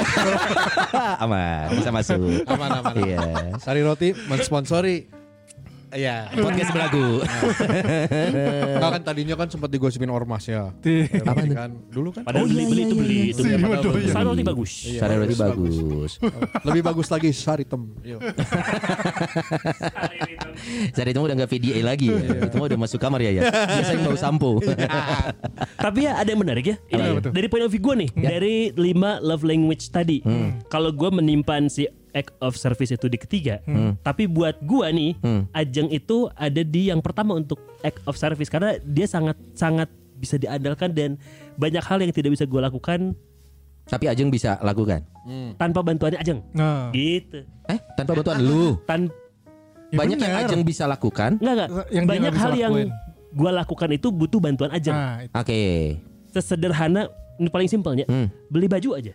aman, 1.24 1.66
bisa 1.78 1.91
masuk. 1.95 2.43
Aman 2.51 2.70
aman. 2.82 2.95
Iya. 2.99 3.22
Sari 3.62 3.80
roti 3.87 4.11
mensponsori. 4.26 5.24
Iya. 5.95 6.26
Podcast 6.34 6.74
belagu. 6.74 7.07
Enggak 8.76 8.90
kan 8.90 9.03
tadinya 9.03 9.34
kan 9.34 9.47
sempat 9.47 9.70
digosipin 9.70 10.11
ormas 10.11 10.42
ya. 10.45 10.74
Di- 10.82 11.07
Apa 11.22 11.47
kan 11.47 11.70
dulu 11.86 12.11
kan 12.11 12.26
Padahal 12.26 12.51
beli 12.51 12.64
beli 12.66 12.82
itu 12.82 12.95
beli 12.95 13.18
itu. 13.30 13.40
iya, 13.40 13.55
iya. 13.55 13.62
Siri 13.62 13.62
beli. 13.62 13.70
Wadoya. 13.70 14.11
Sari 14.11 14.24
roti 14.26 14.42
bagus. 14.42 14.72
Iya, 14.84 14.99
Sari 14.99 15.14
roti 15.16 15.36
bagus, 15.36 15.74
lebih 16.66 16.82
bagus 16.82 17.07
lagi 17.09 17.30
sari 17.30 17.62
tem. 17.62 17.82
Sari 20.95 21.11
itu 21.11 21.20
udah 21.20 21.34
nggak 21.34 21.51
VDA 21.51 21.80
lagi 21.82 22.07
ya. 22.11 22.18
Itu 22.42 22.55
mah 22.59 22.66
udah 22.66 22.78
masuk 22.80 22.99
kamar 22.99 23.22
ya 23.22 23.30
ya. 23.32 23.42
Biasanya 23.47 24.01
bau 24.03 24.18
sampo. 24.18 24.51
Tapi 25.76 25.99
ya 26.05 26.18
ada 26.18 26.26
yang 26.26 26.42
menarik 26.42 26.64
ya. 26.64 26.76
Ini 26.90 27.22
dari 27.24 27.47
point 27.47 27.62
of 27.62 27.70
view 27.70 27.78
gue 27.80 27.95
nih, 28.03 28.11
dari 28.12 28.57
lima 28.74 29.22
love 29.22 29.47
language 29.47 29.90
tadi. 29.90 30.18
Kalau 30.66 30.90
gue 30.90 31.11
menyimpan 31.12 31.70
si 31.70 31.86
act 32.15 32.33
of 32.39 32.55
service 32.55 32.89
itu 32.89 33.05
di 33.05 33.19
ketiga, 33.19 33.59
tapi 34.01 34.25
buat 34.25 34.57
gue 34.61 34.87
nih, 34.89 35.11
Ajeng 35.51 35.91
itu 35.91 36.31
ada 36.33 36.62
di 36.62 36.89
yang 36.89 36.99
pertama 36.99 37.35
untuk 37.35 37.59
act 37.81 37.99
of 38.05 38.15
service 38.15 38.47
karena 38.47 38.79
dia 38.81 39.05
sangat 39.05 39.35
sangat 39.53 39.91
bisa 40.15 40.35
diandalkan 40.35 40.91
dan 40.91 41.19
banyak 41.55 41.83
hal 41.83 41.99
yang 41.99 42.09
tidak 42.09 42.31
bisa 42.31 42.45
gue 42.45 42.59
lakukan 42.59 43.12
Tapi 43.85 44.09
Ajeng 44.09 44.31
bisa 44.31 44.57
lakukan. 44.59 45.05
tanpa 45.55 45.83
bantuannya 45.83 46.17
Ajeng. 46.17 46.41
Nah, 46.53 46.89
Gitu. 46.89 47.45
Eh, 47.67 47.77
tanpa 47.93 48.15
bantuan 48.15 48.41
lu. 48.41 48.81
Tan 48.83 49.12
ya 49.91 49.99
Banyak 49.99 50.17
yang 50.17 50.33
bener. 50.33 50.49
Ajeng 50.49 50.62
bisa 50.65 50.87
lakukan. 50.87 51.37
enggak 51.37 51.69
enggak. 51.69 51.87
Yang 51.93 52.05
banyak 52.09 52.33
hal 52.35 52.53
yang 52.55 52.75
gue 53.29 53.51
lakukan 53.53 53.91
itu 53.91 54.09
butuh 54.09 54.41
bantuan 54.41 54.73
Ajeng. 54.73 54.97
Nah. 54.97 55.29
Oke. 55.37 55.61
Sesederhana 56.31 57.12
ini 57.37 57.49
paling 57.49 57.67
simpelnya, 57.67 58.07
Hmm. 58.07 58.33
beli 58.49 58.67
baju 58.67 58.97
aja. 58.97 59.12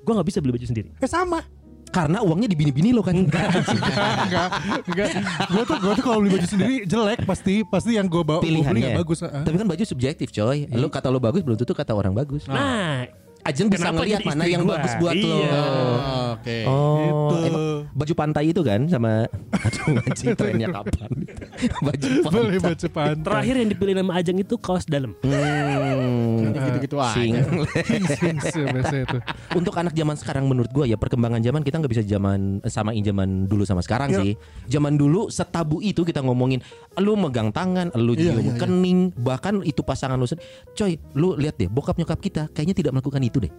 Gue 0.00 0.12
nggak 0.14 0.24
bisa 0.24 0.38
beli 0.40 0.54
baju 0.54 0.64
sendiri. 0.64 0.88
Eh 0.96 1.10
sama. 1.10 1.42
Karena 1.88 2.20
uangnya 2.20 2.48
dibini-bini 2.48 2.92
lo 2.92 3.00
kan. 3.00 3.16
enggak, 3.16 3.48
enggak. 4.88 5.08
Gue 5.48 5.62
tuh 5.64 5.76
gue 5.80 5.92
tuh 5.96 6.04
kalau 6.04 6.18
beli 6.20 6.30
baju 6.36 6.46
sendiri 6.46 6.74
jelek 6.84 7.24
pasti 7.24 7.64
pasti 7.64 7.96
yang 7.96 8.04
gue 8.06 8.20
bawa 8.20 8.38
gua 8.38 8.44
beli 8.44 8.60
Pilihannya. 8.60 8.80
nggak 8.92 9.00
bagus. 9.00 9.18
Tapi 9.24 9.56
kan 9.56 9.66
baju 9.66 9.82
subjektif 9.84 10.28
coy. 10.30 10.68
Lo 10.70 10.88
kata 10.92 11.08
lo 11.08 11.18
bagus 11.18 11.40
belum 11.40 11.56
tentu 11.56 11.72
kata 11.72 11.96
orang 11.96 12.12
bagus. 12.12 12.44
Nah, 12.46 13.08
Ajeng 13.46 13.70
bisa 13.70 13.88
ngelihat 13.88 14.20
mana 14.22 14.44
yang 14.44 14.62
gua? 14.62 14.74
bagus 14.76 14.92
buat 14.98 15.14
lo. 15.14 15.38
Iya. 15.38 15.50
Oh, 15.54 16.34
Oke. 16.36 16.58
Oh, 16.66 16.98
Gitu. 16.98 17.36
emang 17.46 17.64
baju 17.96 18.12
pantai 18.12 18.44
itu 18.50 18.60
kan 18.60 18.80
sama 18.86 19.24
aduh 19.54 19.84
anjing 20.02 20.34
trennya 20.38 20.68
kapan? 20.68 21.10
baju 21.86 22.06
pantai. 22.22 22.58
Baju 22.58 22.86
pantai. 22.90 23.22
terakhir 23.22 23.54
yang 23.56 23.68
dipilih 23.70 23.94
nama 23.96 24.12
Ajeng 24.18 24.38
itu 24.38 24.54
kaos 24.58 24.84
dalam. 24.84 25.14
Hmm, 25.22 26.50
gitu-gitu 26.52 26.96
aja. 26.98 27.40
Itu. 28.96 29.16
Untuk 29.54 29.74
anak 29.74 29.94
zaman 29.94 30.16
sekarang 30.16 30.44
menurut 30.44 30.70
gua 30.70 30.84
ya 30.84 30.96
perkembangan 30.96 31.40
zaman 31.40 31.62
kita 31.62 31.78
nggak 31.78 31.92
bisa 31.92 32.04
zaman 32.04 32.60
samain 32.66 33.00
zaman 33.00 33.46
dulu 33.46 33.62
sama 33.62 33.80
sekarang 33.80 34.10
Iya. 34.10 34.18
sih. 34.20 34.32
Zaman 34.68 34.94
dulu 34.94 35.28
setabu 35.28 35.78
itu 35.78 36.02
kita 36.02 36.20
ngomongin 36.20 36.60
lu 36.96 37.14
megang 37.14 37.50
tangan, 37.50 37.92
lu 37.94 38.12
Iya, 38.12 38.32
nyium 38.32 38.46
iya, 38.46 38.54
kening, 38.56 38.98
bahkan 39.16 39.60
itu 39.62 39.80
pasangan 39.80 40.16
lu 40.16 40.26
coy, 40.72 40.92
lu 41.12 41.36
lihat 41.36 41.56
deh 41.56 41.68
bokap 41.68 41.96
nyokap 41.96 42.18
kita 42.18 42.48
kayaknya 42.50 42.74
tidak 42.74 42.92
melakukan 42.92 43.20
itu 43.20 43.35
deh. 43.42 43.52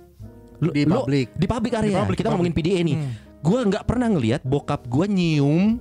Lu, 0.58 0.74
Di 0.74 0.84
lu- 0.90 1.06
publik. 1.06 1.28
di 1.38 1.46
public 1.46 1.74
area. 1.78 1.94
Di 1.94 2.02
public, 2.02 2.18
kita 2.18 2.30
public. 2.30 2.34
ngomongin 2.34 2.54
PDA 2.56 2.80
nih. 2.82 2.98
Hmm. 2.98 3.12
Gua 3.46 3.60
nggak 3.64 3.84
pernah 3.86 4.08
ngelihat 4.10 4.42
bokap 4.42 4.90
gua 4.90 5.06
nyium 5.06 5.78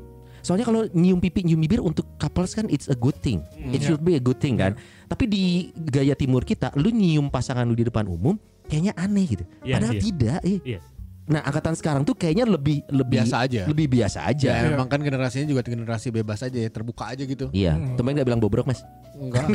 Soalnya 0.47 0.63
kalau 0.63 0.87
nyium 0.95 1.19
pipi, 1.19 1.43
nyium 1.43 1.59
bibir 1.59 1.83
untuk 1.83 2.07
couples 2.23 2.55
kan 2.55 2.71
it's 2.71 2.87
a 2.87 2.95
good 2.95 3.19
thing. 3.19 3.43
It 3.75 3.83
should 3.83 4.07
be 4.07 4.15
a 4.15 4.23
good 4.23 4.39
thing 4.39 4.55
kan. 4.55 4.79
Tapi 5.11 5.27
di 5.27 5.75
gaya 5.75 6.15
timur 6.15 6.47
kita, 6.47 6.71
lu 6.79 6.95
nyium 6.95 7.27
pasangan 7.27 7.67
lu 7.67 7.75
di 7.75 7.83
depan 7.83 8.07
umum 8.07 8.39
kayaknya 8.71 8.95
aneh 8.95 9.27
gitu. 9.27 9.43
Iya, 9.67 9.75
Padahal 9.75 9.95
iya. 9.99 10.03
tidak. 10.07 10.41
Eh. 10.47 10.59
Iya. 10.63 10.79
Nah, 11.27 11.43
angkatan 11.43 11.75
sekarang 11.75 12.03
tuh 12.07 12.15
kayaknya 12.15 12.47
lebih 12.47 12.87
lebih 12.87 13.19
Biasa 13.19 13.37
aja. 13.43 13.63
Lebih 13.67 13.87
biasa 13.91 14.19
aja. 14.31 14.51
Ya 14.63 14.71
emang 14.79 14.87
kan 14.87 15.03
generasinya 15.03 15.47
juga 15.51 15.67
generasi 15.67 16.15
bebas 16.15 16.39
aja 16.47 16.55
ya, 16.55 16.71
terbuka 16.71 17.11
aja 17.11 17.27
gitu. 17.27 17.51
Iya, 17.51 17.75
temen 17.99 18.15
nggak 18.15 18.27
bilang 18.27 18.39
bobrok 18.39 18.71
mas. 18.71 18.87
Enggak. 19.17 19.49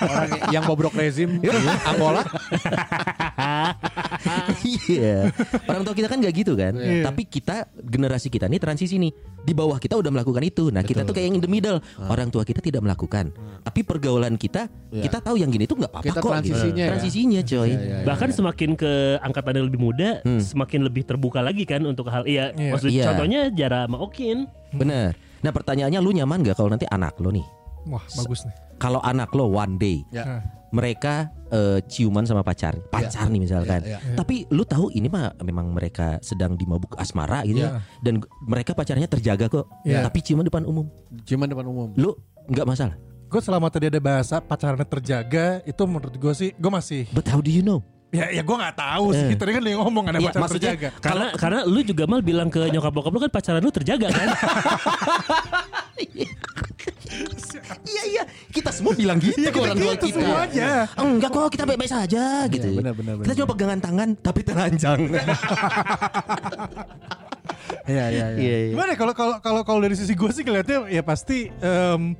Orang 0.00 0.30
yang 0.54 0.64
bobrok 0.64 0.94
rezim 0.96 1.42
Angola. 1.84 2.22
Iya, 4.64 5.28
orang 5.68 5.82
tua 5.82 5.92
kita 5.92 6.08
kan 6.08 6.18
nggak 6.18 6.34
gitu 6.34 6.52
kan. 6.54 6.72
Iya. 6.72 7.04
Tapi 7.04 7.22
kita 7.24 7.68
generasi 7.76 8.28
kita 8.28 8.48
nih 8.48 8.56
transisi 8.56 8.96
nih. 8.96 9.12
Di 9.44 9.52
bawah 9.52 9.76
kita 9.76 9.94
udah 9.94 10.08
melakukan 10.08 10.40
itu. 10.40 10.72
Nah 10.72 10.80
kita 10.80 11.04
tuh 11.04 11.12
kayak 11.12 11.26
yang 11.28 11.36
in 11.36 11.44
the 11.44 11.50
middle. 11.50 11.76
Orang 12.00 12.32
tua 12.32 12.42
kita 12.42 12.58
tidak 12.58 12.80
melakukan. 12.80 13.28
Tapi 13.60 13.80
pergaulan 13.80 14.34
kita, 14.34 14.72
Iya. 14.88 15.04
kita 15.04 15.20
tahu 15.20 15.36
yang 15.36 15.48
gini 15.48 15.64
tuh 15.64 15.76
nggak 15.76 15.92
apa-apa 15.92 16.14
kok. 16.16 16.32
transisinya 16.32 16.64
gitu. 16.64 16.80
ya. 16.80 16.88
Transisinya 16.88 17.40
coy. 17.44 17.60
Iya, 17.60 17.76
iya, 17.76 17.84
iya. 17.84 18.04
Bahkan 18.04 18.28
semakin 18.32 18.70
ke 18.74 18.92
angkatan 19.20 19.52
yang 19.54 19.66
lebih 19.68 19.80
muda, 19.82 20.08
semakin 20.24 20.80
lebih 20.82 21.02
terbuka 21.04 21.38
lagi 21.38 21.64
kan 21.64 21.84
untuk 21.84 22.08
hal 22.08 22.24
iya. 22.24 22.50
Iya. 22.50 22.72
Maksud 22.72 22.88
Iya. 22.88 23.04
contohnya 23.12 23.40
Jara 23.52 23.84
sama 23.84 24.00
Okin. 24.00 24.48
Bener. 24.72 25.12
Nah 25.40 25.52
pertanyaannya 25.52 26.00
lu 26.00 26.10
nyaman 26.10 26.40
gak 26.40 26.56
kalau 26.56 26.72
nanti 26.72 26.88
anak 26.88 27.12
lo 27.20 27.28
nih? 27.28 27.44
Wah, 27.84 28.00
bagus 28.16 28.48
nih. 28.48 28.56
Kalau 28.74 28.96
anak 28.98 29.28
lo 29.30 29.44
one 29.46 29.76
day 29.76 30.00
Ya. 30.08 30.40
Mereka 30.74 31.14
eh, 31.48 31.78
ciuman 31.84 32.24
sama 32.24 32.42
pacar, 32.42 32.74
pacar 32.84 33.26
nih 33.26 33.40
misalkan. 33.40 33.78
Iya, 33.80 34.02
iya. 34.02 34.14
Tapi 34.14 34.42
lu 34.48 34.62
tahu 34.62 34.90
ini 34.90 35.06
mah 35.06 35.30
memang 35.38 35.70
mereka 35.70 36.18
sedang 36.18 36.52
di 36.52 36.66
mabuk 36.66 36.92
asmara 36.96 37.40
gitu 37.42 37.62
ya. 37.62 37.78
Dan 38.00 38.18
g- 38.18 38.26
mereka 38.42 38.74
pacarnya 38.74 39.06
terjaga 39.06 39.46
kok. 39.46 39.70
Iya. 39.82 40.02
Tapi 40.02 40.18
ciuman 40.20 40.42
depan 40.42 40.62
umum. 40.64 40.90
Cuman 41.22 41.46
depan 41.46 41.64
umum. 41.64 41.88
Lu 41.94 42.10
nggak 42.44 42.66
masalah. 42.66 42.98
gue 43.24 43.40
selama 43.40 43.66
tadi 43.66 43.86
ada 43.88 43.98
bahasa 43.98 44.38
pacarannya 44.38 44.84
terjaga 44.84 45.58
itu 45.64 45.82
menurut 45.84 46.14
gue 46.14 46.32
sih 46.32 46.50
gue 46.52 46.70
masih 46.70 47.10
But 47.10 47.26
how 47.26 47.38
do 47.38 47.50
you 47.50 47.62
know? 47.62 47.82
ya 48.08 48.30
ya 48.30 48.46
gue 48.46 48.54
nggak 48.54 48.78
tahu 48.78 49.10
sih 49.10 49.26
Eh. 49.26 49.34
tadi 49.34 49.50
kan 49.50 49.62
dia 49.64 49.74
ngomong 49.74 50.04
ada 50.06 50.18
Iya, 50.18 50.30
pacaran 50.30 50.42
maksudnya 50.46 50.70
terjaga 50.70 50.88
Karena 51.02 51.26
karena 51.42 51.60
lu 51.66 51.80
juga 51.82 52.04
mal 52.06 52.22
bilang 52.22 52.46
ke 52.46 52.62
nyokap 52.64 52.94
bokap 52.94 53.10
lu 53.10 53.18
kan 53.20 53.32
pacaran 53.32 53.58
lu 53.58 53.74
terjaga 53.74 54.06
kan? 54.06 54.28
Iya 57.84 58.02
iya, 58.08 58.22
kita 58.48 58.72
semua 58.72 58.96
bilang 58.96 59.20
gitu 59.20 59.36
Iya, 59.36 59.52
ke 59.52 59.58
orang 59.58 59.76
tua 59.76 59.92
gitu 59.92 60.06
kita. 60.08 60.18
semuanya. 60.18 60.70
Enggak 60.96 61.30
kok, 61.30 61.48
kita 61.52 61.64
baik-baik 61.64 61.92
saja 61.92 62.24
gitu. 62.48 62.68
benar, 62.72 62.92
benar, 62.92 63.14
Kita 63.20 63.34
cuma 63.36 63.48
pegangan 63.50 63.78
tangan 63.78 64.08
tapi 64.16 64.40
telanjang. 64.40 65.00
Iya 67.84 68.04
iya 68.14 68.26
Iya 68.32 68.56
iya. 68.56 68.56
gimana 68.72 68.90
ya, 68.92 68.98
kalau 68.98 69.12
kalau 69.12 69.34
kalau 69.38 69.60
kalau 69.62 69.80
dari 69.80 69.94
sisi 69.94 70.12
gue 70.12 70.30
sih 70.32 70.42
ngeliatnya 70.42 70.88
ya 70.88 71.02
pasti 71.02 71.52
em, 71.52 72.16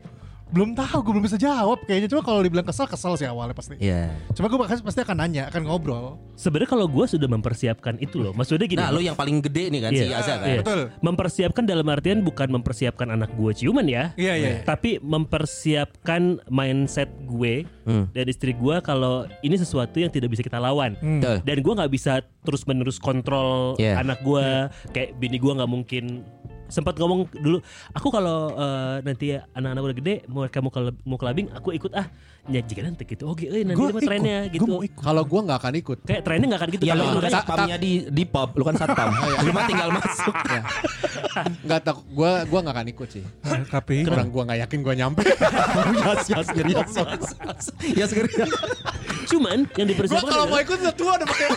belum 0.54 0.70
tahu 0.72 0.98
gue 1.02 1.12
belum 1.18 1.26
bisa 1.26 1.34
jawab 1.34 1.82
kayaknya 1.82 2.06
cuma 2.06 2.22
kalau 2.22 2.38
dibilang 2.38 2.62
kesel 2.62 2.86
kesel 2.86 3.18
sih 3.18 3.26
awalnya 3.26 3.52
pasti 3.52 3.74
Iya. 3.76 4.14
cuma 4.32 4.46
gue 4.46 4.58
pasti 4.62 5.00
akan 5.02 5.16
nanya 5.18 5.50
akan 5.50 5.66
ngobrol 5.66 6.14
Sebenarnya 6.34 6.66
kalau 6.66 6.90
gua 6.90 7.06
sudah 7.06 7.30
mempersiapkan 7.30 7.94
itu 8.02 8.18
loh. 8.18 8.34
Maksudnya 8.34 8.66
gini. 8.66 8.82
Nah, 8.82 8.90
lu 8.90 8.98
yang 8.98 9.14
paling 9.14 9.38
gede 9.38 9.70
nih 9.70 9.80
kan 9.86 9.90
si 9.94 10.02
Iya. 10.02 10.18
Aza 10.18 10.34
kan. 10.34 10.46
Iya. 10.50 10.60
Betul. 10.66 10.80
Mempersiapkan 10.98 11.62
dalam 11.62 11.86
artian 11.86 12.26
bukan 12.26 12.50
mempersiapkan 12.50 13.06
anak 13.06 13.30
gue 13.38 13.54
ciuman 13.54 13.86
ya. 13.86 14.10
Iya, 14.18 14.34
iya. 14.34 14.50
Tapi 14.66 14.98
mempersiapkan 14.98 16.42
mindset 16.48 17.06
gue 17.24 17.62
Hmm. 17.84 18.08
dan 18.10 18.26
istri 18.26 18.50
gue 18.50 18.76
kalau 18.80 19.28
ini 19.44 19.54
sesuatu 19.54 19.94
yang 19.94 20.10
tidak 20.10 20.32
bisa 20.32 20.42
kita 20.42 20.58
lawan. 20.58 20.98
Hmm. 20.98 21.22
Dan 21.22 21.60
gue 21.60 21.72
nggak 21.72 21.92
bisa 21.92 22.18
terus 22.42 22.66
menerus 22.66 22.98
kontrol 22.98 23.78
Iya. 23.78 24.02
anak 24.02 24.18
gue. 24.20 24.46
Kayak 24.90 25.14
bini 25.16 25.38
gue 25.38 25.52
nggak 25.52 25.70
mungkin 25.70 26.26
sempat 26.68 26.94
ngomong 26.96 27.28
dulu 27.32 27.58
aku 27.92 28.08
kalau 28.08 28.52
eh, 28.56 28.96
nanti 29.04 29.36
anak-anak 29.36 29.82
udah 29.82 29.96
gede 29.96 30.14
mereka 30.26 30.58
mau 30.64 30.72
ke 30.72 30.80
mau 31.04 31.18
clubbing 31.20 31.48
aku 31.52 31.76
ikut 31.76 31.92
ah 31.92 32.08
ya 32.44 32.60
jika 32.60 32.84
nanti 32.84 33.08
gitu 33.08 33.24
oke 33.24 33.44
eh, 33.48 33.64
nanti 33.64 33.80
mah 33.80 33.92
ikut, 33.92 34.04
trennya 34.04 34.38
gitu 34.52 34.68
mau. 34.68 34.84
Kalau 34.84 35.22
gua 35.24 35.40
nggak 35.48 35.58
akan 35.64 35.74
ikut. 35.80 35.98
kayak 36.04 36.22
trennya 36.28 36.46
nggak 36.52 36.60
akan 36.60 36.70
gitu 36.76 36.84
Ya 36.84 36.92
lu 36.92 37.04
lu 37.08 37.20
kan 37.24 37.32
satpamnya 37.40 37.76
di 37.80 37.92
di 38.12 38.24
pub, 38.28 38.48
lu 38.60 38.64
kan 38.68 38.76
satpam. 38.76 39.08
lu 39.48 39.50
mah 39.56 39.64
tinggal 39.64 39.88
masuk. 39.88 40.34
Nggak 41.64 41.80
tak 41.80 41.96
gua 42.12 42.44
gua 42.44 42.60
nggak 42.60 42.74
akan 42.76 42.88
ikut 42.92 43.08
sih. 43.08 43.24
Tapi 43.72 44.04
Orang 44.04 44.28
gua 44.28 44.42
nggak 44.44 44.60
yakin 44.68 44.78
gua 44.84 44.94
nyampe. 44.94 45.24
Yas 46.04 46.28
yas 46.28 46.48
yas 46.52 46.92
yas. 46.92 47.64
Yas 47.96 48.10
cuman 49.24 49.64
yang 49.80 49.88
dipersiapkan 49.88 50.28
kalau 50.28 50.46
mau 50.52 50.60
ikut 50.60 50.78
udah 50.84 50.94
tua 50.94 51.12
udah 51.16 51.28
pakai. 51.28 51.48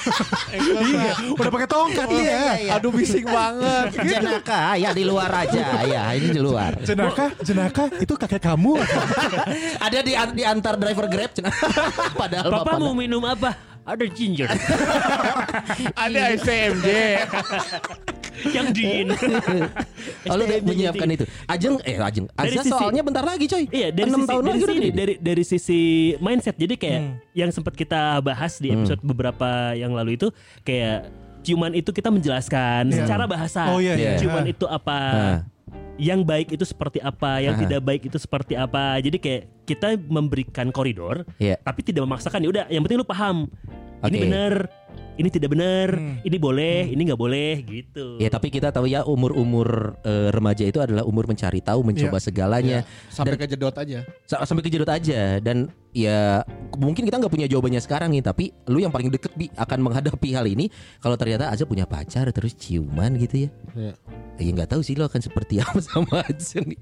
iya 0.88 1.14
udah 1.36 1.51
pakai 1.51 1.68
tongkat 1.68 2.08
iya 2.16 2.80
Aduh 2.80 2.91
bising 2.95 3.28
banget. 3.28 3.86
Jenaka 4.08 4.80
ya 4.80 4.95
di 4.97 5.03
luar 5.03 5.29
aja. 5.37 5.61
Ya, 5.85 6.03
ini 6.11 6.27
di 6.29 6.41
luar. 6.41 6.73
jenaka 6.81 7.29
jenaka 7.39 7.83
itu 7.95 8.13
kakek 8.13 8.41
kamu 8.43 8.81
Ada 9.85 9.99
di 10.01 10.11
di 10.33 10.43
antar 10.43 10.73
driver 10.75 11.05
Grab. 11.05 11.31
Padahal 12.21 12.49
Papa 12.49 12.65
bapak 12.65 12.77
mau 12.79 12.91
minum 12.91 13.21
apa? 13.21 13.53
Ada 13.87 14.03
ginger 14.05 14.51
Ada 16.03 16.35
SCMJ. 16.35 16.87
yang 18.47 18.69
dingin. 18.69 19.09
Oh, 20.27 20.35
lu 20.35 20.43
udah 20.43 20.59
menyiapkan 20.61 21.09
itu. 21.09 21.25
Ajeng 21.47 21.81
eh 21.81 21.97
Ajeng. 21.97 22.27
Dari 22.29 22.53
Aza 22.53 22.63
sisi- 22.63 22.69
soalnya 22.69 23.01
bentar 23.01 23.23
lagi 23.23 23.47
coy. 23.47 23.65
Iya 23.65 23.89
dari 23.89 24.09
6 24.09 24.13
sisi 24.13 24.27
tahun 24.27 24.43
dari 24.43 24.51
lagi 24.51 24.61
sini 24.61 24.77
gede. 24.83 24.93
dari 24.93 25.13
dari 25.17 25.43
sisi 25.43 25.81
mindset. 26.19 26.55
Jadi 26.55 26.75
kayak 26.75 26.99
Hmm. 26.99 27.15
yang 27.33 27.49
sempat 27.49 27.73
kita 27.73 28.19
bahas 28.19 28.59
di 28.59 28.69
episode 28.69 29.01
beberapa 29.01 29.49
yang 29.73 29.89
lalu 29.91 30.19
itu 30.19 30.27
kayak 30.61 31.07
ciuman 31.47 31.71
itu 31.71 31.89
kita 31.89 32.11
menjelaskan 32.11 32.91
Iya. 32.91 33.07
secara 33.07 33.23
bahasa. 33.23 33.71
Oh, 33.71 33.79
iya, 33.79 33.95
iya. 33.95 34.19
Ciuman 34.19 34.43
Ah. 34.43 34.51
itu 34.51 34.65
apa? 34.67 34.97
Ah. 34.99 35.37
Yang 35.97 36.21
baik 36.27 36.47
itu 36.53 36.65
seperti 36.67 36.99
apa, 36.99 37.39
yang 37.39 37.55
Ah. 37.55 37.61
tidak 37.63 37.81
baik 37.81 38.01
itu 38.05 38.17
seperti 38.19 38.53
apa. 38.53 38.99
Jadi 38.99 39.17
kayak 39.17 39.43
kita 39.63 39.95
memberikan 39.97 40.69
koridor, 40.69 41.23
Iya. 41.39 41.55
tapi 41.63 41.81
tidak 41.81 42.03
memaksakan. 42.03 42.43
Ya 42.43 42.49
udah, 42.51 42.65
yang 42.67 42.83
penting 42.83 42.99
lu 42.99 43.07
paham. 43.07 43.47
Ini 43.97 44.13
Oke. 44.13 44.23
benar, 44.29 44.53
ini 45.18 45.28
tidak 45.28 45.49
benar, 45.51 45.97
Hmm. 45.97 46.22
ini 46.22 46.38
boleh, 46.38 46.88
ini 46.88 47.01
nggak 47.03 47.18
boleh 47.18 47.65
gitu. 47.65 48.18
Ya 48.18 48.30
tapi 48.30 48.47
kita 48.47 48.70
tahu 48.70 48.86
ya 48.86 49.01
umur-umur 49.01 49.97
eh, 50.01 50.30
remaja 50.30 50.61
itu 50.61 50.78
adalah 50.78 51.01
umur 51.03 51.26
mencari 51.26 51.59
tahu, 51.59 51.82
mencoba 51.82 52.18
segalanya, 52.18 52.86
Sampai 53.09 53.36
kejedot 53.36 53.74
aja. 53.74 54.05
Sa- 54.24 54.45
sampai 54.45 54.61
kejedot 54.63 54.88
aja 54.88 55.41
dan 55.41 55.68
ya 55.91 56.45
mungkin 56.74 57.01
kita 57.03 57.18
nggak 57.18 57.34
punya 57.34 57.49
jawabannya 57.49 57.82
sekarang 57.82 58.13
nih, 58.13 58.22
tapi 58.22 58.53
lu 58.70 58.78
yang 58.78 58.93
paling 58.93 59.09
deket 59.09 59.34
bi 59.34 59.49
akan 59.51 59.80
menghadapi 59.82 60.30
hal 60.32 60.45
ini 60.45 60.70
kalau 60.97 61.18
ternyata 61.18 61.49
Aza 61.49 61.65
punya 61.65 61.84
pacar 61.84 62.30
terus 62.30 62.53
ciuman 62.53 63.18
gitu 63.18 63.45
ya. 63.45 63.49
Iya. 63.74 63.93
Ya 64.38 64.49
nggak 64.53 64.70
tahu 64.70 64.86
sih 64.86 64.93
lo 64.93 65.09
akan 65.09 65.20
seperti 65.20 65.57
apa 65.57 65.82
sama 65.82 66.22
Aza 66.22 66.61
nih. 66.61 66.78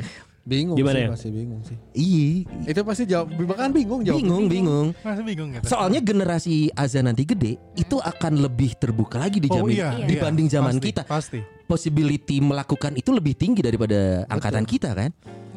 Bingung 0.45 0.77
Gimana 0.77 0.93
sih, 0.93 1.01
ya? 1.01 1.09
masih 1.09 1.29
bingung 1.33 1.61
sih. 1.65 1.77
Iya, 1.91 2.29
Itu 2.69 2.85
pasti 2.85 3.03
jawab 3.09 3.33
bahkan 3.33 3.73
bingung 3.73 4.05
jawab. 4.05 4.21
bingung, 4.21 4.45
bingung. 4.45 4.87
masih 5.01 5.25
bingung 5.25 5.49
gitu 5.51 5.65
Soalnya 5.65 5.99
generasi 5.99 6.69
Aza 6.71 7.01
nanti 7.01 7.25
gede 7.25 7.57
itu 7.73 7.97
akan 7.97 8.45
lebih 8.45 8.77
terbuka 8.77 9.17
lagi 9.17 9.41
di 9.41 9.49
Oh 9.49 9.57
zaman 9.57 9.73
iya, 9.73 9.89
iya. 9.97 10.05
dibanding 10.05 10.45
zaman 10.45 10.77
Pasti, 10.77 10.85
kita. 10.85 11.01
pasti 11.01 11.39
Possibility 11.65 12.37
melakukan 12.39 12.93
itu 12.93 13.09
lebih 13.09 13.33
tinggi 13.33 13.65
daripada 13.65 14.21
angkatan 14.29 14.69
kita 14.69 14.93
kan? 14.93 15.09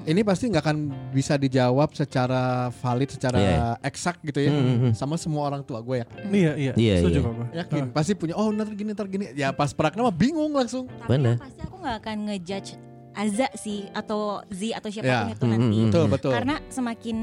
Ini 0.02 0.24
pasti 0.24 0.48
nggak 0.48 0.64
akan 0.64 0.76
bisa 1.12 1.36
dijawab 1.36 1.92
secara 1.92 2.72
valid, 2.72 3.12
secara 3.12 3.36
Iya. 3.36 3.60
eksak 3.84 4.24
gitu 4.24 4.40
ya, 4.40 4.48
Hmm, 4.48 4.64
hmm, 4.88 4.92
sama 4.96 5.20
semua 5.20 5.44
orang 5.44 5.60
tua 5.60 5.84
gue 5.84 6.00
ya. 6.00 6.06
iya 6.32 6.52
iya 6.56 6.72
Iya, 6.72 6.94
setuju 7.04 7.20
iya. 7.20 7.60
Yakin 7.60 7.92
pasti 7.92 8.16
punya. 8.16 8.32
Oh 8.32 8.48
ntar 8.48 8.72
gini 8.72 8.96
ntar 8.96 9.04
gini. 9.04 9.36
Ya 9.36 9.52
pas 9.52 9.68
perakna 9.68 10.00
mah 10.00 10.16
bingung 10.16 10.48
langsung. 10.50 10.88
Tapi 10.88 11.12
Bener. 11.12 11.36
yang 11.36 11.44
pasti 11.44 11.60
aku 11.60 11.76
nggak 11.76 11.96
akan 12.00 12.16
ngejudge 12.24 12.70
Aza 13.12 13.48
sih 13.54 13.88
atau 13.90 14.40
Z 14.46 14.72
atau 14.72 14.88
siapa 14.88 15.06
pun 15.06 15.26
Ya. 15.26 15.32
itu 15.32 15.42
Hmm, 15.42 15.52
nanti. 15.52 15.76
hmm, 15.76 15.86
Betul 15.88 16.04
betul. 16.08 16.30
Karena 16.30 16.54
semakin 16.68 17.18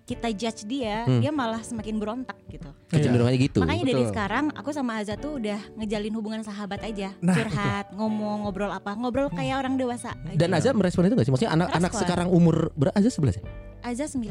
kita 0.00 0.28
judge 0.30 0.62
dia, 0.64 1.02
Hmm. 1.04 1.18
dia 1.18 1.30
malah 1.30 1.58
semakin 1.58 1.94
berontak 1.96 2.38
gitu. 2.46 2.68
Kecenderungannya 2.88 3.40
gitu. 3.40 3.58
Makanya 3.58 3.84
dari 3.84 4.02
betul. 4.02 4.10
sekarang 4.10 4.44
aku 4.52 4.70
sama 4.70 4.96
Aza 4.96 5.14
tuh 5.14 5.36
udah 5.36 5.58
ngejalin 5.74 6.12
hubungan 6.12 6.40
sahabat 6.40 6.80
aja, 6.82 7.12
Nah, 7.18 7.34
curhat, 7.34 7.90
ngomong, 7.92 8.44
ngobrol 8.44 8.70
apa, 8.70 8.94
ngobrol 8.94 9.28
kayak 9.28 9.58
orang 9.58 9.74
dewasa. 9.74 10.14
Dan 10.30 10.52
Aza 10.52 10.70
merespon 10.70 11.04
itu 11.04 11.14
gak 11.14 11.24
sih? 11.24 11.32
Maksudnya 11.32 11.52
anak-anak 11.54 11.90
Respon. 11.90 12.02
sekarang 12.02 12.28
umur 12.28 12.70
berapa? 12.72 12.94
Aza 12.94 13.10
11 13.10 13.36
ya? 13.36 13.44
Aza 13.82 14.04
9 14.10 14.22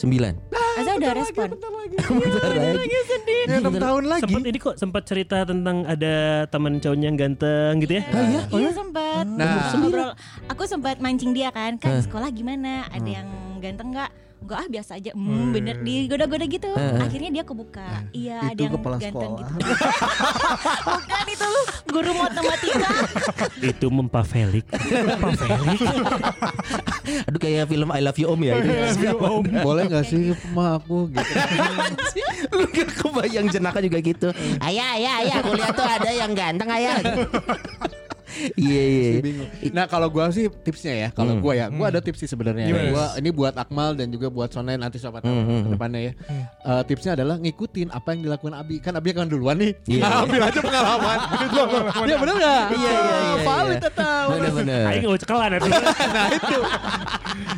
9 0.00 0.54
Aza 0.74 0.90
udah 0.98 1.12
respon. 1.14 1.48
Bentar 1.54 1.70
lagi. 1.70 1.96
ya 3.50 3.62
enam 3.62 3.74
tahun 3.78 4.04
lagi 4.10 4.22
Sempat 4.26 4.42
ini 4.50 4.58
kok 4.58 4.74
sempat 4.74 5.02
cerita 5.06 5.46
tentang 5.46 5.86
ada 5.86 6.44
teman 6.50 6.82
cowoknya 6.82 7.06
yang 7.14 7.18
ganteng 7.18 7.78
gitu 7.84 8.00
ya. 8.00 8.02
Iya, 8.10 8.40
iya 8.50 8.70
sempat. 8.74 9.24
Nah. 9.28 9.70
ngobrol. 9.78 10.10
Aku 10.50 10.62
sempat 10.66 10.98
mancing 10.98 11.30
dia 11.30 11.54
kan, 11.54 11.78
kan 11.78 12.02
sekolah 12.02 12.26
gimana? 12.34 12.90
Ada 12.90 13.22
yang 13.22 13.28
ganteng 13.62 13.94
nggak 13.94 14.10
Enggak 14.44 14.58
ah 14.60 14.68
biasa 14.68 15.00
aja 15.00 15.10
hmm, 15.16 15.56
bener 15.56 15.76
digoda-goda 15.80 16.44
gitu 16.44 16.68
akhirnya 17.00 17.30
dia 17.32 17.44
kebuka 17.48 17.88
iya 18.12 18.44
ada 18.44 18.52
Itu 18.52 18.62
yang 18.68 18.74
kepala 18.76 18.96
ganteng 19.00 19.32
sekolah. 19.32 19.40
gitu 19.40 19.54
bukan 20.84 21.26
itu 21.32 21.46
lu 21.48 21.62
guru 21.88 22.12
matematika 22.12 22.90
Itu 23.64 23.86
mempavelik. 23.88 24.66
Aduh 27.24 27.40
kayak 27.40 27.64
film 27.72 27.88
I 27.88 28.00
Love 28.04 28.20
You 28.20 28.28
Om 28.36 28.40
ya. 28.44 28.54
Boleh 29.64 29.88
gak 29.88 30.04
sih 30.04 30.36
sama 30.36 30.76
aku 30.76 31.08
gitu. 31.08 31.32
Lu 32.52 32.64
gak 32.68 32.90
kebayang 33.00 33.46
jenaka 33.48 33.80
juga 33.80 33.98
gitu. 34.04 34.28
Ayah, 34.60 35.00
ayah, 35.00 35.14
ayah, 35.24 35.38
kuliah 35.40 35.70
tuh 35.72 35.86
ada 35.86 36.10
yang 36.12 36.36
ganteng 36.36 36.68
ayah. 36.68 37.00
Iya, 38.54 38.82
iya. 38.82 39.10
bingung. 39.22 39.48
Nah 39.70 39.84
kalau 39.86 40.08
gua 40.10 40.30
sih 40.30 40.50
tipsnya 40.62 40.94
ya, 40.94 41.08
kalau 41.10 41.38
gua 41.38 41.52
ya, 41.54 41.66
gua 41.70 41.88
ada 41.90 42.00
tips 42.02 42.24
sih 42.24 42.28
sebenarnya. 42.28 42.66
Gimana? 42.68 42.90
Gua 42.90 43.06
ini 43.18 43.30
buat 43.30 43.54
Akmal 43.54 43.94
dan 43.94 44.10
juga 44.10 44.28
buat 44.28 44.50
Sonai 44.50 44.76
nanti 44.76 44.98
siapa 44.98 45.18
tahu 45.18 45.32
Hmm, 45.34 45.62
ke 45.66 45.68
depannya 45.74 46.00
ya. 46.00 46.12
Eh, 46.64 46.82
tipsnya 46.86 47.12
adalah 47.18 47.36
ngikutin 47.38 47.88
apa 47.90 48.14
yang 48.14 48.20
dilakukan 48.26 48.54
Abi. 48.54 48.76
Kan 48.78 48.94
Abi 48.96 49.10
kan 49.12 49.26
duluan 49.26 49.58
nih. 49.58 49.72
Iya. 49.86 50.04
Ambil 50.24 50.40
aja 50.42 50.60
pengalaman. 50.60 51.18
Iya 52.04 52.16
benar 52.20 52.34
enggak? 52.36 52.64
Iya, 52.74 52.90
iya, 52.92 53.16
iya, 53.16 53.34
Valid 53.44 53.72
iya. 53.72 53.80
tetap. 53.80 54.24
Bener-bener. 54.28 54.84
Aing 54.90 55.02
nggak 55.04 55.20
cekelan 55.24 55.48
nanti. 55.56 55.70
Nah 56.14 56.26
itu. 56.30 56.58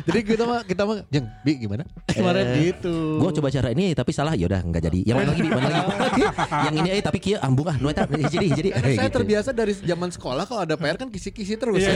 Jadi 0.07 0.19
kita 0.23 0.43
mah 0.47 0.59
kita 0.63 0.81
mah 0.87 0.97
jeng 1.11 1.25
Bi 1.45 1.53
gimana? 1.59 1.83
Kemarin 2.09 2.45
gitu. 2.63 2.95
Gue 3.21 3.29
coba 3.37 3.47
cara 3.51 3.69
ini 3.75 3.93
tapi 3.93 4.11
salah 4.15 4.33
ya 4.33 4.47
udah 4.49 4.61
nggak 4.63 4.81
jadi. 4.89 4.99
Yang 5.03 5.15
mana 5.19 5.27
lagi 5.29 5.41
Bi? 5.41 5.49
Mana 5.51 5.67
lagi? 5.69 6.23
yang 6.47 6.75
ini 6.81 6.89
eh 6.95 7.03
tapi 7.03 7.17
kia 7.21 7.37
ambung 7.43 7.67
ah 7.69 7.77
jadi 7.77 8.47
jadi. 8.55 8.69
Saya 8.73 9.07
Gitu. 9.07 9.13
terbiasa 9.13 9.49
dari 9.53 9.73
zaman 9.77 10.09
sekolah 10.09 10.43
kalau 10.47 10.63
ada 10.67 10.75
PR 10.75 10.95
kan 10.95 11.07
kisi-kisi 11.07 11.55
terus. 11.55 11.79
ya. 11.79 11.95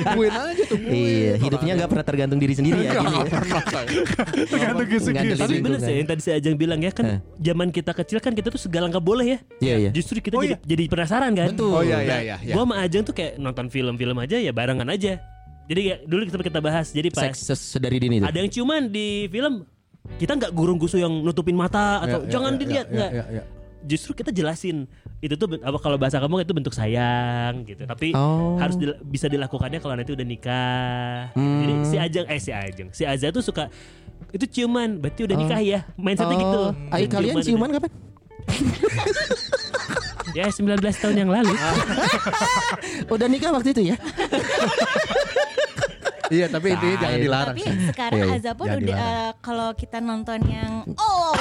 Tungguin 0.00 0.32
aja 0.32 0.64
tungguin. 0.64 0.92
Iya, 0.96 1.32
hidupnya 1.38 1.72
nggak 1.76 1.90
pernah 1.92 2.06
tergantung 2.08 2.38
diri 2.40 2.54
sendiri 2.56 2.78
ya. 2.80 2.90
Nggak 2.96 3.04
gini 3.04 3.20
ya. 3.20 3.32
pernah 3.36 3.62
saya. 3.68 3.88
Tergantung 4.48 4.88
kisi-kisi. 4.88 5.36
Tapi 5.36 5.54
bener 5.60 5.78
lingkungan. 5.78 5.84
sih 5.84 5.94
yang 6.00 6.08
tadi 6.08 6.20
si 6.24 6.30
Ajeng 6.32 6.56
bilang 6.56 6.80
ya 6.80 6.90
kan 6.90 7.20
zaman 7.36 7.68
kita 7.68 7.92
kecil 7.92 8.18
kan 8.18 8.32
kita 8.32 8.48
tuh 8.48 8.58
segala 8.58 8.88
nggak 8.88 9.04
boleh 9.04 9.26
ya. 9.36 9.38
Iya, 9.60 9.74
iya. 9.88 9.90
Justru 9.92 10.18
kita 10.18 10.34
Oh, 10.34 10.42
jadi, 10.42 10.56
jadi 10.64 10.82
penasaran 10.88 11.30
kan. 11.36 11.52
Betul. 11.52 11.70
Oh 11.70 11.84
iya 11.84 12.00
iya 12.00 12.16
iya. 12.24 12.36
iya. 12.40 12.54
Gua 12.56 12.64
sama 12.64 12.74
Ajeng 12.80 13.04
tuh 13.04 13.12
kayak 13.12 13.36
nonton 13.36 13.68
film-film 13.68 14.16
aja 14.16 14.36
ya 14.40 14.50
barengan 14.50 14.88
aja. 14.88 15.20
Jadi 15.68 15.80
ya, 15.86 15.96
dulu 16.02 16.26
kita 16.26 16.40
kita 16.42 16.60
bahas. 16.64 16.90
Jadi 16.90 17.08
pas 17.12 17.30
Seks 17.30 17.76
sedari 17.76 18.00
dini 18.00 18.18
tuh. 18.18 18.26
ada 18.26 18.38
yang 18.40 18.50
ciuman 18.50 18.88
di 18.88 19.28
film 19.28 19.62
kita 20.18 20.34
nggak 20.34 20.50
gurung 20.50 20.78
gusu 20.80 20.98
yang 20.98 21.12
nutupin 21.22 21.54
mata 21.54 22.02
atau 22.02 22.18
Iya, 22.22 22.26
iya, 22.26 22.32
jangan 22.34 22.52
iya, 22.52 22.58
dilihat 22.58 22.86
iya, 22.90 22.96
nggak. 22.98 23.10
iya, 23.14 23.24
iya. 23.38 23.42
Justru 23.82 24.14
kita 24.14 24.30
jelasin 24.30 24.86
itu 25.18 25.34
tuh 25.34 25.58
apa 25.58 25.74
kalau 25.76 25.96
bahasa 25.96 26.16
kamu 26.16 26.42
itu 26.42 26.52
bentuk 26.52 26.70
sayang 26.70 27.62
gitu. 27.62 27.82
Tapi 27.82 28.14
Oh. 28.14 28.54
harus 28.56 28.74
dil- 28.74 28.98
bisa 29.00 29.26
dilakukannya 29.26 29.78
kalau 29.78 29.92
nanti 29.92 30.10
udah 30.10 30.22
nikah. 30.22 31.30
Hmm. 31.32 31.60
Jadi 31.60 31.72
si 31.84 31.96
Ajeng 31.96 32.26
eh 32.26 32.38
si 32.38 32.50
Ajeng, 32.50 32.88
si 32.90 33.02
Aza 33.02 33.28
tuh 33.28 33.40
suka 33.40 33.66
itu 34.30 34.46
ciuman, 34.48 34.96
berarti 34.96 35.22
udah 35.22 35.36
nikah 35.36 35.58
ya. 35.58 35.80
Mindsetnya 35.94 36.36
gitu. 36.36 36.60
Oh, 36.70 36.94
Ayo 36.94 37.04
Dan 37.04 37.12
kalian 37.12 37.34
udah- 37.34 37.44
ciuman 37.44 37.70
kapan? 37.70 37.90
Ya 40.32 40.48
19 40.48 40.80
tahun 40.96 41.16
yang 41.18 41.30
lalu. 41.30 41.52
Udah 43.12 43.28
nikah 43.28 43.52
waktu 43.52 43.76
itu 43.76 43.92
ya? 43.92 43.96
Iya 46.32 46.46
tapi 46.48 46.72
intinya 46.72 46.96
jangan 46.98 47.18
dilarang. 47.20 47.48
tapi 47.52 47.62
sekarang 47.86 48.18
Iya, 48.18 48.24
iya. 48.24 48.38
Aza 48.40 48.50
pun 48.52 48.66
udah 48.66 48.96
eh, 48.96 49.30
kalau 49.38 49.68
kita 49.72 49.98
nonton 50.00 50.40
yang 50.44 50.72
oh 50.96 51.32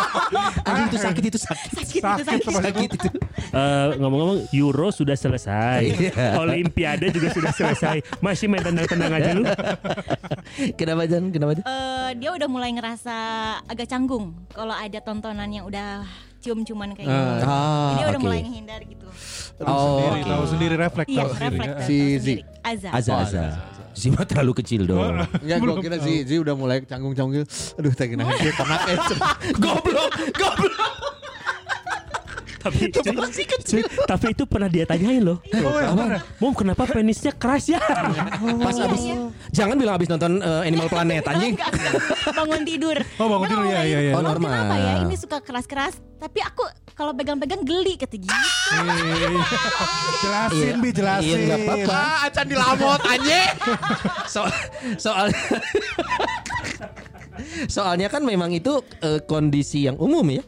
Anjing 0.68 0.86
itu 0.86 0.98
sakit 0.98 1.22
itu 1.24 1.38
sakit. 1.38 1.68
sakit 1.72 1.96
itu 1.96 2.04
Sakit 2.04 2.24
sakit 2.44 2.64
Sakit 2.66 2.90
itu. 2.92 3.08
Eh, 3.48 3.86
ngomong-ngomong 3.96 4.38
Euro 4.52 4.88
sudah 4.90 5.14
selesai. 5.14 5.82
Iya. 5.96 6.36
Olimpiade 6.36 7.08
juga 7.08 7.32
sudah 7.32 7.50
selesai. 7.50 7.96
Masih 8.20 8.46
main 8.46 8.60
tendang-tendang 8.60 9.12
aja 9.12 9.30
lu. 9.32 9.42
Kenapa 10.78 11.06
Jan? 11.06 11.30
Kenapa 11.30 11.52
Jan? 11.54 11.64
Eh, 11.64 12.10
dia 12.18 12.30
udah 12.30 12.46
mulai 12.46 12.70
ngerasa 12.70 13.16
agak 13.64 13.86
canggung 13.86 14.36
kalau 14.50 14.72
ada 14.72 14.98
tontonan 14.98 15.48
yang 15.48 15.64
udah 15.64 16.04
cium-ciuman 16.46 16.94
kayak 16.94 17.06
gitu. 17.06 17.44
Ah, 17.44 17.90
Dia 17.92 18.04
udah 18.06 18.14
oke. 18.14 18.22
mulai 18.22 18.40
ngehindar 18.40 18.80
gitu. 18.82 19.06
Oh, 19.58 19.98
Sendiri, 19.98 20.20
oke. 20.20 20.28
tahu 20.28 20.44
sendiri 20.46 20.74
refleks 20.76 21.08
Iya, 21.08 21.18
tahu 21.18 21.30
sendiri. 21.32 21.56
refleks. 21.58 21.82
Si 21.82 21.96
sendiri. 22.16 22.42
Aza. 22.62 22.88
Aza 22.92 23.12
Aza. 23.18 23.44
Zima 23.96 24.22
terlalu 24.22 24.52
kecil 24.60 24.84
dong. 24.84 25.24
Enggak 25.40 25.56
gue 25.58 25.74
kira 25.80 25.96
Zi, 25.98 26.14
Zi 26.22 26.36
udah 26.36 26.52
mulai 26.52 26.84
canggung-canggung 26.84 27.48
Aduh 27.80 27.92
dia 27.92 28.06
kena 28.06 28.28
eh 28.92 28.98
goblok, 29.56 30.12
goblok. 30.32 30.92
Tapi 32.66 32.90
cuy, 33.62 33.82
tapi 34.06 34.26
itu 34.34 34.42
pernah 34.44 34.66
dia 34.66 34.84
tanyain 34.84 35.22
loh. 35.22 35.38
Mom 36.42 36.52
kenapa 36.52 36.86
penisnya 36.90 37.30
keras 37.34 37.70
ya? 37.70 37.78
Pas 38.58 38.76
abis 38.82 39.02
Jangan 39.54 39.76
bilang 39.78 39.94
abis 39.96 40.08
nonton 40.10 40.42
eh, 40.42 40.68
Animal 40.68 40.88
Planet 40.90 41.24
anjing. 41.26 41.54
Bangun 42.34 42.62
tidur. 42.66 42.98
Oh, 43.16 43.32
bangun 43.32 43.48
tidur, 43.48 43.64
iya, 43.64 43.80
ngomongin, 43.80 43.88
iya, 43.88 43.98
iya. 43.98 44.12
Oh, 44.12 44.20
"Mom, 44.20 44.28
normal." 44.28 44.50
Kenapa 44.52 44.74
ya 44.76 44.92
ini 45.02 45.14
suka 45.16 45.38
keras-keras? 45.40 45.94
Tapi 46.16 46.38
aku 46.44 46.64
kalau 46.92 47.12
pegang-pegang 47.16 47.60
geli 47.64 47.96
kata 47.96 48.16
gitu. 48.16 48.32
Jelasin 50.24 50.74
bi 50.80 50.90
jelasin. 50.92 51.38
Iya, 51.44 51.56
apa-apa. 51.60 51.92
Ah 51.96 52.16
acan 52.28 52.44
dilamot 52.48 53.00
anjing 53.04 53.52
Soal 54.34 54.52
soal 54.96 55.26
Soalnya 57.66 58.08
kan 58.08 58.22
memang 58.22 58.50
itu 58.50 58.80
eh, 59.00 59.20
kondisi 59.22 59.84
yang 59.84 59.96
umum 59.96 60.24
ya. 60.26 60.42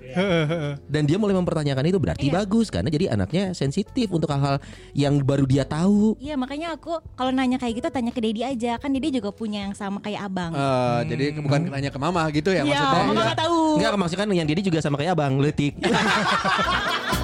Dan 0.93 1.05
dia 1.05 1.17
mulai 1.17 1.35
mempertanyakan 1.35 1.85
itu 1.87 1.99
berarti 1.99 2.27
Iya. 2.29 2.35
bagus 2.39 2.69
karena 2.69 2.89
jadi 2.89 3.13
anaknya 3.13 3.53
sensitif 3.53 4.11
untuk 4.11 4.29
hal-hal 4.29 4.61
yang 4.93 5.21
baru 5.21 5.45
dia 5.45 5.65
tahu. 5.65 6.17
Iya 6.19 6.35
makanya 6.35 6.75
aku 6.75 7.01
kalau 7.15 7.33
nanya 7.33 7.57
kayak 7.57 7.81
gitu 7.81 7.89
tanya 7.89 8.13
ke 8.13 8.21
Dedi 8.21 8.43
aja 8.43 8.77
kan 8.77 8.91
Dedi 8.91 9.15
juga 9.15 9.33
punya 9.33 9.65
yang 9.65 9.75
sama 9.75 9.99
kayak 10.01 10.29
abang. 10.29 10.53
Eh, 10.53 11.01
Jadi 11.09 11.25
bukan 11.41 11.61
nanya 11.69 11.91
ke 11.91 11.99
mama 11.99 12.23
gitu 12.31 12.51
ya 12.53 12.63
Iya, 12.63 12.75
maksudnya 12.77 13.01
mama 13.01 13.13
nggak 13.17 13.39
tahu. 13.39 13.59
Enggak 13.81 13.91
maksudnya 13.97 14.23
kan 14.23 14.31
yang 14.35 14.47
dia 14.47 14.57
juga 14.61 14.79
sama 14.81 14.97
kayak 14.97 15.13
abang 15.17 15.35
letik. 15.41 15.75